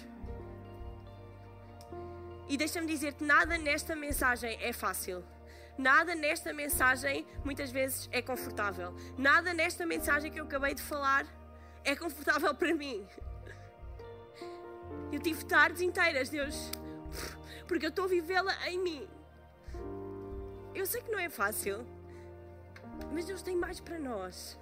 E 2.47 2.57
deixa-me 2.57 2.87
dizer-te: 2.87 3.23
nada 3.23 3.57
nesta 3.57 3.95
mensagem 3.95 4.57
é 4.61 4.73
fácil. 4.73 5.23
Nada 5.77 6.13
nesta 6.13 6.51
mensagem 6.51 7.25
muitas 7.45 7.71
vezes 7.71 8.09
é 8.11 8.21
confortável. 8.21 8.93
Nada 9.17 9.53
nesta 9.53 9.85
mensagem 9.85 10.31
que 10.31 10.39
eu 10.39 10.43
acabei 10.43 10.73
de 10.73 10.81
falar 10.81 11.25
é 11.85 11.95
confortável 11.95 12.53
para 12.53 12.73
mim. 12.73 13.07
Eu 15.11 15.19
tive 15.19 15.45
tardes 15.45 15.81
inteiras, 15.81 16.29
Deus, 16.29 16.71
porque 17.67 17.85
eu 17.85 17.89
estou 17.89 18.05
a 18.05 18.07
vivê-la 18.07 18.53
em 18.67 18.79
mim. 18.79 19.07
Eu 20.79 20.85
sei 20.85 21.01
que 21.01 21.11
não 21.11 21.19
é 21.19 21.27
fácil, 21.27 21.85
mas 23.11 23.25
Deus 23.25 23.41
tem 23.41 23.53
mais 23.53 23.81
para 23.81 23.99
nós. 23.99 24.57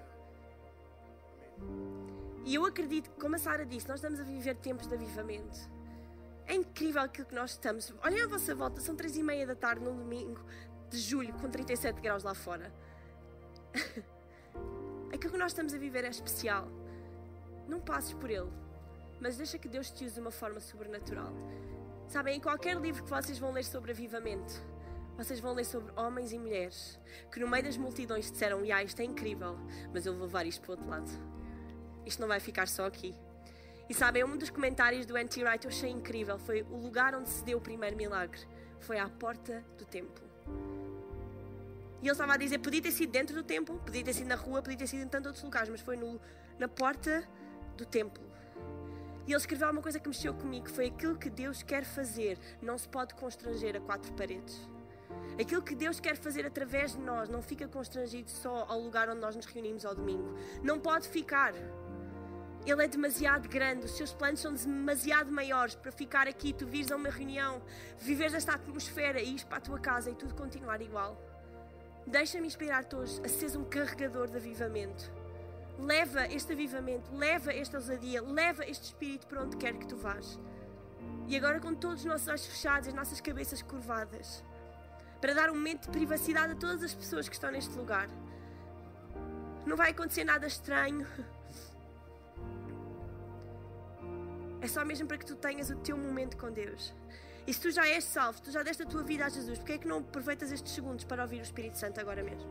E 2.44 2.56
eu 2.56 2.66
acredito 2.66 3.12
que, 3.12 3.22
como 3.22 3.36
a 3.36 3.38
Sara 3.38 3.64
disse, 3.64 3.88
nós 3.88 4.00
estamos 4.00 4.20
a 4.20 4.24
viver 4.24 4.56
tempos 4.56 4.88
de 4.88 4.96
avivamento. 4.96 5.60
É 6.48 6.56
incrível 6.56 7.04
aquilo 7.04 7.28
que 7.28 7.36
nós 7.36 7.52
estamos. 7.52 7.94
Olhem 8.04 8.24
à 8.24 8.28
vossa 8.28 8.56
volta, 8.56 8.82
são 8.82 8.96
três 8.96 9.16
e 9.16 9.22
meia 9.22 9.46
da 9.46 9.54
tarde 9.54 9.86
num 9.86 9.96
domingo 9.96 10.44
de 10.90 10.98
julho 10.98 11.36
com 11.36 11.52
37 11.52 12.02
graus 12.02 12.24
lá 12.24 12.34
fora. 12.34 12.74
aquilo 15.14 15.34
que 15.34 15.38
nós 15.38 15.52
estamos 15.52 15.72
a 15.72 15.78
viver 15.78 16.04
é 16.04 16.10
especial. 16.10 16.68
Não 17.68 17.80
passes 17.80 18.14
por 18.14 18.32
ele, 18.32 18.52
mas 19.22 19.38
deixa 19.38 19.60
que 19.60 19.70
Deus 19.70 19.92
te 19.92 20.04
use 20.04 20.16
de 20.16 20.20
uma 20.20 20.32
forma 20.32 20.60
sobrenatural. 20.60 21.32
Sabem, 22.08 22.38
em 22.38 22.42
qualquer 22.42 22.76
livro 22.78 23.04
que 23.04 23.10
vocês 23.10 23.38
vão 23.38 23.52
ler 23.52 23.66
sobre 23.66 23.92
avivamento, 23.92 24.66
vocês 25.18 25.40
vão 25.40 25.54
ler 25.54 25.66
sobre 25.66 25.92
homens 25.96 26.32
e 26.32 26.38
mulheres 26.38 27.00
que 27.32 27.40
no 27.40 27.48
meio 27.48 27.64
das 27.64 27.76
multidões 27.76 28.30
disseram: 28.32 28.64
Ya, 28.64 28.84
isto 28.84 29.02
é 29.02 29.04
incrível, 29.04 29.58
mas 29.92 30.06
eu 30.06 30.14
vou 30.14 30.28
levar 30.28 30.46
isto 30.46 30.62
para 30.62 30.70
o 30.70 30.76
outro 30.76 30.90
lado. 30.90 31.10
Isto 32.06 32.22
não 32.22 32.28
vai 32.28 32.40
ficar 32.40 32.68
só 32.68 32.86
aqui. 32.86 33.16
E 33.90 33.94
sabem, 33.94 34.24
um 34.24 34.38
dos 34.38 34.50
comentários 34.50 35.06
do 35.06 35.18
N.T. 35.18 35.44
Wright 35.44 35.66
eu 35.66 35.72
achei 35.72 35.90
incrível. 35.90 36.38
Foi 36.38 36.62
o 36.62 36.78
lugar 36.78 37.16
onde 37.16 37.30
se 37.30 37.44
deu 37.44 37.58
o 37.58 37.62
primeiro 37.62 37.96
milagre. 37.98 38.40
Foi 38.80 39.00
à 39.00 39.10
porta 39.10 39.66
do 39.78 39.86
templo. 39.86 40.24
E 42.02 42.06
ele 42.06 42.12
estava 42.12 42.34
a 42.34 42.38
dizer: 42.38 42.60
podia 42.60 42.82
ter 42.82 42.92
sido 42.92 43.12
dentro 43.12 43.36
do 43.36 43.44
templo, 43.44 43.80
podia 43.80 44.04
ter 44.04 44.14
sido 44.14 44.28
na 44.28 44.36
rua, 44.36 44.62
podia 44.62 44.78
ter 44.78 44.88
sido 44.88 45.04
em 45.04 45.08
tantos 45.08 45.28
outros 45.28 45.44
lugares, 45.44 45.70
mas 45.70 45.82
foi 45.82 45.96
no, 45.96 46.22
na 46.60 46.68
porta 46.68 47.28
do 47.76 47.86
templo. 47.86 48.24
E 49.26 49.32
ele 49.32 49.38
escreveu 49.38 49.70
uma 49.72 49.82
coisa 49.82 50.00
que 50.00 50.08
mexeu 50.08 50.34
comigo: 50.34 50.70
foi 50.70 50.88
aquilo 50.88 51.18
que 51.18 51.30
Deus 51.30 51.64
quer 51.64 51.84
fazer, 51.84 52.38
não 52.62 52.78
se 52.78 52.88
pode 52.88 53.16
constranger 53.16 53.76
a 53.76 53.80
quatro 53.80 54.14
paredes. 54.14 54.77
Aquilo 55.40 55.62
que 55.62 55.76
Deus 55.76 56.00
quer 56.00 56.16
fazer 56.16 56.46
através 56.46 56.94
de 56.94 57.00
nós 57.00 57.30
não 57.30 57.42
fica 57.42 57.68
constrangido 57.68 58.30
só 58.30 58.66
ao 58.68 58.80
lugar 58.80 59.10
onde 59.10 59.20
nós 59.20 59.36
nos 59.36 59.46
reunimos 59.46 59.86
ao 59.86 59.94
domingo. 59.94 60.36
Não 60.64 60.80
pode 60.80 61.08
ficar. 61.08 61.54
Ele 62.66 62.84
é 62.84 62.88
demasiado 62.88 63.48
grande, 63.48 63.86
os 63.86 63.92
seus 63.92 64.14
planos 64.14 64.42
são 64.42 64.54
demasiado 64.54 65.32
maiores 65.32 65.76
para 65.76 65.92
ficar 65.92 66.28
aqui, 66.28 66.52
tu 66.52 66.68
vires 66.68 66.92
a 66.92 66.98
uma 66.98 67.10
reunião, 67.10 67.62
viveres 67.98 68.34
esta 68.34 68.56
atmosfera 68.56 69.22
e 69.22 69.30
ires 69.30 69.44
para 69.44 69.58
a 69.58 69.62
tua 69.62 69.80
casa 69.80 70.10
e 70.12 70.16
tudo 70.16 70.36
continuar 70.36 70.82
igual. 70.82 71.18
Deixa-me 72.06 72.48
inspirar-te 72.48 72.96
hoje 72.96 73.22
a 73.24 73.30
seres 73.30 73.56
um 73.56 73.64
carregador 73.64 74.28
de 74.28 74.38
avivamento. 74.38 75.12
Leva 75.78 76.26
este 76.28 76.54
avivamento, 76.54 77.14
leva 77.16 77.54
esta 77.54 77.78
ousadia, 77.78 78.22
leva 78.22 78.66
este 78.66 78.86
espírito 78.86 79.28
para 79.28 79.44
onde 79.44 79.56
quer 79.58 79.74
que 79.74 79.88
tu 79.88 79.96
vás. 79.96 80.40
E 81.28 81.36
agora, 81.36 81.60
com 81.60 81.76
todos 81.76 82.00
os 82.00 82.06
nossos 82.06 82.28
olhos 82.28 82.46
fechados, 82.46 82.88
as 82.88 82.94
nossas 82.94 83.20
cabeças 83.22 83.62
curvadas, 83.62 84.44
para 85.22 85.34
dar 85.34 85.50
um 85.50 85.56
momento 85.56 85.84
de 85.84 85.90
privacidade 85.90 86.54
a 86.54 86.56
todas 86.56 86.84
as 86.84 86.94
pessoas 86.94 87.28
que 87.28 87.36
estão 87.36 87.52
neste 87.52 87.76
lugar. 87.76 88.08
Não 89.66 89.76
vai 89.76 89.92
acontecer 89.92 90.24
nada 90.24 90.48
estranho. 90.48 91.06
É 94.62 94.68
só 94.68 94.84
mesmo 94.84 95.08
para 95.08 95.18
que 95.18 95.26
tu 95.26 95.36
tenhas 95.36 95.70
o 95.70 95.76
teu 95.78 95.98
momento 95.98 96.38
com 96.38 96.52
Deus. 96.52 96.94
E 97.46 97.54
se 97.54 97.62
tu 97.62 97.72
já 97.72 97.88
és 97.88 98.04
salvo, 98.04 98.42
tu 98.42 98.52
já 98.52 98.62
deste 98.62 98.84
a 98.84 98.86
tua 98.86 99.04
vida 99.04 99.26
a 99.26 99.30
Jesus, 99.30 99.58
porquê 99.58 99.74
é 99.74 99.78
que 99.78 99.88
não 99.88 100.00
aproveitas 100.00 100.52
estes 100.52 100.74
segundos 100.74 101.06
para 101.06 101.24
ouvir 101.24 101.40
o 101.40 101.44
Espírito 101.44 101.78
Santo 101.78 102.00
agora 102.00 102.22
mesmo? 102.24 102.50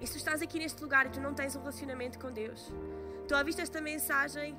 E 0.00 0.06
se 0.06 0.14
tu 0.14 0.18
estás 0.18 0.42
aqui 0.42 0.58
neste 0.58 0.82
lugar 0.82 1.06
e 1.06 1.10
tu 1.10 1.20
não 1.20 1.32
tens 1.32 1.54
um 1.54 1.60
relacionamento 1.60 2.18
com 2.18 2.32
Deus, 2.32 2.72
tu 3.28 3.36
ouviste 3.36 3.62
esta 3.62 3.80
mensagem 3.80 4.56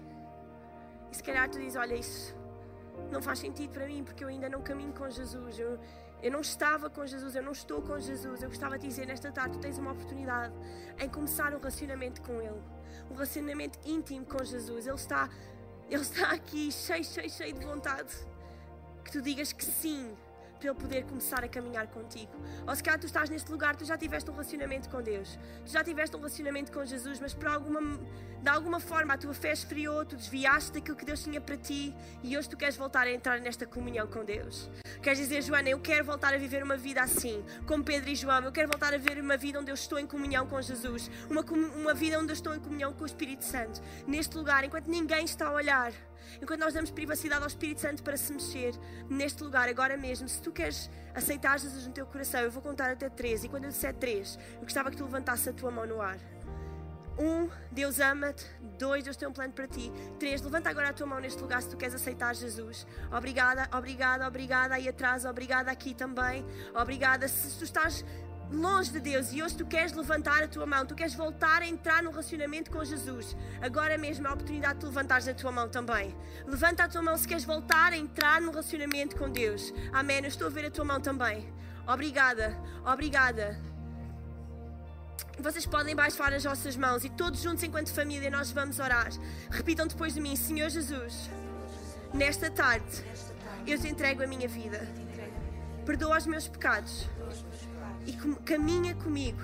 e 1.11 1.15
se 1.15 1.21
calhar 1.21 1.49
tu 1.49 1.59
dizes: 1.59 1.75
Olha, 1.75 1.95
isso 1.95 2.33
não 3.11 3.21
faz 3.21 3.39
sentido 3.39 3.71
para 3.71 3.85
mim 3.85 4.03
porque 4.03 4.23
eu 4.23 4.27
ainda 4.27 4.49
não 4.49 4.61
caminho 4.61 4.93
com 4.93 5.09
Jesus. 5.09 5.59
Eu, 5.59 5.79
eu 6.21 6.31
não 6.31 6.41
estava 6.41 6.89
com 6.89 7.05
Jesus, 7.05 7.35
eu 7.35 7.43
não 7.43 7.51
estou 7.51 7.81
com 7.81 7.99
Jesus. 7.99 8.41
Eu 8.41 8.49
gostava 8.49 8.77
de 8.77 8.87
dizer 8.87 9.05
nesta 9.05 9.31
tarde: 9.31 9.57
tu 9.57 9.61
tens 9.61 9.77
uma 9.77 9.91
oportunidade 9.91 10.53
em 10.99 11.09
começar 11.09 11.53
um 11.53 11.57
relacionamento 11.57 12.21
com 12.21 12.41
Ele, 12.41 12.61
um 13.09 13.13
relacionamento 13.13 13.79
íntimo 13.85 14.25
com 14.25 14.43
Jesus. 14.43 14.87
Ele 14.87 14.95
está, 14.95 15.29
Ele 15.89 16.01
está 16.01 16.31
aqui 16.31 16.71
cheio, 16.71 17.03
cheio, 17.03 17.29
cheio 17.29 17.53
de 17.53 17.65
vontade. 17.65 18.13
Que 19.03 19.11
tu 19.11 19.21
digas 19.21 19.53
que 19.53 19.63
sim 19.63 20.15
para 20.65 20.71
Ele 20.71 20.73
poder 20.73 21.03
começar 21.05 21.43
a 21.43 21.47
caminhar 21.47 21.87
contigo. 21.87 22.31
Ou 22.67 22.75
se 22.75 22.81
calhar 22.81 22.99
tu 22.99 23.05
estás 23.05 23.29
neste 23.29 23.51
lugar, 23.51 23.75
tu 23.75 23.85
já 23.85 23.97
tiveste 23.97 24.29
um 24.29 24.33
relacionamento 24.33 24.89
com 24.89 25.01
Deus, 25.01 25.37
tu 25.63 25.71
já 25.71 25.83
tiveste 25.83 26.15
um 26.15 26.19
relacionamento 26.19 26.71
com 26.71 26.83
Jesus, 26.83 27.19
mas 27.19 27.33
por 27.33 27.47
alguma, 27.47 27.99
de 28.41 28.49
alguma 28.49 28.79
forma 28.79 29.13
a 29.13 29.17
tua 29.17 29.33
fé 29.33 29.51
esfriou, 29.51 30.05
tu 30.05 30.15
desviaste 30.15 30.71
daquilo 30.71 30.97
que 30.97 31.05
Deus 31.05 31.21
tinha 31.23 31.39
para 31.39 31.57
ti 31.57 31.93
e 32.23 32.37
hoje 32.37 32.49
tu 32.49 32.57
queres 32.57 32.75
voltar 32.75 33.05
a 33.05 33.11
entrar 33.11 33.39
nesta 33.39 33.65
comunhão 33.65 34.07
com 34.07 34.25
Deus. 34.25 34.69
Queres 35.01 35.19
dizer, 35.19 35.43
Joana, 35.43 35.69
eu 35.69 35.79
quero 35.79 36.03
voltar 36.03 36.33
a 36.33 36.37
viver 36.37 36.63
uma 36.63 36.77
vida 36.77 37.01
assim, 37.01 37.43
como 37.67 37.83
Pedro 37.83 38.09
e 38.09 38.15
João, 38.15 38.43
eu 38.43 38.51
quero 38.51 38.67
voltar 38.67 38.93
a 38.93 38.97
viver 38.97 39.21
uma 39.21 39.37
vida 39.37 39.59
onde 39.59 39.69
eu 39.69 39.75
estou 39.75 39.99
em 39.99 40.07
comunhão 40.07 40.47
com 40.47 40.59
Jesus, 40.61 41.11
uma, 41.29 41.41
uma 41.41 41.93
vida 41.93 42.19
onde 42.19 42.31
eu 42.31 42.33
estou 42.33 42.55
em 42.55 42.59
comunhão 42.59 42.93
com 42.93 43.03
o 43.03 43.05
Espírito 43.05 43.43
Santo, 43.43 43.81
neste 44.07 44.35
lugar, 44.35 44.63
enquanto 44.63 44.87
ninguém 44.87 45.25
está 45.25 45.47
a 45.47 45.53
olhar 45.53 45.93
enquanto 46.41 46.59
nós 46.59 46.73
damos 46.73 46.91
privacidade 46.91 47.41
ao 47.41 47.47
Espírito 47.47 47.81
Santo 47.81 48.03
para 48.03 48.17
se 48.17 48.33
mexer 48.33 48.73
neste 49.09 49.43
lugar, 49.43 49.67
agora 49.69 49.97
mesmo, 49.97 50.27
se 50.27 50.41
tu 50.41 50.51
queres 50.51 50.89
aceitar 51.13 51.59
Jesus 51.59 51.87
no 51.87 51.93
teu 51.93 52.05
coração, 52.05 52.41
eu 52.41 52.51
vou 52.51 52.61
contar 52.61 52.91
até 52.91 53.09
três, 53.09 53.43
e 53.43 53.49
quando 53.49 53.65
eu 53.65 53.69
disser 53.69 53.93
três, 53.93 54.37
eu 54.55 54.61
gostava 54.61 54.91
que 54.91 54.97
tu 54.97 55.03
levantasse 55.03 55.49
a 55.49 55.53
tua 55.53 55.71
mão 55.71 55.85
no 55.85 56.01
ar. 56.01 56.17
Um, 57.17 57.49
Deus 57.71 57.99
ama-te. 57.99 58.45
Dois, 58.77 59.03
Deus 59.03 59.15
tem 59.15 59.27
um 59.27 59.31
plano 59.31 59.53
para 59.53 59.67
ti. 59.67 59.91
Três, 60.19 60.41
levanta 60.41 60.69
agora 60.69 60.89
a 60.89 60.93
tua 60.93 61.07
mão 61.07 61.19
neste 61.19 61.41
lugar 61.41 61.61
se 61.61 61.69
tu 61.69 61.77
queres 61.77 61.95
aceitar 61.95 62.35
Jesus. 62.35 62.85
Obrigada, 63.09 63.69
obrigada, 63.75 64.27
obrigada 64.27 64.75
aí 64.75 64.89
atrás, 64.89 65.23
obrigada 65.23 65.71
aqui 65.71 65.93
também. 65.93 66.45
Obrigada. 66.73 67.27
Se 67.27 67.57
tu 67.57 67.63
estás 67.63 68.03
longe 68.51 68.91
de 68.91 68.99
Deus 68.99 69.31
e 69.31 69.41
hoje 69.41 69.55
tu 69.55 69.65
queres 69.65 69.93
levantar 69.93 70.43
a 70.43 70.47
tua 70.47 70.65
mão, 70.65 70.85
tu 70.85 70.95
queres 70.95 71.15
voltar 71.15 71.61
a 71.61 71.67
entrar 71.67 72.03
no 72.03 72.11
relacionamento 72.11 72.71
com 72.71 72.83
Jesus, 72.83 73.35
agora 73.61 73.97
mesmo 73.97 74.27
é 74.27 74.29
a 74.29 74.33
oportunidade 74.33 74.75
de 74.75 74.79
tu 74.81 74.87
levantares 74.87 75.27
a 75.27 75.33
tua 75.33 75.51
mão 75.51 75.69
também. 75.69 76.15
Levanta 76.45 76.83
a 76.83 76.87
tua 76.87 77.01
mão 77.01 77.17
se 77.17 77.27
queres 77.27 77.43
voltar 77.43 77.93
a 77.93 77.97
entrar 77.97 78.41
no 78.41 78.51
relacionamento 78.51 79.15
com 79.15 79.29
Deus. 79.29 79.73
Amém. 79.91 80.19
Eu 80.19 80.27
estou 80.27 80.47
a 80.47 80.49
ver 80.49 80.65
a 80.65 80.71
tua 80.71 80.85
mão 80.85 80.99
também. 80.99 81.51
Obrigada, 81.87 82.57
obrigada. 82.85 83.59
Vocês 85.39 85.65
podem 85.65 85.95
baixar 85.95 86.33
as 86.33 86.43
vossas 86.43 86.77
mãos 86.77 87.03
e 87.03 87.09
todos 87.09 87.41
juntos, 87.41 87.63
enquanto 87.63 87.93
família, 87.93 88.29
nós 88.31 88.51
vamos 88.51 88.79
orar. 88.79 89.09
Repitam 89.49 89.85
depois 89.85 90.13
de 90.13 90.21
mim: 90.21 90.35
Senhor 90.35 90.69
Jesus, 90.69 91.29
nesta 92.13 92.49
tarde 92.49 93.03
eu 93.67 93.79
te 93.79 93.87
entrego 93.87 94.23
a 94.23 94.27
minha 94.27 94.47
vida. 94.47 94.87
Perdoa 95.85 96.17
os 96.17 96.25
meus 96.25 96.47
pecados 96.47 97.07
e 98.05 98.13
caminha 98.43 98.93
comigo 98.95 99.41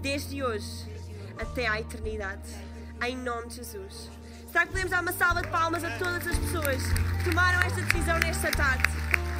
desde 0.00 0.42
hoje 0.42 0.90
até 1.38 1.68
à 1.68 1.80
eternidade. 1.80 2.48
Em 3.06 3.16
nome 3.16 3.48
de 3.48 3.56
Jesus. 3.56 4.10
Será 4.50 4.66
que 4.66 4.72
podemos 4.72 4.90
dar 4.90 5.02
uma 5.02 5.12
salva 5.12 5.42
de 5.42 5.48
palmas 5.48 5.82
a 5.82 5.90
todas 5.98 6.26
as 6.26 6.38
pessoas 6.38 6.82
que 7.18 7.30
tomaram 7.30 7.60
esta 7.62 7.80
decisão 7.80 8.18
nesta 8.18 8.50
tarde? 8.50 8.84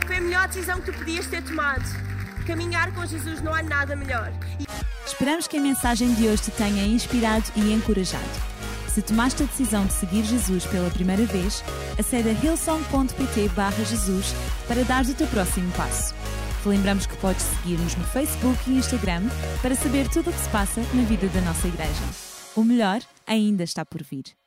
Foi 0.06 0.16
a 0.16 0.20
melhor 0.20 0.48
decisão 0.48 0.80
que 0.80 0.90
tu 0.90 0.98
podias 0.98 1.26
ter 1.26 1.42
tomado. 1.42 1.84
Caminhar 2.46 2.92
com 2.94 3.06
Jesus 3.06 3.40
não 3.40 3.54
há 3.54 3.62
nada 3.62 3.94
melhor. 3.94 4.32
Esperamos 5.06 5.46
que 5.46 5.58
a 5.58 5.60
mensagem 5.60 6.12
de 6.14 6.26
hoje 6.26 6.44
te 6.44 6.50
tenha 6.52 6.84
inspirado 6.84 7.44
e 7.54 7.72
encorajado. 7.72 8.24
Se 8.88 9.00
tomaste 9.00 9.42
a 9.42 9.46
decisão 9.46 9.86
de 9.86 9.92
seguir 9.92 10.24
Jesus 10.24 10.66
pela 10.66 10.90
primeira 10.90 11.24
vez, 11.24 11.62
acede 11.98 12.30
a 12.30 12.32
hillsong.pt/jesus 12.32 14.34
para 14.66 14.84
dar 14.84 15.04
o 15.04 15.14
teu 15.14 15.26
próximo 15.28 15.70
passo. 15.72 16.14
Lembramos 16.64 17.06
que 17.06 17.16
podes 17.16 17.42
seguir-nos 17.42 17.96
no 17.96 18.04
Facebook 18.04 18.58
e 18.68 18.76
Instagram 18.76 19.22
para 19.60 19.74
saber 19.74 20.08
tudo 20.08 20.30
o 20.30 20.32
que 20.32 20.38
se 20.38 20.48
passa 20.50 20.80
na 20.94 21.02
vida 21.02 21.26
da 21.28 21.40
nossa 21.40 21.66
igreja. 21.66 22.04
O 22.54 22.62
melhor 22.62 23.00
ainda 23.26 23.64
está 23.64 23.84
por 23.84 24.02
vir. 24.02 24.41